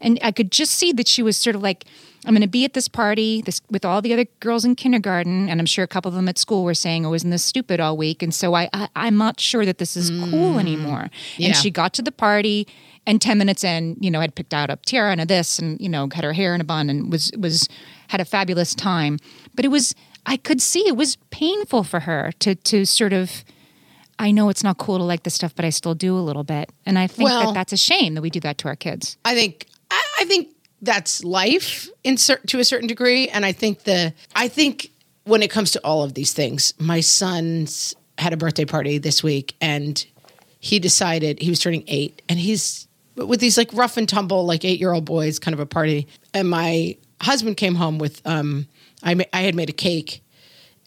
And 0.00 0.18
I 0.22 0.30
could 0.30 0.52
just 0.52 0.72
see 0.72 0.92
that 0.92 1.08
she 1.08 1.22
was 1.22 1.36
sort 1.36 1.56
of 1.56 1.62
like, 1.62 1.84
I'm 2.26 2.34
going 2.34 2.42
to 2.42 2.48
be 2.48 2.64
at 2.64 2.72
this 2.72 2.88
party 2.88 3.40
this, 3.42 3.60
with 3.70 3.84
all 3.84 4.02
the 4.02 4.12
other 4.12 4.26
girls 4.40 4.64
in 4.64 4.74
kindergarten, 4.74 5.48
and 5.48 5.60
I'm 5.60 5.66
sure 5.66 5.84
a 5.84 5.88
couple 5.88 6.08
of 6.08 6.16
them 6.16 6.28
at 6.28 6.38
school 6.38 6.64
were 6.64 6.74
saying, 6.74 7.06
"Oh, 7.06 7.14
isn't 7.14 7.30
this 7.30 7.44
stupid 7.44 7.78
all 7.78 7.96
week?" 7.96 8.22
And 8.22 8.34
so 8.34 8.54
I, 8.54 8.68
I 8.72 8.88
I'm 8.96 9.16
not 9.16 9.38
sure 9.38 9.64
that 9.64 9.78
this 9.78 9.96
is 9.96 10.10
cool 10.10 10.54
mm. 10.54 10.60
anymore. 10.60 11.08
Yeah. 11.36 11.48
And 11.48 11.56
she 11.56 11.70
got 11.70 11.92
to 11.94 12.02
the 12.02 12.10
party, 12.10 12.66
and 13.06 13.22
ten 13.22 13.38
minutes 13.38 13.62
in, 13.62 13.96
you 14.00 14.10
know, 14.10 14.20
had 14.20 14.34
picked 14.34 14.52
out 14.52 14.70
a 14.70 14.76
tiara 14.84 15.12
and 15.12 15.20
a 15.20 15.26
this, 15.26 15.58
and 15.60 15.80
you 15.80 15.88
know, 15.88 16.08
had 16.12 16.24
her 16.24 16.32
hair 16.32 16.54
in 16.54 16.60
a 16.60 16.64
bun, 16.64 16.90
and 16.90 17.12
was 17.12 17.30
was 17.38 17.68
had 18.08 18.20
a 18.20 18.24
fabulous 18.24 18.74
time. 18.74 19.18
But 19.54 19.64
it 19.64 19.68
was, 19.68 19.94
I 20.26 20.36
could 20.36 20.60
see 20.60 20.86
it 20.88 20.96
was 20.96 21.16
painful 21.30 21.84
for 21.84 22.00
her 22.00 22.32
to 22.40 22.54
to 22.56 22.84
sort 22.84 23.12
of. 23.12 23.44
I 24.18 24.30
know 24.30 24.48
it's 24.48 24.64
not 24.64 24.78
cool 24.78 24.96
to 24.96 25.04
like 25.04 25.24
this 25.24 25.34
stuff, 25.34 25.54
but 25.54 25.66
I 25.66 25.68
still 25.68 25.94
do 25.94 26.16
a 26.16 26.24
little 26.24 26.42
bit, 26.42 26.72
and 26.86 26.98
I 26.98 27.06
think 27.06 27.28
Well- 27.28 27.46
that 27.48 27.54
that's 27.54 27.72
a 27.72 27.76
shame 27.76 28.14
that 28.14 28.22
we 28.22 28.30
do 28.30 28.40
that 28.40 28.56
to 28.58 28.68
our 28.68 28.76
kids. 28.76 29.16
I 29.24 29.34
think 29.34 29.66
I, 29.90 30.02
I 30.20 30.24
think 30.24 30.55
that's 30.82 31.24
life 31.24 31.88
in 32.04 32.16
cer- 32.16 32.40
to 32.46 32.58
a 32.58 32.64
certain 32.64 32.86
degree, 32.86 33.28
and 33.28 33.44
I 33.44 33.52
think 33.52 33.84
the 33.84 34.12
I 34.34 34.48
think 34.48 34.90
when 35.24 35.42
it 35.42 35.50
comes 35.50 35.72
to 35.72 35.80
all 35.84 36.02
of 36.02 36.14
these 36.14 36.32
things, 36.32 36.74
my 36.78 37.00
son's 37.00 37.94
had 38.18 38.32
a 38.32 38.36
birthday 38.36 38.64
party 38.64 38.98
this 38.98 39.22
week, 39.22 39.56
and 39.60 40.04
he 40.60 40.78
decided 40.78 41.40
he 41.40 41.50
was 41.50 41.60
turning 41.60 41.84
eight, 41.86 42.22
and 42.28 42.38
he's 42.38 42.88
with 43.14 43.40
these 43.40 43.56
like 43.56 43.72
rough 43.72 43.96
and 43.96 44.08
tumble 44.08 44.44
like 44.44 44.64
eight 44.64 44.78
year 44.80 44.92
old 44.92 45.04
boys, 45.04 45.38
kind 45.38 45.54
of 45.54 45.60
a 45.60 45.66
party, 45.66 46.06
and 46.34 46.48
my 46.48 46.96
husband 47.20 47.56
came 47.56 47.74
home 47.74 47.98
with 47.98 48.20
um 48.26 48.66
I 49.02 49.14
ma- 49.14 49.24
I 49.32 49.42
had 49.42 49.54
made 49.54 49.70
a 49.70 49.74
cake 49.74 50.22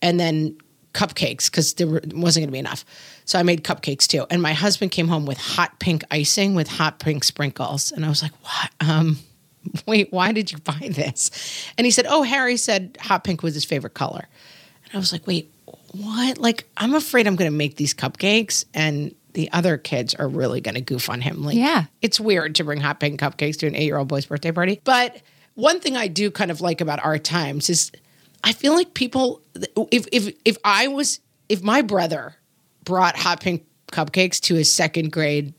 and 0.02 0.20
then 0.20 0.58
cupcakes 0.94 1.46
because 1.52 1.76
there 1.76 1.88
were, 1.88 2.02
wasn't 2.14 2.44
going 2.44 2.50
to 2.50 2.52
be 2.52 2.60
enough. 2.60 2.84
So 3.26 3.38
I 3.38 3.44
made 3.44 3.64
cupcakes 3.64 4.08
too. 4.08 4.26
And 4.30 4.42
my 4.42 4.54
husband 4.54 4.92
came 4.92 5.08
home 5.08 5.26
with 5.26 5.38
hot 5.38 5.80
pink 5.80 6.04
icing 6.10 6.56
with 6.56 6.68
hot 6.68 7.00
pink 7.00 7.24
sprinkles, 7.24 7.92
and 7.92 8.06
I 8.06 8.10
was 8.10 8.24
like, 8.24 8.32
"What? 8.44 8.72
Um, 8.80 9.20
wait, 9.86 10.12
why 10.12 10.32
did 10.32 10.51
you 10.51 10.57
buy 10.60 10.89
this?" 10.91 11.32
And 11.78 11.86
he 11.86 11.91
said, 11.91 12.05
"Oh, 12.07 12.24
Harry 12.24 12.57
said 12.57 12.97
hot 12.99 13.24
pink 13.24 13.43
was 13.43 13.53
his 13.53 13.66
favorite 13.66 13.93
color." 13.93 14.28
And 14.86 14.93
I 14.95 14.97
was 14.97 15.12
like, 15.12 15.26
"Wait, 15.28 15.51
what? 15.91 16.38
Like, 16.38 16.68
I'm 16.78 16.93
afraid 16.93 17.28
I'm 17.28 17.36
going 17.36 17.51
to 17.51 17.55
make 17.57 17.76
these 17.76 17.93
cupcakes 17.93 18.66
and." 18.74 19.14
The 19.34 19.47
other 19.53 19.78
kids 19.78 20.16
are 20.16 20.28
really 20.28 20.60
going 20.60 20.74
to 20.74 20.82
goof 20.82 21.07
on 21.07 21.22
him. 21.22 21.43
Like, 21.43 21.55
Yeah. 21.55 21.86
it's 22.01 22.20
weird 22.20 22.55
to 22.55 22.64
bring 22.64 22.82
hot 22.82 22.99
pink 22.99 23.20
cupcakes 23.20 23.57
to 23.57 23.68
an 23.68 23.76
eight 23.76 23.86
year 23.86 23.97
old 23.97 24.07
boy's 24.07 24.26
birthday 24.26 24.51
party. 24.51 24.82
But 24.84 25.22
one 25.53 25.80
thing 25.80 25.95
I 25.95 26.07
do 26.07 26.32
kind 26.32 26.49
of 26.49 26.62
like 26.62 26.82
about 26.82 27.05
our 27.05 27.20
times 27.20 27.70
is 27.70 27.91
I 28.43 28.53
feel 28.53 28.74
like 28.74 28.95
people 28.95 29.41
if 29.91 30.07
if 30.12 30.34
if 30.45 30.57
I 30.64 30.88
was 30.88 31.20
if 31.47 31.62
my 31.62 31.84
brother 31.84 32.36
brought 32.84 33.16
hot 33.16 33.39
pink 33.39 33.66
cupcakes 33.91 34.39
to 34.41 34.55
his 34.55 34.74
second 34.74 35.12
grade 35.12 35.53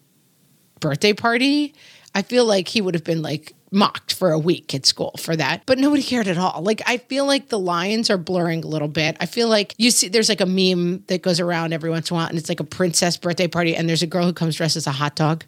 birthday 0.80 1.12
party, 1.12 1.72
I 2.12 2.22
feel 2.22 2.44
like 2.46 2.66
he 2.66 2.80
would 2.80 2.94
have 2.94 3.04
been 3.04 3.22
like 3.22 3.54
mocked 3.70 4.14
for 4.14 4.32
a 4.32 4.38
week 4.38 4.74
at 4.74 4.84
school 4.86 5.14
for 5.18 5.36
that. 5.36 5.62
But 5.66 5.78
nobody 5.78 6.02
cared 6.02 6.26
at 6.26 6.38
all. 6.38 6.62
Like 6.62 6.82
I 6.86 6.98
feel 6.98 7.26
like 7.26 7.48
the 7.48 7.58
lines 7.58 8.10
are 8.10 8.18
blurring 8.18 8.64
a 8.64 8.66
little 8.66 8.88
bit. 8.88 9.16
I 9.20 9.26
feel 9.26 9.48
like 9.48 9.74
you 9.78 9.90
see 9.90 10.08
there's 10.08 10.28
like 10.28 10.40
a 10.40 10.46
meme 10.46 11.04
that 11.06 11.22
goes 11.22 11.40
around 11.40 11.72
every 11.72 11.90
once 11.90 12.10
in 12.10 12.16
a 12.16 12.18
while 12.18 12.28
and 12.28 12.36
it's 12.36 12.48
like 12.48 12.60
a 12.60 12.64
princess 12.64 13.16
birthday 13.16 13.48
party 13.48 13.76
and 13.76 13.88
there's 13.88 14.02
a 14.02 14.06
girl 14.06 14.24
who 14.24 14.32
comes 14.32 14.56
dressed 14.56 14.76
as 14.76 14.86
a 14.86 14.92
hot 14.92 15.16
dog. 15.16 15.44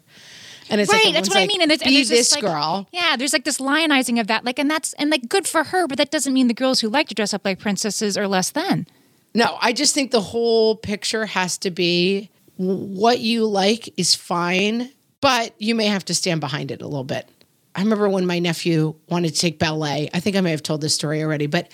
And 0.69 0.79
it's 0.79 0.91
right 0.91 1.03
like 1.03 1.13
that's 1.13 1.27
what 1.27 1.37
i 1.37 1.45
mean 1.45 1.61
and, 1.61 1.69
there's, 1.69 1.81
and 1.81 1.89
be 1.89 1.95
there's 1.95 2.07
this 2.07 2.31
like, 2.31 2.41
girl. 2.41 2.87
yeah 2.93 3.17
there's 3.17 3.33
like 3.33 3.43
this 3.43 3.59
lionizing 3.59 4.17
of 4.17 4.27
that 4.27 4.45
like 4.45 4.57
and 4.57 4.71
that's 4.71 4.93
and 4.93 5.09
like 5.09 5.27
good 5.27 5.45
for 5.45 5.65
her 5.65 5.87
but 5.87 5.97
that 5.97 6.09
doesn't 6.09 6.33
mean 6.33 6.47
the 6.47 6.53
girls 6.53 6.79
who 6.79 6.87
like 6.87 7.09
to 7.09 7.13
dress 7.13 7.33
up 7.33 7.43
like 7.43 7.59
princesses 7.59 8.17
are 8.17 8.29
less 8.29 8.49
than 8.51 8.87
No, 9.35 9.57
I 9.61 9.73
just 9.73 9.93
think 9.93 10.11
the 10.11 10.21
whole 10.21 10.75
picture 10.77 11.25
has 11.25 11.57
to 11.59 11.71
be 11.71 12.29
what 12.57 13.19
you 13.19 13.45
like 13.45 13.91
is 13.97 14.13
fine, 14.15 14.89
but 15.21 15.53
you 15.57 15.73
may 15.75 15.87
have 15.87 16.05
to 16.05 16.13
stand 16.13 16.39
behind 16.39 16.71
it 16.71 16.81
a 16.81 16.87
little 16.87 17.03
bit. 17.03 17.27
I 17.75 17.81
remember 17.81 18.07
when 18.09 18.25
my 18.25 18.39
nephew 18.39 18.95
wanted 19.09 19.33
to 19.33 19.39
take 19.39 19.59
ballet. 19.59 20.09
I 20.13 20.19
think 20.19 20.35
I 20.35 20.41
may 20.41 20.51
have 20.51 20.63
told 20.63 20.81
this 20.81 20.93
story 20.93 21.23
already, 21.23 21.47
but 21.47 21.71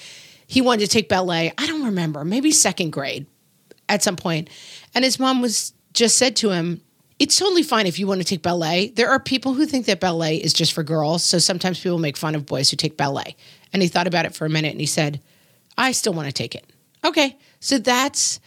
he 0.47 0.61
wanted 0.61 0.81
to 0.81 0.87
take 0.87 1.09
ballet. 1.09 1.53
I 1.57 1.67
don't 1.67 1.85
remember, 1.85 2.23
maybe 2.23 2.51
second 2.51 2.91
grade 2.91 3.27
at 3.87 4.01
some 4.01 4.15
point. 4.15 4.49
And 4.95 5.03
his 5.03 5.19
mom 5.19 5.41
was 5.41 5.73
just 5.93 6.17
said 6.17 6.35
to 6.37 6.51
him, 6.51 6.81
it's 7.19 7.35
totally 7.35 7.63
fine 7.63 7.85
if 7.85 7.99
you 7.99 8.07
want 8.07 8.21
to 8.21 8.25
take 8.25 8.41
ballet. 8.41 8.89
There 8.95 9.09
are 9.09 9.19
people 9.19 9.53
who 9.53 9.65
think 9.65 9.85
that 9.87 9.99
ballet 9.99 10.37
is 10.37 10.53
just 10.53 10.71
for 10.71 10.83
girls. 10.83 11.23
So 11.23 11.37
sometimes 11.37 11.79
people 11.81 11.97
make 11.97 12.15
fun 12.15 12.33
of 12.33 12.45
boys 12.45 12.71
who 12.71 12.77
take 12.77 12.95
ballet. 12.95 13.35
And 13.73 13.81
he 13.81 13.89
thought 13.89 14.07
about 14.07 14.25
it 14.25 14.33
for 14.33 14.45
a 14.45 14.49
minute 14.49 14.71
and 14.71 14.79
he 14.79 14.85
said, 14.85 15.21
I 15.77 15.91
still 15.91 16.13
want 16.13 16.27
to 16.27 16.33
take 16.33 16.55
it. 16.55 16.65
Okay. 17.03 17.37
So 17.59 17.77
that's 17.77 18.39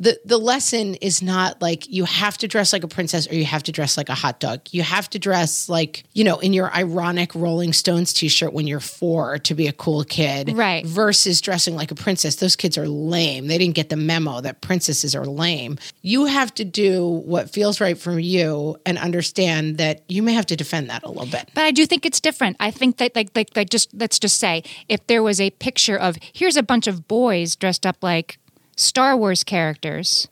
the 0.00 0.18
the 0.24 0.38
lesson 0.38 0.94
is 0.96 1.22
not 1.22 1.62
like 1.62 1.88
you 1.88 2.04
have 2.04 2.36
to 2.38 2.48
dress 2.48 2.72
like 2.72 2.82
a 2.82 2.88
princess 2.88 3.30
or 3.30 3.34
you 3.34 3.44
have 3.44 3.62
to 3.64 3.72
dress 3.72 3.96
like 3.96 4.08
a 4.08 4.14
hot 4.14 4.40
dog. 4.40 4.60
You 4.72 4.82
have 4.82 5.08
to 5.10 5.18
dress 5.18 5.68
like, 5.68 6.04
you 6.12 6.24
know, 6.24 6.38
in 6.40 6.52
your 6.52 6.72
ironic 6.74 7.34
Rolling 7.34 7.72
Stones 7.72 8.12
t-shirt 8.12 8.52
when 8.52 8.66
you're 8.66 8.80
4 8.80 9.38
to 9.40 9.54
be 9.54 9.68
a 9.68 9.72
cool 9.72 10.02
kid 10.04 10.52
Right. 10.56 10.84
versus 10.84 11.40
dressing 11.40 11.76
like 11.76 11.90
a 11.90 11.94
princess. 11.94 12.36
Those 12.36 12.56
kids 12.56 12.76
are 12.76 12.88
lame. 12.88 13.46
They 13.46 13.58
didn't 13.58 13.74
get 13.76 13.90
the 13.90 13.96
memo 13.96 14.40
that 14.40 14.60
princesses 14.60 15.14
are 15.14 15.24
lame. 15.26 15.78
You 16.00 16.24
have 16.24 16.52
to 16.54 16.64
do 16.64 17.06
what 17.06 17.50
feels 17.50 17.80
right 17.80 17.96
for 17.96 18.18
you 18.18 18.76
and 18.84 18.98
understand 18.98 19.78
that 19.78 20.02
you 20.08 20.22
may 20.22 20.32
have 20.32 20.46
to 20.46 20.56
defend 20.56 20.90
that 20.90 21.04
a 21.04 21.08
little 21.08 21.26
bit. 21.26 21.50
But 21.54 21.64
I 21.64 21.70
do 21.70 21.86
think 21.86 22.04
it's 22.06 22.20
different. 22.20 22.56
I 22.58 22.70
think 22.72 22.96
that 22.96 23.14
like 23.14 23.30
like 23.36 23.50
like 23.54 23.70
just 23.70 23.92
let's 23.94 24.18
just 24.18 24.38
say 24.38 24.64
if 24.88 25.06
there 25.06 25.22
was 25.22 25.40
a 25.40 25.50
picture 25.50 25.96
of 25.96 26.16
here's 26.32 26.56
a 26.56 26.62
bunch 26.62 26.86
of 26.88 27.06
boys 27.06 27.54
dressed 27.54 27.86
up 27.86 27.98
like 28.02 28.38
Star 28.82 29.16
Wars 29.16 29.44
characters, 29.44 30.28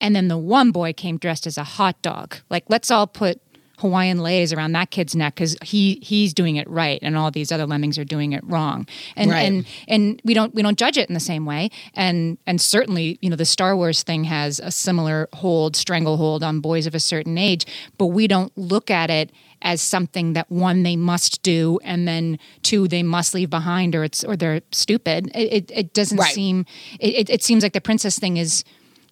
and 0.00 0.14
then 0.14 0.28
the 0.28 0.38
one 0.38 0.70
boy 0.70 0.92
came 0.92 1.18
dressed 1.18 1.46
as 1.46 1.58
a 1.58 1.64
hot 1.64 2.00
dog. 2.02 2.36
Like 2.48 2.64
let's 2.68 2.90
all 2.90 3.06
put 3.06 3.40
Hawaiian 3.78 4.18
leis 4.18 4.52
around 4.52 4.72
that 4.72 4.90
kid's 4.90 5.14
neck 5.16 5.34
because 5.34 5.56
he 5.62 5.98
he's 6.02 6.32
doing 6.32 6.56
it 6.56 6.68
right, 6.70 6.98
and 7.02 7.16
all 7.16 7.30
these 7.30 7.50
other 7.50 7.66
lemmings 7.66 7.98
are 7.98 8.04
doing 8.04 8.32
it 8.32 8.42
wrong. 8.44 8.86
And 9.16 9.30
Right. 9.30 9.40
and 9.42 9.66
and 9.88 10.20
we 10.24 10.34
don't 10.34 10.54
we 10.54 10.62
don't 10.62 10.78
judge 10.78 10.96
it 10.96 11.08
in 11.08 11.14
the 11.14 11.20
same 11.20 11.44
way. 11.44 11.70
And 11.94 12.38
and 12.46 12.60
certainly 12.60 13.18
you 13.20 13.30
know 13.30 13.36
the 13.36 13.44
Star 13.44 13.76
Wars 13.76 14.02
thing 14.02 14.24
has 14.24 14.60
a 14.60 14.70
similar 14.70 15.28
hold 15.34 15.76
stranglehold 15.76 16.42
on 16.42 16.60
boys 16.60 16.86
of 16.86 16.94
a 16.94 17.00
certain 17.00 17.36
age, 17.36 17.66
but 17.98 18.06
we 18.06 18.26
don't 18.28 18.52
look 18.56 18.90
at 18.90 19.10
it 19.10 19.30
as 19.62 19.80
something 19.80 20.34
that 20.34 20.50
one 20.50 20.82
they 20.82 20.94
must 20.94 21.42
do 21.42 21.78
and 21.82 22.06
then 22.06 22.38
two 22.62 22.86
they 22.86 23.02
must 23.02 23.32
leave 23.34 23.48
behind 23.48 23.94
or 23.94 24.04
it's 24.04 24.22
or 24.22 24.36
they're 24.36 24.60
stupid. 24.72 25.30
It 25.34 25.52
it, 25.52 25.70
it 25.74 25.94
doesn't 25.94 26.18
Right. 26.18 26.32
seem 26.34 26.66
it, 27.00 27.14
it, 27.14 27.30
it 27.30 27.42
seems 27.42 27.62
like 27.62 27.72
the 27.72 27.80
princess 27.80 28.18
thing 28.18 28.36
is 28.36 28.62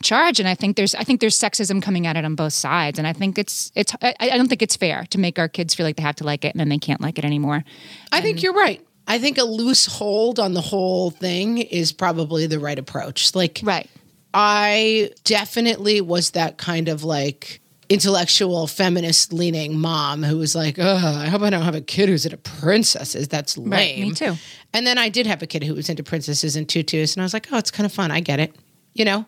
charged 0.02 0.40
and 0.40 0.48
I 0.48 0.54
think 0.54 0.76
there's 0.76 0.94
I 0.94 1.04
think 1.04 1.20
there's 1.20 1.38
sexism 1.38 1.82
coming 1.82 2.06
at 2.06 2.16
it 2.16 2.24
on 2.24 2.34
both 2.34 2.52
sides 2.52 2.98
and 2.98 3.06
I 3.06 3.12
think 3.12 3.38
it's 3.38 3.72
it's 3.74 3.94
I, 4.02 4.14
I 4.20 4.36
don't 4.36 4.48
think 4.48 4.62
it's 4.62 4.76
fair 4.76 5.06
to 5.10 5.18
make 5.18 5.38
our 5.38 5.48
kids 5.48 5.74
feel 5.74 5.86
like 5.86 5.96
they 5.96 6.02
have 6.02 6.16
to 6.16 6.24
like 6.24 6.44
it 6.44 6.52
and 6.54 6.60
then 6.60 6.68
they 6.68 6.78
can't 6.78 7.00
like 7.00 7.18
it 7.18 7.24
anymore. 7.24 7.64
I 8.12 8.20
think 8.20 8.42
you're 8.42 8.54
right. 8.54 8.84
I 9.06 9.18
think 9.18 9.38
a 9.38 9.44
loose 9.44 9.86
hold 9.86 10.38
on 10.38 10.54
the 10.54 10.60
whole 10.60 11.10
thing 11.10 11.58
is 11.58 11.92
probably 11.92 12.46
the 12.46 12.58
right 12.58 12.78
approach. 12.78 13.34
Like 13.34 13.60
Right. 13.62 13.88
I 14.34 15.10
definitely 15.24 16.00
was 16.00 16.30
that 16.30 16.56
kind 16.56 16.88
of 16.88 17.04
like 17.04 17.60
intellectual 17.88 18.66
feminist 18.66 19.32
leaning 19.32 19.78
mom 19.78 20.22
who 20.22 20.38
was 20.38 20.54
like, 20.54 20.78
Ugh, 20.78 21.04
I 21.04 21.28
hope 21.28 21.42
I 21.42 21.50
don't 21.50 21.62
have 21.62 21.74
a 21.74 21.80
kid 21.82 22.08
who's 22.08 22.24
into 22.24 22.38
princesses. 22.38 23.28
That's 23.28 23.58
lame. 23.58 23.70
Right, 23.70 23.98
me 23.98 24.12
too. 24.12 24.36
And 24.72 24.86
then 24.86 24.96
I 24.96 25.10
did 25.10 25.26
have 25.26 25.42
a 25.42 25.46
kid 25.46 25.62
who 25.62 25.74
was 25.74 25.90
into 25.90 26.02
princesses 26.02 26.56
and 26.56 26.66
tutus, 26.66 27.14
and 27.14 27.22
I 27.22 27.24
was 27.24 27.34
like, 27.34 27.48
oh, 27.52 27.58
it's 27.58 27.70
kind 27.70 27.84
of 27.84 27.92
fun. 27.92 28.10
I 28.10 28.20
get 28.20 28.40
it. 28.40 28.56
You 28.94 29.04
know, 29.04 29.26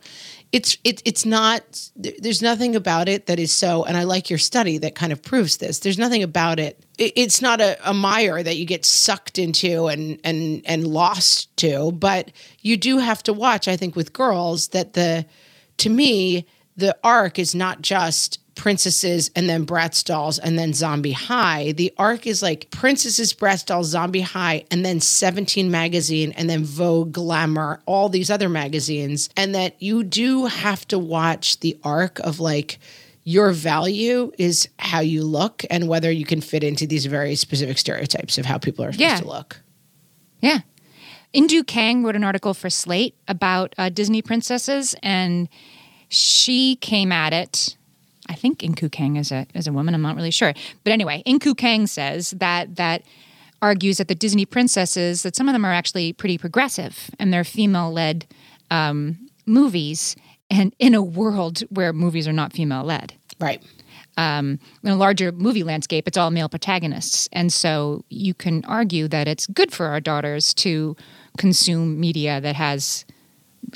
it's 0.55 0.79
it, 0.85 1.03
it's 1.05 1.27
not. 1.27 1.91
There's 1.97 2.41
nothing 2.41 2.77
about 2.77 3.09
it 3.09 3.27
that 3.27 3.41
is 3.41 3.53
so. 3.53 3.83
And 3.83 3.97
I 3.97 4.05
like 4.05 4.31
your 4.31 4.39
study 4.39 4.79
that 4.79 4.95
kind 4.95 5.13
of 5.13 5.21
proves 5.21 5.57
this. 5.57 5.81
There's 5.81 5.99
nothing 5.99 6.23
about 6.23 6.61
it. 6.61 6.79
it 6.97 7.13
it's 7.17 7.43
not 7.43 7.61
a, 7.61 7.77
a 7.91 7.93
mire 7.93 8.41
that 8.41 8.57
you 8.57 8.65
get 8.65 8.85
sucked 8.85 9.37
into 9.37 9.89
and 9.89 10.21
and 10.23 10.63
and 10.65 10.87
lost 10.87 11.55
to. 11.57 11.91
But 11.91 12.31
you 12.61 12.77
do 12.77 12.99
have 12.99 13.21
to 13.25 13.33
watch. 13.33 13.67
I 13.67 13.77
think 13.77 13.97
with 13.97 14.13
girls 14.13 14.69
that 14.69 14.93
the 14.93 15.27
to 15.79 15.91
me 15.91 16.47
the 16.77 16.97
arc 17.03 17.41
is 17.41 17.57
not 17.57 17.83
just 17.83 18.39
princesses 18.55 19.31
and 19.35 19.49
then 19.49 19.67
Bratz 19.67 20.05
dolls 20.05 20.39
and 20.39 20.59
then 20.59 20.73
Zombie 20.73 21.13
High. 21.13 21.73
The 21.73 21.93
arc 21.99 22.27
is 22.27 22.43
like 22.43 22.71
princesses, 22.71 23.33
Bratz 23.33 23.67
dolls, 23.67 23.89
Zombie 23.89 24.21
High, 24.21 24.65
and 24.71 24.85
then 24.85 25.01
17 25.01 25.71
magazine 25.71 26.33
and 26.33 26.49
then 26.49 26.65
Vogue, 26.65 27.13
Glamour, 27.13 27.81
all 27.87 28.09
these 28.09 28.31
other 28.31 28.49
magazines. 28.49 29.29
And 29.37 29.55
that 29.55 29.81
you 29.83 30.05
do 30.05 30.47
have 30.47 30.87
to 30.89 30.99
watch 30.99 31.61
the 31.61 31.79
arc 31.83 32.19
of 32.21 32.41
like 32.41 32.79
your 33.25 33.53
value 33.53 34.31
is 34.39 34.69
how 34.79 35.01
you 35.01 35.25
look 35.25 35.65
and 35.71 35.89
whether 35.89 36.11
you 36.11 36.27
can 36.27 36.41
fit 36.41 36.63
into 36.63 36.87
these 36.87 37.07
very 37.07 37.35
specific 37.37 37.79
stereotypes 37.79 38.37
of 38.39 38.45
how 38.47 38.59
people 38.59 38.85
are 38.85 38.93
supposed 38.93 39.01
Yeah. 39.01 39.21
to 39.21 39.27
look. 39.29 39.61
Yeah. 40.41 40.59
Inkoo 41.35 41.67
Kang 41.67 42.05
wrote 42.05 42.17
an 42.17 42.23
article 42.23 42.55
for 42.55 42.71
Slate 42.71 43.17
about 43.27 43.75
uh, 43.79 43.89
Disney 43.89 44.23
princesses, 44.23 44.95
and 45.03 45.49
she 46.09 46.77
came 46.77 47.11
at 47.11 47.33
it. 47.33 47.77
I 48.29 48.35
think 48.35 48.61
Inkoo 48.61 48.91
Kang 48.91 49.17
is 49.17 49.31
a 49.33 49.47
is 49.55 49.67
a 49.67 49.73
woman. 49.73 49.95
I'm 49.95 50.03
not 50.03 50.17
really 50.17 50.31
sure, 50.31 50.53
but 50.83 50.93
anyway, 50.93 51.23
Inkoo 51.27 51.57
Kang 51.57 51.87
says 51.87 52.31
that 52.31 52.77
that 52.77 53.03
argues 53.63 53.97
that 53.99 54.09
the 54.09 54.15
Disney 54.15 54.45
princesses 54.47 55.23
that 55.23 55.35
some 55.37 55.49
of 55.49 55.53
them 55.55 55.65
are 55.65 55.73
actually 55.73 56.13
pretty 56.13 56.37
progressive 56.39 57.11
and 57.19 57.33
they're 57.33 57.45
female 57.45 57.91
led 57.93 58.27
um, 58.71 59.29
movies, 59.47 60.17
and 60.51 60.75
in 60.79 60.95
a 60.95 61.03
world 61.03 61.61
where 61.71 61.93
movies 61.93 62.27
are 62.29 62.33
not 62.33 62.53
female 62.53 62.83
led 62.85 63.15
Right. 63.41 63.63
um, 64.17 64.59
in 64.83 64.91
a 64.91 64.97
larger 64.97 65.33
movie 65.33 65.63
landscape, 65.65 66.07
it's 66.09 66.17
all 66.17 66.31
male 66.31 66.49
protagonists. 66.49 67.29
And 67.33 67.53
so 67.53 68.05
you 68.09 68.33
can 68.35 68.65
argue 68.65 69.09
that 69.09 69.29
it's 69.29 69.47
good 69.47 69.73
for 69.73 69.87
our 69.87 70.01
daughters 70.01 70.55
to 70.55 70.97
consume 71.37 71.99
media 72.01 72.41
that 72.41 72.55
has, 72.57 73.05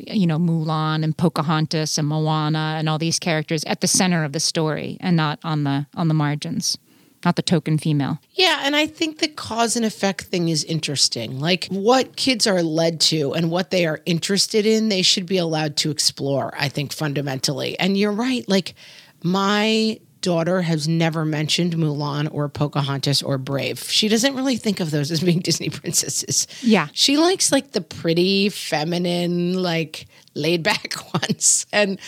you 0.07 0.27
know, 0.27 0.39
Mulan 0.39 1.05
and 1.05 1.17
Pocahontas 1.17 1.99
and 1.99 2.09
Moana 2.09 2.77
and 2.79 2.89
all 2.89 2.99
these 2.99 3.19
characters 3.19 3.65
at 3.65 3.81
the 3.81 3.89
center 3.89 4.25
of 4.25 4.33
the 4.33 4.41
story 4.41 4.97
and 5.01 5.17
not 5.17 5.39
on 5.45 5.65
the 5.65 5.87
on 5.95 6.09
the 6.09 6.15
margins, 6.15 6.79
not 7.25 7.37
the 7.37 7.43
token 7.43 7.79
female. 7.79 8.19
Yeah, 8.33 8.63
and 8.65 8.77
I 8.77 8.87
think 8.87 9.19
the 9.19 9.29
cause 9.29 9.77
and 9.77 9.85
effect 9.85 10.25
thing 10.25 10.49
is 10.49 10.65
interesting. 10.65 11.41
Like 11.41 11.67
what 11.71 12.17
kids 12.17 12.47
are 12.47 12.63
led 12.63 13.01
to 13.03 13.33
and 13.35 13.51
what 13.51 13.71
they 13.71 13.87
are 13.87 14.01
interested 14.07 14.67
in, 14.67 14.89
they 14.89 15.03
should 15.03 15.27
be 15.27 15.39
allowed 15.39 15.77
to 15.79 15.91
explore, 15.91 16.55
I 16.59 16.69
think 16.69 16.93
fundamentally. 16.93 17.79
And 17.79 17.97
you're 17.97 18.13
right, 18.13 18.49
like 18.49 18.75
my 19.23 19.99
daughter 20.21 20.63
has 20.63 20.89
never 20.89 21.25
mentioned 21.25 21.75
Mulan 21.75 22.29
or 22.33 22.49
Pocahontas 22.49 23.23
or 23.23 23.39
Brave. 23.39 23.81
She 23.81 24.09
doesn't 24.09 24.35
really 24.35 24.57
think 24.57 24.81
of 24.81 24.91
those 24.91 25.11
as 25.11 25.21
being 25.21 25.41
Disney 25.49 25.71
princesses. 25.71 26.47
Yeah. 26.63 26.89
She 26.93 27.17
likes 27.17 27.53
like 27.53 27.73
the 27.73 27.81
pretty, 27.81 28.49
feminine, 28.49 29.55
like 29.63 30.07
laid 30.35 30.63
back 30.63 30.95
ones. 31.15 31.67
And 31.73 31.99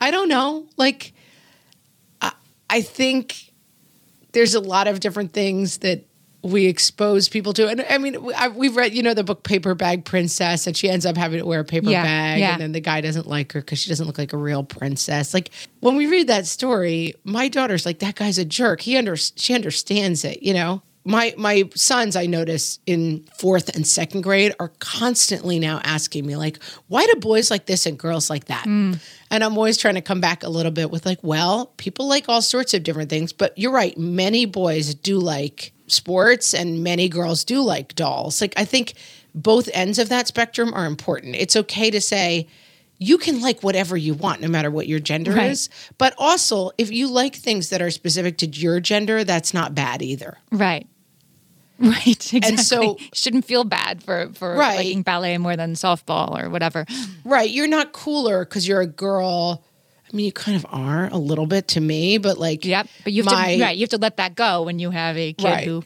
I 0.00 0.10
don't 0.10 0.28
know, 0.28 0.66
like 0.76 1.12
I, 2.20 2.32
I 2.68 2.82
think 2.82 3.52
there's 4.32 4.54
a 4.54 4.60
lot 4.60 4.88
of 4.88 5.00
different 5.00 5.32
things 5.32 5.78
that 5.78 6.04
we 6.42 6.66
expose 6.66 7.28
people 7.28 7.52
to. 7.52 7.68
And 7.68 7.84
I 7.88 7.98
mean, 7.98 8.16
I, 8.36 8.48
we've 8.48 8.76
read, 8.76 8.94
you 8.94 9.02
know, 9.02 9.14
the 9.14 9.24
book 9.24 9.44
Paper 9.44 9.74
Bag 9.74 10.04
Princess, 10.04 10.66
and 10.66 10.76
she 10.76 10.88
ends 10.90 11.06
up 11.06 11.16
having 11.16 11.38
to 11.38 11.46
wear 11.46 11.60
a 11.60 11.64
paper 11.64 11.90
Yeah, 11.90 12.02
bag, 12.02 12.40
yeah. 12.40 12.52
and 12.52 12.60
then 12.60 12.72
the 12.72 12.80
guy 12.80 13.00
doesn't 13.00 13.28
like 13.28 13.52
her 13.52 13.60
because 13.60 13.78
she 13.78 13.88
doesn't 13.88 14.06
look 14.06 14.18
like 14.18 14.32
a 14.32 14.36
real 14.36 14.64
princess. 14.64 15.32
Like 15.34 15.50
when 15.80 15.96
we 15.96 16.06
read 16.06 16.26
that 16.26 16.46
story, 16.46 17.14
my 17.24 17.48
daughter's 17.48 17.86
like, 17.86 18.00
that 18.00 18.16
guy's 18.16 18.38
a 18.38 18.44
jerk. 18.44 18.80
He 18.80 18.96
under 18.96 19.16
she 19.16 19.54
understands 19.54 20.24
it, 20.24 20.42
you 20.42 20.52
know. 20.54 20.82
My 21.04 21.34
my 21.36 21.68
sons, 21.74 22.14
I 22.14 22.26
notice 22.26 22.78
in 22.86 23.24
fourth 23.36 23.74
and 23.74 23.84
second 23.84 24.20
grade, 24.20 24.54
are 24.60 24.70
constantly 24.78 25.58
now 25.58 25.80
asking 25.82 26.24
me 26.24 26.36
like, 26.36 26.62
why 26.86 27.04
do 27.06 27.14
boys 27.18 27.50
like 27.50 27.66
this 27.66 27.86
and 27.86 27.98
girls 27.98 28.30
like 28.30 28.44
that? 28.44 28.64
Mm. 28.66 29.00
And 29.28 29.42
I'm 29.42 29.56
always 29.56 29.78
trying 29.78 29.94
to 29.94 30.00
come 30.00 30.20
back 30.20 30.44
a 30.44 30.48
little 30.48 30.70
bit 30.70 30.92
with 30.92 31.04
like, 31.04 31.18
well, 31.22 31.66
people 31.76 32.06
like 32.06 32.28
all 32.28 32.40
sorts 32.40 32.72
of 32.72 32.84
different 32.84 33.10
things, 33.10 33.32
but 33.32 33.56
you're 33.58 33.72
right. 33.72 33.98
Many 33.98 34.46
boys 34.46 34.94
do 34.94 35.18
like 35.18 35.72
sports 35.92 36.54
and 36.54 36.82
many 36.82 37.08
girls 37.08 37.44
do 37.44 37.60
like 37.62 37.94
dolls. 37.94 38.40
Like 38.40 38.54
I 38.56 38.64
think 38.64 38.94
both 39.34 39.68
ends 39.72 39.98
of 39.98 40.08
that 40.10 40.26
spectrum 40.28 40.72
are 40.74 40.86
important. 40.86 41.36
It's 41.36 41.56
okay 41.56 41.90
to 41.90 42.00
say 42.00 42.48
you 42.98 43.18
can 43.18 43.40
like 43.40 43.62
whatever 43.62 43.96
you 43.96 44.14
want 44.14 44.40
no 44.40 44.48
matter 44.48 44.70
what 44.70 44.86
your 44.86 45.00
gender 45.00 45.32
Right. 45.32 45.50
is, 45.50 45.68
but 45.98 46.14
also 46.18 46.70
if 46.78 46.90
you 46.92 47.08
like 47.08 47.34
things 47.34 47.70
that 47.70 47.82
are 47.82 47.90
specific 47.90 48.38
to 48.38 48.46
your 48.46 48.78
gender, 48.80 49.24
that's 49.24 49.52
not 49.52 49.74
bad 49.74 50.02
either. 50.02 50.38
Right. 50.50 50.86
Right. 51.78 52.32
Exactly. 52.32 52.56
so- 52.58 52.96
shouldn't 53.12 53.44
feel 53.44 53.64
bad 53.64 54.04
for 54.04 54.30
for 54.34 54.54
Right. 54.54 54.76
liking 54.76 55.02
ballet 55.02 55.36
more 55.38 55.56
than 55.56 55.74
softball 55.74 56.40
or 56.40 56.48
whatever. 56.48 56.86
Right. 57.24 57.50
You're 57.50 57.66
not 57.66 57.92
cooler 57.92 58.44
because 58.44 58.68
you're 58.68 58.82
a 58.82 58.86
girl. 58.86 59.64
I 60.12 60.16
mean, 60.16 60.26
you 60.26 60.32
kind 60.32 60.56
of 60.56 60.66
are 60.68 61.08
a 61.10 61.16
little 61.16 61.46
bit 61.46 61.68
to 61.68 61.80
me, 61.80 62.18
but 62.18 62.38
like, 62.38 62.64
Yep. 62.64 62.86
But 63.04 63.12
you 63.12 63.22
have 63.22 63.32
my, 63.32 63.56
to 63.56 63.62
right, 63.62 63.76
you 63.76 63.82
have 63.82 63.90
to 63.90 63.98
let 63.98 64.18
that 64.18 64.34
go 64.34 64.62
when 64.64 64.78
you 64.78 64.90
have 64.90 65.16
a 65.16 65.32
kid 65.32 65.44
Right. 65.44 65.64
who 65.64 65.84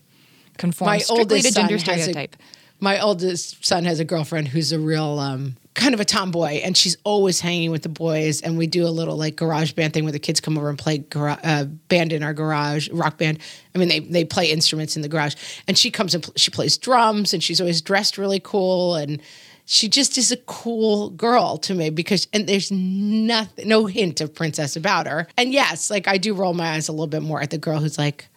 conforms 0.59 0.87
my 0.87 0.99
strictly 0.99 1.43
to 1.43 1.51
gender 1.53 1.75
has 1.75 1.83
a- 1.89 2.01
stereotype. 2.03 2.37
my 2.81 2.99
oldest 3.01 3.65
son 3.65 3.85
has 3.85 4.01
a 4.01 4.05
girlfriend 4.05 4.49
who's 4.49 4.73
a 4.73 4.79
real 4.81 5.19
um, 5.21 5.57
kind 5.75 5.93
of 5.95 6.01
a 6.01 6.05
tomboy, 6.05 6.55
and 6.65 6.77
she's 6.77 6.97
always 7.05 7.39
hanging 7.41 7.71
with 7.71 7.83
the 7.83 7.89
boys. 7.89 8.41
And 8.41 8.57
we 8.59 8.67
do 8.67 8.85
a 8.87 8.89
little 8.89 9.17
like 9.17 9.37
garage 9.37 9.73
band 9.73 9.93
thing 9.95 10.05
where 10.05 10.13
the 10.13 10.19
kids 10.19 10.41
come 10.41 10.57
over 10.59 10.71
and 10.71 10.79
play 10.79 10.99
gara- 10.99 11.39
uh, 11.45 11.65
band 11.65 12.13
in 12.13 12.23
our 12.23 12.33
garage, 12.35 12.89
rock 12.91 13.19
band. 13.19 13.39
I 13.75 13.79
mean, 13.79 13.89
they 13.89 14.01
they 14.01 14.25
play 14.25 14.51
instruments 14.51 14.97
in 14.97 15.03
the 15.03 15.09
garage, 15.09 15.35
and 15.69 15.77
she 15.79 15.91
comes 15.91 16.15
and 16.15 16.25
pl- 16.25 16.33
she 16.37 16.51
plays 16.51 16.79
drums, 16.79 17.33
and 17.33 17.43
she's 17.45 17.61
always 17.61 17.81
dressed 17.81 18.19
really 18.19 18.41
cool 18.41 18.97
and. 18.97 19.21
She 19.69 19.89
just 19.89 20.17
is 20.17 20.31
a 20.31 20.37
cool 20.37 21.11
girl 21.11 21.59
to 21.59 21.75
me 21.75 21.91
because 21.91 22.29
and 22.33 22.49
there's 22.49 22.71
nothing 22.71 23.69
no 23.69 23.87
hint 23.87 24.21
of 24.21 24.33
princess 24.33 24.77
about 24.77 25.07
her. 25.07 25.27
And 25.37 25.53
yes, 25.53 25.91
like 25.91 26.07
I 26.07 26.19
do 26.19 26.35
roll 26.35 26.55
my 26.55 26.75
eyes 26.75 26.89
a 26.89 26.93
little 26.93 27.09
bit 27.09 27.23
more 27.23 27.43
at 27.43 27.51
the 27.51 27.59
girl 27.59 27.81
who's 27.81 27.99
like, 27.99 28.29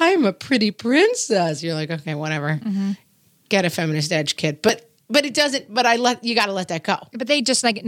I'm 0.00 0.24
a 0.26 0.32
pretty 0.32 0.72
princess. 0.72 1.62
You're 1.62 1.74
like, 1.74 1.90
okay, 1.90 2.16
whatever. 2.16 2.60
Mm-hmm. 2.62 2.92
Get 3.48 3.64
a 3.64 3.70
feminist 3.70 4.10
edge, 4.10 4.36
kid. 4.36 4.60
But 4.60 4.90
but 5.08 5.24
it 5.24 5.34
doesn't 5.34 5.72
but 5.72 5.86
I 5.86 5.96
let 5.96 6.24
you 6.24 6.34
gotta 6.34 6.52
let 6.52 6.68
that 6.68 6.82
go. 6.82 6.98
But 7.12 7.28
they 7.28 7.42
just 7.42 7.62
like 7.62 7.84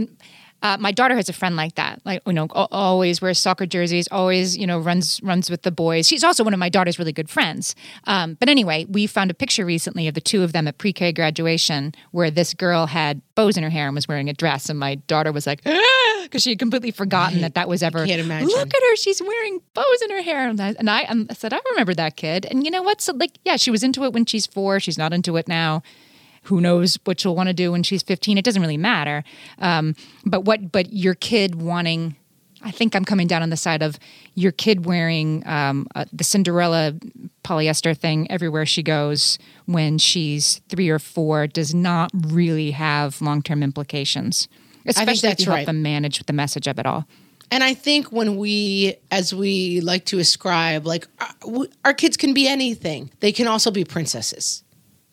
uh, 0.65 0.77
my 0.79 0.91
daughter 0.91 1.15
has 1.15 1.29
a 1.29 1.33
friend 1.33 1.55
like 1.55 1.75
that. 1.75 2.01
Like 2.05 2.23
you 2.25 2.33
know, 2.33 2.47
always 2.49 3.21
wears 3.21 3.37
soccer 3.37 3.67
jerseys. 3.67 4.07
Always 4.11 4.57
you 4.57 4.65
know 4.65 4.79
runs 4.79 5.21
runs 5.21 5.47
with 5.47 5.61
the 5.61 5.71
boys. 5.71 6.07
She's 6.07 6.23
also 6.23 6.43
one 6.43 6.55
of 6.55 6.59
my 6.59 6.69
daughter's 6.69 6.97
really 6.97 7.13
good 7.13 7.29
friends. 7.29 7.75
Um, 8.05 8.33
but 8.39 8.49
anyway, 8.49 8.85
we 8.89 9.05
found 9.05 9.29
a 9.29 9.35
picture 9.35 9.63
recently 9.63 10.07
of 10.07 10.15
the 10.15 10.21
two 10.21 10.41
of 10.41 10.53
them 10.53 10.67
at 10.67 10.79
pre-K 10.79 11.11
graduation, 11.11 11.93
where 12.09 12.31
this 12.31 12.55
girl 12.55 12.87
had 12.87 13.21
bows 13.35 13.57
in 13.57 13.63
her 13.63 13.69
hair 13.69 13.85
and 13.85 13.93
was 13.93 14.07
wearing 14.07 14.27
a 14.27 14.33
dress, 14.33 14.67
and 14.67 14.79
my 14.79 14.95
daughter 14.95 15.31
was 15.31 15.45
like, 15.45 15.63
because 16.23 16.41
she 16.41 16.49
had 16.49 16.57
completely 16.57 16.89
forgotten 16.89 17.41
that 17.41 17.53
that 17.53 17.69
was 17.69 17.83
ever. 17.83 18.03
can't 18.03 18.19
imagine. 18.19 18.47
Look 18.47 18.73
at 18.73 18.81
her; 18.81 18.95
she's 18.95 19.21
wearing 19.21 19.61
bows 19.75 20.01
in 20.03 20.09
her 20.09 20.23
hair. 20.23 20.49
And 20.49 20.59
I, 20.59 20.69
and 20.79 20.89
I, 20.89 21.05
I 21.29 21.33
said, 21.35 21.53
I 21.53 21.59
remember 21.71 21.93
that 21.93 22.15
kid. 22.15 22.47
And 22.49 22.63
you 22.65 22.71
know 22.71 22.81
what? 22.81 23.01
So 23.01 23.13
like, 23.13 23.37
yeah, 23.45 23.57
she 23.57 23.69
was 23.69 23.83
into 23.83 24.03
it 24.03 24.13
when 24.13 24.25
she's 24.25 24.47
four. 24.47 24.79
She's 24.79 24.97
not 24.97 25.13
into 25.13 25.37
it 25.37 25.47
now 25.47 25.83
who 26.45 26.61
knows 26.61 26.97
what 27.03 27.19
she'll 27.19 27.35
want 27.35 27.47
to 27.47 27.53
do 27.53 27.71
when 27.71 27.83
she's 27.83 28.01
15 28.01 28.37
it 28.37 28.45
doesn't 28.45 28.61
really 28.61 28.77
matter 28.77 29.23
um, 29.59 29.95
but 30.25 30.41
what 30.41 30.71
but 30.71 30.91
your 30.93 31.13
kid 31.15 31.55
wanting 31.55 32.15
i 32.61 32.71
think 32.71 32.95
i'm 32.95 33.05
coming 33.05 33.27
down 33.27 33.41
on 33.43 33.49
the 33.49 33.57
side 33.57 33.81
of 33.81 33.99
your 34.33 34.51
kid 34.51 34.85
wearing 34.85 35.45
um, 35.47 35.87
uh, 35.95 36.05
the 36.11 36.23
cinderella 36.23 36.93
polyester 37.43 37.97
thing 37.97 38.29
everywhere 38.31 38.65
she 38.65 38.83
goes 38.83 39.37
when 39.65 39.97
she's 39.97 40.61
three 40.69 40.89
or 40.89 40.99
four 40.99 41.47
does 41.47 41.73
not 41.73 42.11
really 42.13 42.71
have 42.71 43.21
long-term 43.21 43.61
implications 43.61 44.47
especially 44.87 45.29
if 45.29 45.39
you 45.39 45.45
help 45.45 45.57
right. 45.57 45.65
them 45.65 45.81
manage 45.81 46.23
the 46.25 46.33
message 46.33 46.67
of 46.67 46.79
it 46.79 46.85
all 46.85 47.05
And 47.51 47.63
I 47.63 47.73
think 47.73 48.11
when 48.11 48.37
we, 48.37 48.95
as 49.11 49.33
we 49.33 49.79
like 49.81 50.05
to 50.05 50.19
ascribe, 50.19 50.85
like 50.85 51.07
uh, 51.19 51.27
w- 51.41 51.69
our 51.83 51.93
kids 51.93 52.17
can 52.17 52.33
be 52.33 52.47
anything, 52.47 53.11
they 53.19 53.31
can 53.31 53.47
also 53.47 53.71
be 53.71 53.85
princesses. 53.85 54.63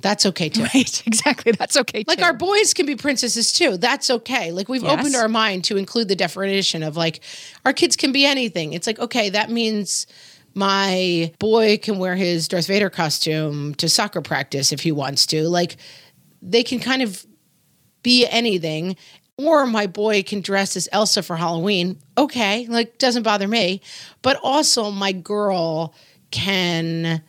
That's 0.03 0.27
okay 0.27 0.49
too. 0.51 0.63
right 0.75 1.03
exactly 1.07 1.53
that's 1.53 1.77
okay 1.77 2.05
Like 2.07 2.19
too. 2.19 2.25
our 2.25 2.33
boys 2.35 2.75
can 2.75 2.85
be 2.87 2.97
princesses 2.97 3.53
too. 3.53 3.77
That's 3.79 4.11
okay. 4.11 4.53
Like 4.53 4.69
we've 4.69 4.83
Yes. 4.83 4.99
opened 4.99 5.15
our 5.17 5.29
mind 5.29 5.65
to 5.65 5.77
include 5.77 6.09
the 6.09 6.17
definition 6.17 6.83
of 6.83 6.97
like 6.97 7.21
our 7.65 7.73
kids 7.73 7.97
can 7.97 8.13
be 8.13 8.27
anything. 8.27 8.73
It's 8.75 8.87
like, 8.87 8.99
okay, 8.99 9.31
that 9.31 9.51
means 9.51 10.07
my 10.55 11.33
boy 11.39 11.79
can 11.79 11.99
wear 11.99 12.15
his 12.15 12.47
Darth 12.49 12.67
Vader 12.67 12.91
costume 12.91 13.75
to 13.77 13.89
soccer 13.89 14.21
practice 14.21 14.73
if 14.73 14.81
he 14.81 14.93
wants 14.93 15.25
to. 15.27 15.49
Like 15.49 15.77
they 16.43 16.63
can 16.63 16.79
kind 16.81 17.01
of 17.03 17.25
be 18.03 18.27
anything. 18.27 18.97
Or 19.39 19.67
my 19.67 19.87
boy 19.87 20.23
can 20.23 20.43
dress 20.43 20.77
as 20.77 20.89
Elsa 20.93 21.23
for 21.23 21.37
Halloween. 21.37 21.99
Okay, 22.19 22.67
like 22.69 22.99
doesn't 22.99 23.23
bother 23.23 23.49
me. 23.49 23.81
But 24.21 24.39
also 24.43 24.91
my 24.91 25.13
girl 25.13 25.95
can 26.31 27.23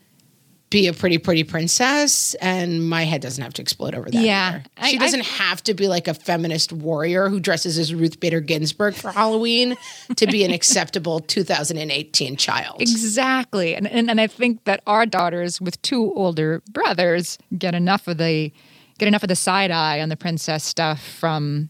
be 0.74 0.88
a 0.88 0.94
pretty 0.94 1.18
pretty 1.20 1.44
princess 1.44 2.34
and 2.42 2.90
my 2.90 3.04
head 3.06 3.22
doesn't 3.22 3.44
have 3.44 3.54
to 3.54 3.62
explode 3.62 3.94
over 3.96 4.10
that. 4.10 4.22
Yeah. 4.22 4.62
I- 4.78 4.90
she 4.92 4.98
doesn't 4.98 5.24
have 5.26 5.64
to 5.64 5.74
be 5.74 5.88
like 5.88 6.08
a 6.08 6.14
feminist 6.14 6.74
warrior 6.74 7.30
who 7.30 7.40
dresses 7.40 7.78
as 7.78 7.94
Ruth 7.94 8.20
Bader 8.20 8.42
Ginsburg 8.42 8.96
for 8.96 9.12
Halloween 9.12 9.78
to 10.18 10.28
be 10.28 10.44
an 10.44 10.52
acceptable 10.60 11.20
2018 11.22 12.36
child. 12.36 12.82
Exactly. 12.82 13.76
And, 13.76 13.88
and 13.88 14.10
and 14.10 14.20
I 14.20 14.28
think 14.28 14.64
that 14.66 14.82
our 14.88 15.06
daughters 15.06 15.62
with 15.62 15.82
two 15.84 16.12
older 16.16 16.62
brothers 16.72 17.38
get 17.58 17.76
enough 17.76 18.08
of 18.08 18.18
the 18.18 18.52
get 18.98 19.08
enough 19.08 19.24
of 19.24 19.30
the 19.30 19.36
side 19.36 19.72
eye 19.72 20.02
on 20.02 20.10
the 20.10 20.18
princess 20.18 20.64
stuff 20.64 21.02
from 21.02 21.70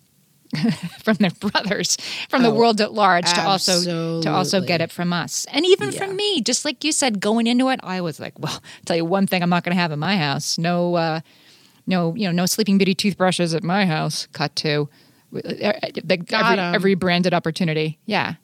from 1.04 1.16
their 1.18 1.32
brothers, 1.32 1.98
from 2.30 2.44
the 2.44 2.50
Oh, 2.50 2.54
world 2.56 2.80
at 2.82 2.94
large 2.94 3.26
to 3.26 3.42
also 3.46 3.82
to 4.22 4.32
also 4.32 4.62
get 4.62 4.82
it 4.82 4.92
from 4.92 5.12
us. 5.14 5.46
And 5.52 5.66
even 5.66 5.92
Yeah. 5.92 5.98
from 6.00 6.16
me, 6.16 6.42
just 6.42 6.64
like 6.66 6.84
you 6.84 6.92
said, 6.92 7.20
going 7.20 7.48
into 7.48 7.70
it, 7.70 7.80
I 7.84 8.02
was 8.02 8.20
like, 8.20 8.38
well, 8.40 8.54
I'll 8.54 8.62
tell 8.86 8.96
you 8.98 9.06
one 9.06 9.28
thing 9.28 9.42
I'm 9.44 9.50
not 9.50 9.64
gonna 9.64 9.76
have 9.76 9.92
in 9.92 10.00
my 10.00 10.18
house. 10.18 10.58
No 10.58 10.96
uh 10.96 11.20
no, 11.86 12.16
you 12.16 12.28
know, 12.28 12.32
no 12.32 12.46
sleeping 12.46 12.78
beauty 12.78 12.96
toothbrushes 12.96 13.54
at 13.54 13.64
my 13.64 13.86
house. 13.86 14.28
Cut 14.32 14.56
to 14.58 14.88
like 15.32 16.28
Got 16.28 16.60
every 16.60 16.94
branded 16.96 17.34
opportunity. 17.34 17.98
Yeah. 18.06 18.36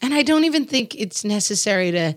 And 0.00 0.14
I 0.14 0.22
don't 0.22 0.44
even 0.44 0.64
think 0.64 0.94
it's 0.94 1.24
necessary 1.24 1.90
to 1.90 2.14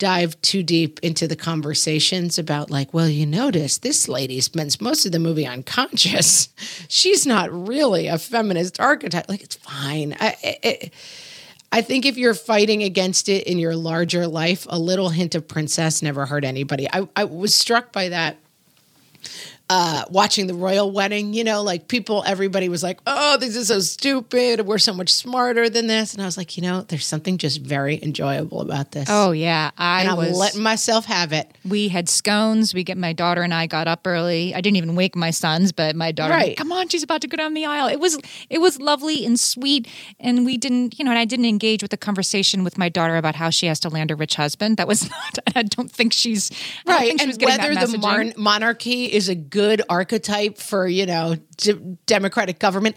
dive 0.00 0.40
too 0.40 0.64
deep 0.64 0.98
into 1.00 1.28
the 1.28 1.36
conversations 1.36 2.38
about 2.38 2.70
like, 2.70 2.92
well, 2.92 3.08
you 3.08 3.26
notice 3.26 3.78
this 3.78 4.08
lady 4.08 4.40
spends 4.40 4.80
most 4.80 5.06
of 5.06 5.12
the 5.12 5.20
movie 5.20 5.46
unconscious. 5.46 6.48
She's 6.88 7.26
not 7.26 7.52
really 7.52 8.08
a 8.08 8.18
feminist 8.18 8.80
archetype. 8.80 9.28
Like 9.28 9.42
it's 9.42 9.56
fine. 9.56 10.16
I, 10.18 10.36
I, 10.64 10.90
I 11.70 11.82
think 11.82 12.06
if 12.06 12.16
you're 12.16 12.34
fighting 12.34 12.82
against 12.82 13.28
it 13.28 13.44
in 13.46 13.58
your 13.58 13.76
larger 13.76 14.26
life, 14.26 14.66
a 14.68 14.78
little 14.78 15.10
hint 15.10 15.36
of 15.36 15.46
princess 15.46 16.02
never 16.02 16.26
hurt 16.26 16.44
anybody. 16.44 16.88
I, 16.92 17.06
I 17.14 17.24
was 17.24 17.54
struck 17.54 17.92
by 17.92 18.08
that 18.08 18.38
uh, 19.72 20.04
watching 20.10 20.48
the 20.48 20.54
royal 20.54 20.90
wedding, 20.90 21.32
you 21.32 21.44
know, 21.44 21.62
like 21.62 21.86
people, 21.86 22.24
everybody 22.26 22.68
was 22.68 22.82
like, 22.82 22.98
oh, 23.06 23.36
this 23.38 23.54
is 23.54 23.68
so 23.68 23.78
stupid. 23.78 24.66
We're 24.66 24.78
so 24.78 24.92
much 24.92 25.10
smarter 25.12 25.70
than 25.70 25.86
this. 25.86 26.12
And 26.12 26.20
I 26.20 26.26
was 26.26 26.36
like, 26.36 26.56
you 26.56 26.62
know, 26.64 26.82
there's 26.82 27.06
something 27.06 27.38
just 27.38 27.60
very 27.62 28.02
enjoyable 28.02 28.62
about 28.62 28.90
this. 28.90 29.06
Oh 29.08 29.30
yeah. 29.30 29.70
I 29.78 30.00
and 30.00 30.10
I'm 30.10 30.16
was 30.16 30.36
letting 30.36 30.60
myself 30.62 31.04
have 31.04 31.32
it. 31.32 31.48
We 31.64 31.86
had 31.86 32.08
scones. 32.08 32.74
We 32.74 32.82
get 32.82 32.98
my 32.98 33.12
daughter 33.12 33.42
and 33.42 33.54
I 33.54 33.68
got 33.68 33.86
up 33.86 34.04
early. 34.08 34.52
I 34.56 34.60
didn't 34.60 34.76
even 34.76 34.96
wake 34.96 35.14
my 35.14 35.30
sons, 35.30 35.70
but 35.70 35.94
my 35.94 36.10
daughter, 36.10 36.34
Right. 36.34 36.56
come 36.56 36.72
on, 36.72 36.88
she's 36.88 37.04
about 37.04 37.20
to 37.20 37.28
go 37.28 37.36
down 37.36 37.54
the 37.54 37.64
aisle. 37.64 37.86
It 37.86 38.00
was 38.00 38.18
it 38.48 38.58
was 38.60 38.80
lovely 38.80 39.24
and 39.24 39.38
sweet, 39.38 39.86
and 40.18 40.44
we 40.44 40.56
didn't, 40.56 40.98
you 40.98 41.04
know, 41.04 41.12
and 41.12 41.18
I 41.20 41.24
didn't 41.26 41.46
engage 41.46 41.80
with 41.82 41.92
the 41.92 41.96
conversation 41.96 42.64
with 42.64 42.76
my 42.76 42.88
daughter 42.88 43.16
about 43.16 43.36
how 43.36 43.50
she 43.50 43.66
has 43.66 43.78
to 43.80 43.88
land 43.88 44.10
a 44.10 44.16
rich 44.16 44.34
husband. 44.34 44.78
That 44.78 44.88
was 44.88 45.08
not. 45.10 45.38
I 45.54 45.62
don't 45.62 45.92
think 45.92 46.12
she's 46.12 46.50
I 46.88 46.90
Right. 46.90 46.98
think 47.06 47.20
she 47.20 47.26
was 47.28 47.36
And 47.36 47.46
getting 47.46 47.74
whether 47.74 47.86
the 47.86 47.98
mon- 47.98 48.32
monarchy 48.36 49.04
is 49.04 49.28
a 49.28 49.36
good 49.36 49.59
archetype 49.88 50.58
for, 50.58 50.86
you 50.86 51.06
know, 51.06 51.36
d- 51.56 51.96
democratic 52.06 52.58
government, 52.58 52.96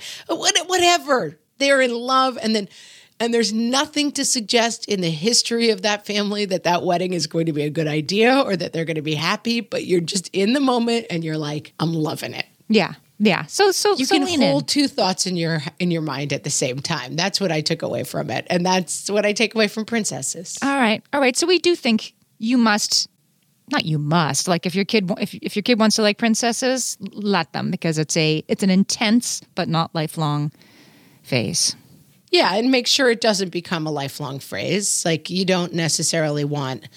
whatever. 0.67 1.39
They're 1.59 1.81
in 1.81 1.93
love. 1.93 2.37
And 2.41 2.55
then, 2.55 2.67
and 3.19 3.33
there's 3.33 3.53
nothing 3.53 4.11
to 4.13 4.25
suggest 4.25 4.85
in 4.85 5.01
the 5.01 5.09
history 5.11 5.69
of 5.69 5.83
that 5.83 6.05
family 6.05 6.45
that 6.45 6.63
that 6.63 6.83
wedding 6.83 7.13
is 7.13 7.27
going 7.27 7.45
to 7.45 7.53
be 7.53 7.63
a 7.63 7.69
good 7.69 7.87
idea 7.87 8.39
or 8.41 8.55
that 8.55 8.73
they're 8.73 8.85
going 8.85 8.95
to 8.95 9.01
be 9.01 9.15
happy, 9.15 9.61
but 9.61 9.85
you're 9.85 10.01
just 10.01 10.29
in 10.33 10.53
the 10.53 10.59
moment 10.59 11.05
and 11.09 11.23
you're 11.23 11.37
like, 11.37 11.73
I'm 11.79 11.93
loving 11.93 12.33
it. 12.33 12.45
yeah, 12.67 12.93
yeah. 13.19 13.45
So 13.45 13.71
so 13.71 13.95
You 13.95 14.05
so 14.05 14.15
can 14.15 14.25
lean 14.25 14.41
in. 14.41 14.49
hold 14.51 14.67
two 14.67 14.87
thoughts 14.87 15.27
in 15.27 15.37
your 15.37 15.61
in 15.79 15.91
your 15.91 16.01
mind 16.01 16.33
at 16.33 16.43
the 16.43 16.49
same 16.49 16.79
time. 16.79 17.15
That's 17.15 17.39
what 17.39 17.51
I 17.51 17.61
took 17.61 17.81
away 17.83 18.03
from 18.03 18.29
it. 18.31 18.45
And 18.49 18.65
that's 18.65 19.09
what 19.09 19.25
I 19.25 19.31
take 19.33 19.53
away 19.55 19.67
from 19.67 19.85
princesses. 19.85 20.57
All 20.61 20.75
right, 20.77 21.01
all 21.13 21.21
right. 21.21 21.37
So 21.37 21.45
we 21.47 21.59
do 21.59 21.75
think 21.75 22.13
you 22.39 22.57
must, 22.57 23.07
not 23.71 23.85
you 23.85 23.97
must. 23.97 24.47
Like 24.47 24.65
if 24.65 24.75
your 24.75 24.85
kid, 24.85 25.11
if 25.19 25.33
if 25.35 25.55
your 25.55 25.63
kid 25.63 25.79
wants 25.79 25.95
to 25.97 26.01
like 26.01 26.17
princesses, 26.17 26.97
let 26.99 27.53
them 27.53 27.71
because 27.71 27.97
it's 27.97 28.15
a 28.17 28.43
it's 28.47 28.63
an 28.63 28.69
intense 28.69 29.41
but 29.55 29.67
not 29.67 29.93
lifelong 29.93 30.51
phase. 31.23 31.75
Yeah, 32.31 32.55
and 32.55 32.71
make 32.71 32.87
sure 32.87 33.11
it 33.11 33.21
doesn't 33.21 33.49
become 33.49 33.85
a 33.85 33.91
lifelong 33.91 34.39
phrase. 34.39 35.05
Like 35.05 35.29
you 35.29 35.45
don't 35.45 35.73
necessarily 35.73 36.43
want 36.43 36.89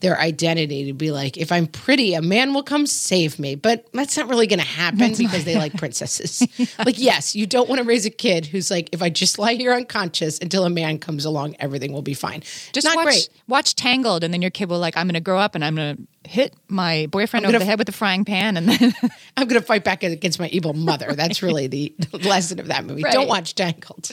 their 0.00 0.18
identity 0.18 0.86
to 0.86 0.92
be 0.92 1.10
like, 1.10 1.36
if 1.36 1.50
I'm 1.50 1.66
pretty, 1.66 2.14
a 2.14 2.22
man 2.22 2.54
will 2.54 2.62
come 2.62 2.86
save 2.86 3.38
me. 3.38 3.54
But 3.54 3.86
that's 3.92 4.16
not 4.16 4.28
really 4.28 4.46
going 4.46 4.60
to 4.60 4.64
happen 4.64 5.14
because 5.16 5.44
they 5.44 5.56
like 5.56 5.76
princesses. 5.76 6.46
Like, 6.78 6.98
yes, 6.98 7.34
you 7.34 7.46
don't 7.46 7.68
want 7.68 7.80
to 7.80 7.84
raise 7.84 8.06
a 8.06 8.10
kid 8.10 8.46
who's 8.46 8.70
like, 8.70 8.88
if 8.92 9.02
I 9.02 9.10
just 9.10 9.38
lie 9.38 9.54
here 9.54 9.72
unconscious 9.72 10.38
until 10.38 10.64
a 10.64 10.70
man 10.70 10.98
comes 10.98 11.24
along, 11.24 11.56
everything 11.58 11.92
will 11.92 12.02
be 12.02 12.14
fine. 12.14 12.42
Just 12.72 12.84
not 12.84 12.96
watch, 12.96 13.04
great. 13.04 13.28
watch 13.48 13.74
Tangled, 13.74 14.22
and 14.22 14.32
then 14.32 14.42
your 14.42 14.50
kid 14.50 14.68
will 14.68 14.78
like, 14.78 14.96
I'm 14.96 15.06
going 15.06 15.14
to 15.14 15.20
grow 15.20 15.38
up 15.38 15.54
and 15.54 15.64
I'm 15.64 15.74
going 15.74 15.96
to 15.96 16.30
hit 16.30 16.54
my 16.68 17.06
boyfriend 17.10 17.46
over 17.46 17.58
the 17.58 17.64
f- 17.64 17.68
head 17.68 17.78
with 17.78 17.88
a 17.88 17.92
frying 17.92 18.24
pan, 18.24 18.56
and 18.56 18.68
then 18.68 18.94
I'm 19.36 19.48
going 19.48 19.60
to 19.60 19.66
fight 19.66 19.82
back 19.84 20.02
against 20.04 20.38
my 20.38 20.48
evil 20.48 20.72
mother. 20.74 21.12
That's 21.14 21.42
really 21.42 21.66
the 21.66 21.94
lesson 22.12 22.60
of 22.60 22.68
that 22.68 22.84
movie. 22.84 23.02
Right. 23.02 23.12
Don't 23.12 23.28
watch 23.28 23.54
Tangled. 23.54 24.10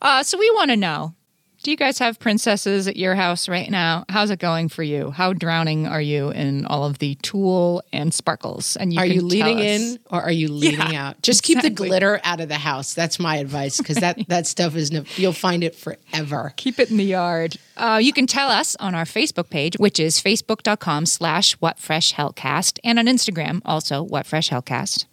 uh, 0.00 0.22
so 0.22 0.38
we 0.38 0.50
want 0.52 0.70
to 0.70 0.76
know. 0.76 1.14
Do 1.60 1.72
you 1.72 1.76
guys 1.76 1.98
have 1.98 2.20
princesses 2.20 2.86
at 2.86 2.96
your 2.96 3.16
house 3.16 3.48
right 3.48 3.68
now? 3.68 4.04
How's 4.08 4.30
it 4.30 4.38
going 4.38 4.68
for 4.68 4.84
you? 4.84 5.10
How 5.10 5.32
drowning 5.32 5.88
are 5.88 6.00
you 6.00 6.30
in 6.30 6.64
all 6.66 6.84
of 6.84 6.98
the 6.98 7.16
tulle 7.16 7.82
and 7.92 8.14
sparkles? 8.14 8.76
And 8.76 8.92
you 8.92 9.00
Are 9.00 9.04
you 9.04 9.22
leading 9.22 9.58
in 9.58 9.98
or 10.08 10.22
are 10.22 10.30
you 10.30 10.48
leading 10.48 10.92
Yeah, 10.92 11.08
out? 11.08 11.20
Just 11.22 11.42
keep 11.42 11.60
the 11.60 11.68
glitter 11.68 12.20
out 12.22 12.40
of 12.40 12.48
the 12.48 12.58
house. 12.58 12.94
That's 12.94 13.18
my 13.18 13.36
advice 13.38 13.78
because 13.78 13.96
that 13.96 14.18
that 14.28 14.46
stuff 14.46 14.76
is 14.76 14.92
no, 14.92 15.02
you'll 15.16 15.32
find 15.32 15.64
it 15.64 15.74
forever. 15.74 16.54
keep 16.56 16.78
it 16.78 16.92
in 16.92 16.96
the 16.96 17.04
yard. 17.04 17.56
Uh, 17.76 17.98
you 18.00 18.12
can 18.12 18.28
tell 18.28 18.48
us 18.50 18.76
on 18.76 18.94
our 18.94 19.04
Facebook 19.04 19.50
page, 19.50 19.74
which 19.78 19.98
is 19.98 20.20
facebook.com 20.22 21.06
slash 21.06 21.56
whatfreshhellcast, 21.58 22.78
and 22.84 23.00
on 23.00 23.06
Instagram, 23.06 23.60
also 23.64 24.06
whatfreshhellcast. 24.06 25.06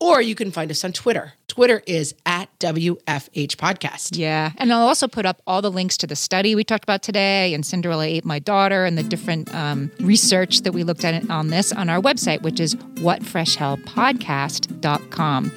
Or 0.00 0.22
you 0.22 0.34
can 0.34 0.50
find 0.50 0.70
us 0.70 0.82
on 0.84 0.92
Twitter. 0.92 1.34
Twitter 1.48 1.82
is 1.86 2.14
at 2.24 2.48
WFH 2.60 3.56
Podcast. 3.56 4.16
Yeah. 4.16 4.52
And 4.58 4.72
I'll 4.72 4.86
also 4.86 5.08
put 5.08 5.26
up 5.26 5.42
all 5.46 5.60
the 5.60 5.72
links 5.72 5.96
to 5.98 6.06
the 6.06 6.14
study 6.14 6.54
we 6.54 6.62
talked 6.62 6.84
about 6.84 7.02
today 7.02 7.52
and 7.52 7.66
Cinderella 7.66 8.04
Ate 8.04 8.24
My 8.24 8.38
Daughter 8.38 8.84
and 8.84 8.96
the 8.96 9.02
different 9.02 9.52
um, 9.52 9.90
research 9.98 10.60
that 10.60 10.70
we 10.72 10.84
looked 10.84 11.04
at 11.04 11.28
on 11.28 11.48
this 11.48 11.72
on 11.72 11.88
our 11.88 12.00
website, 12.00 12.42
which 12.42 12.60
is 12.60 12.76
whatfreshhellpodcast.com. 12.76 15.52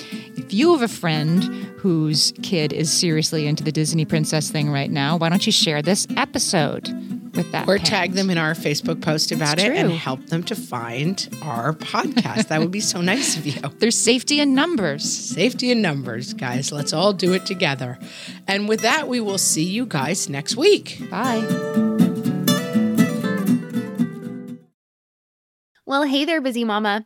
If 0.52 0.56
if 0.56 0.60
you 0.60 0.74
have 0.74 0.82
a 0.82 0.94
friend 0.94 1.42
whose 1.78 2.34
kid 2.44 2.74
is 2.74 2.92
seriously 2.92 3.48
into 3.48 3.64
the 3.64 3.72
Disney 3.72 4.04
princess 4.04 4.52
thing 4.52 4.70
right 4.70 4.92
now, 4.92 5.16
why 5.16 5.30
don't 5.30 5.46
you 5.46 5.52
share 5.54 5.82
this 5.82 6.06
episode 6.18 6.90
with 7.34 7.50
that? 7.54 7.64
Or 7.64 7.78
parent? 7.78 7.86
tag 7.86 8.12
them 8.12 8.30
in 8.30 8.38
our 8.38 8.54
Facebook 8.54 9.02
post 9.02 9.32
about 9.32 9.56
That's 9.56 9.70
it 9.70 9.78
and 9.78 9.94
help 9.94 10.26
them 10.26 10.44
to 10.44 10.56
find 10.56 11.26
our 11.42 11.72
podcast. 11.72 12.50
that 12.50 12.60
would 12.60 12.70
be 12.70 12.82
so 12.82 13.00
nice 13.00 13.38
of 13.38 13.48
you. 13.48 13.62
There's 13.80 13.98
safety 13.98 14.42
in 14.42 14.54
numbers. 14.54 15.06
Safety 15.10 15.72
in 15.72 15.82
numbers, 15.82 16.34
guys. 16.34 16.70
Let's 16.70 16.92
all 16.92 17.14
do 17.14 17.32
it 17.32 17.46
together. 17.46 17.98
And 18.46 18.68
with 18.68 18.82
that, 18.82 19.08
we 19.08 19.22
will 19.22 19.38
see 19.38 19.64
you 19.64 19.86
guys 19.86 20.28
next 20.28 20.58
week. 20.58 21.02
Bye. 21.10 21.48
Well, 25.86 26.04
hey 26.04 26.26
there, 26.26 26.42
busy 26.42 26.66
mama. 26.66 27.06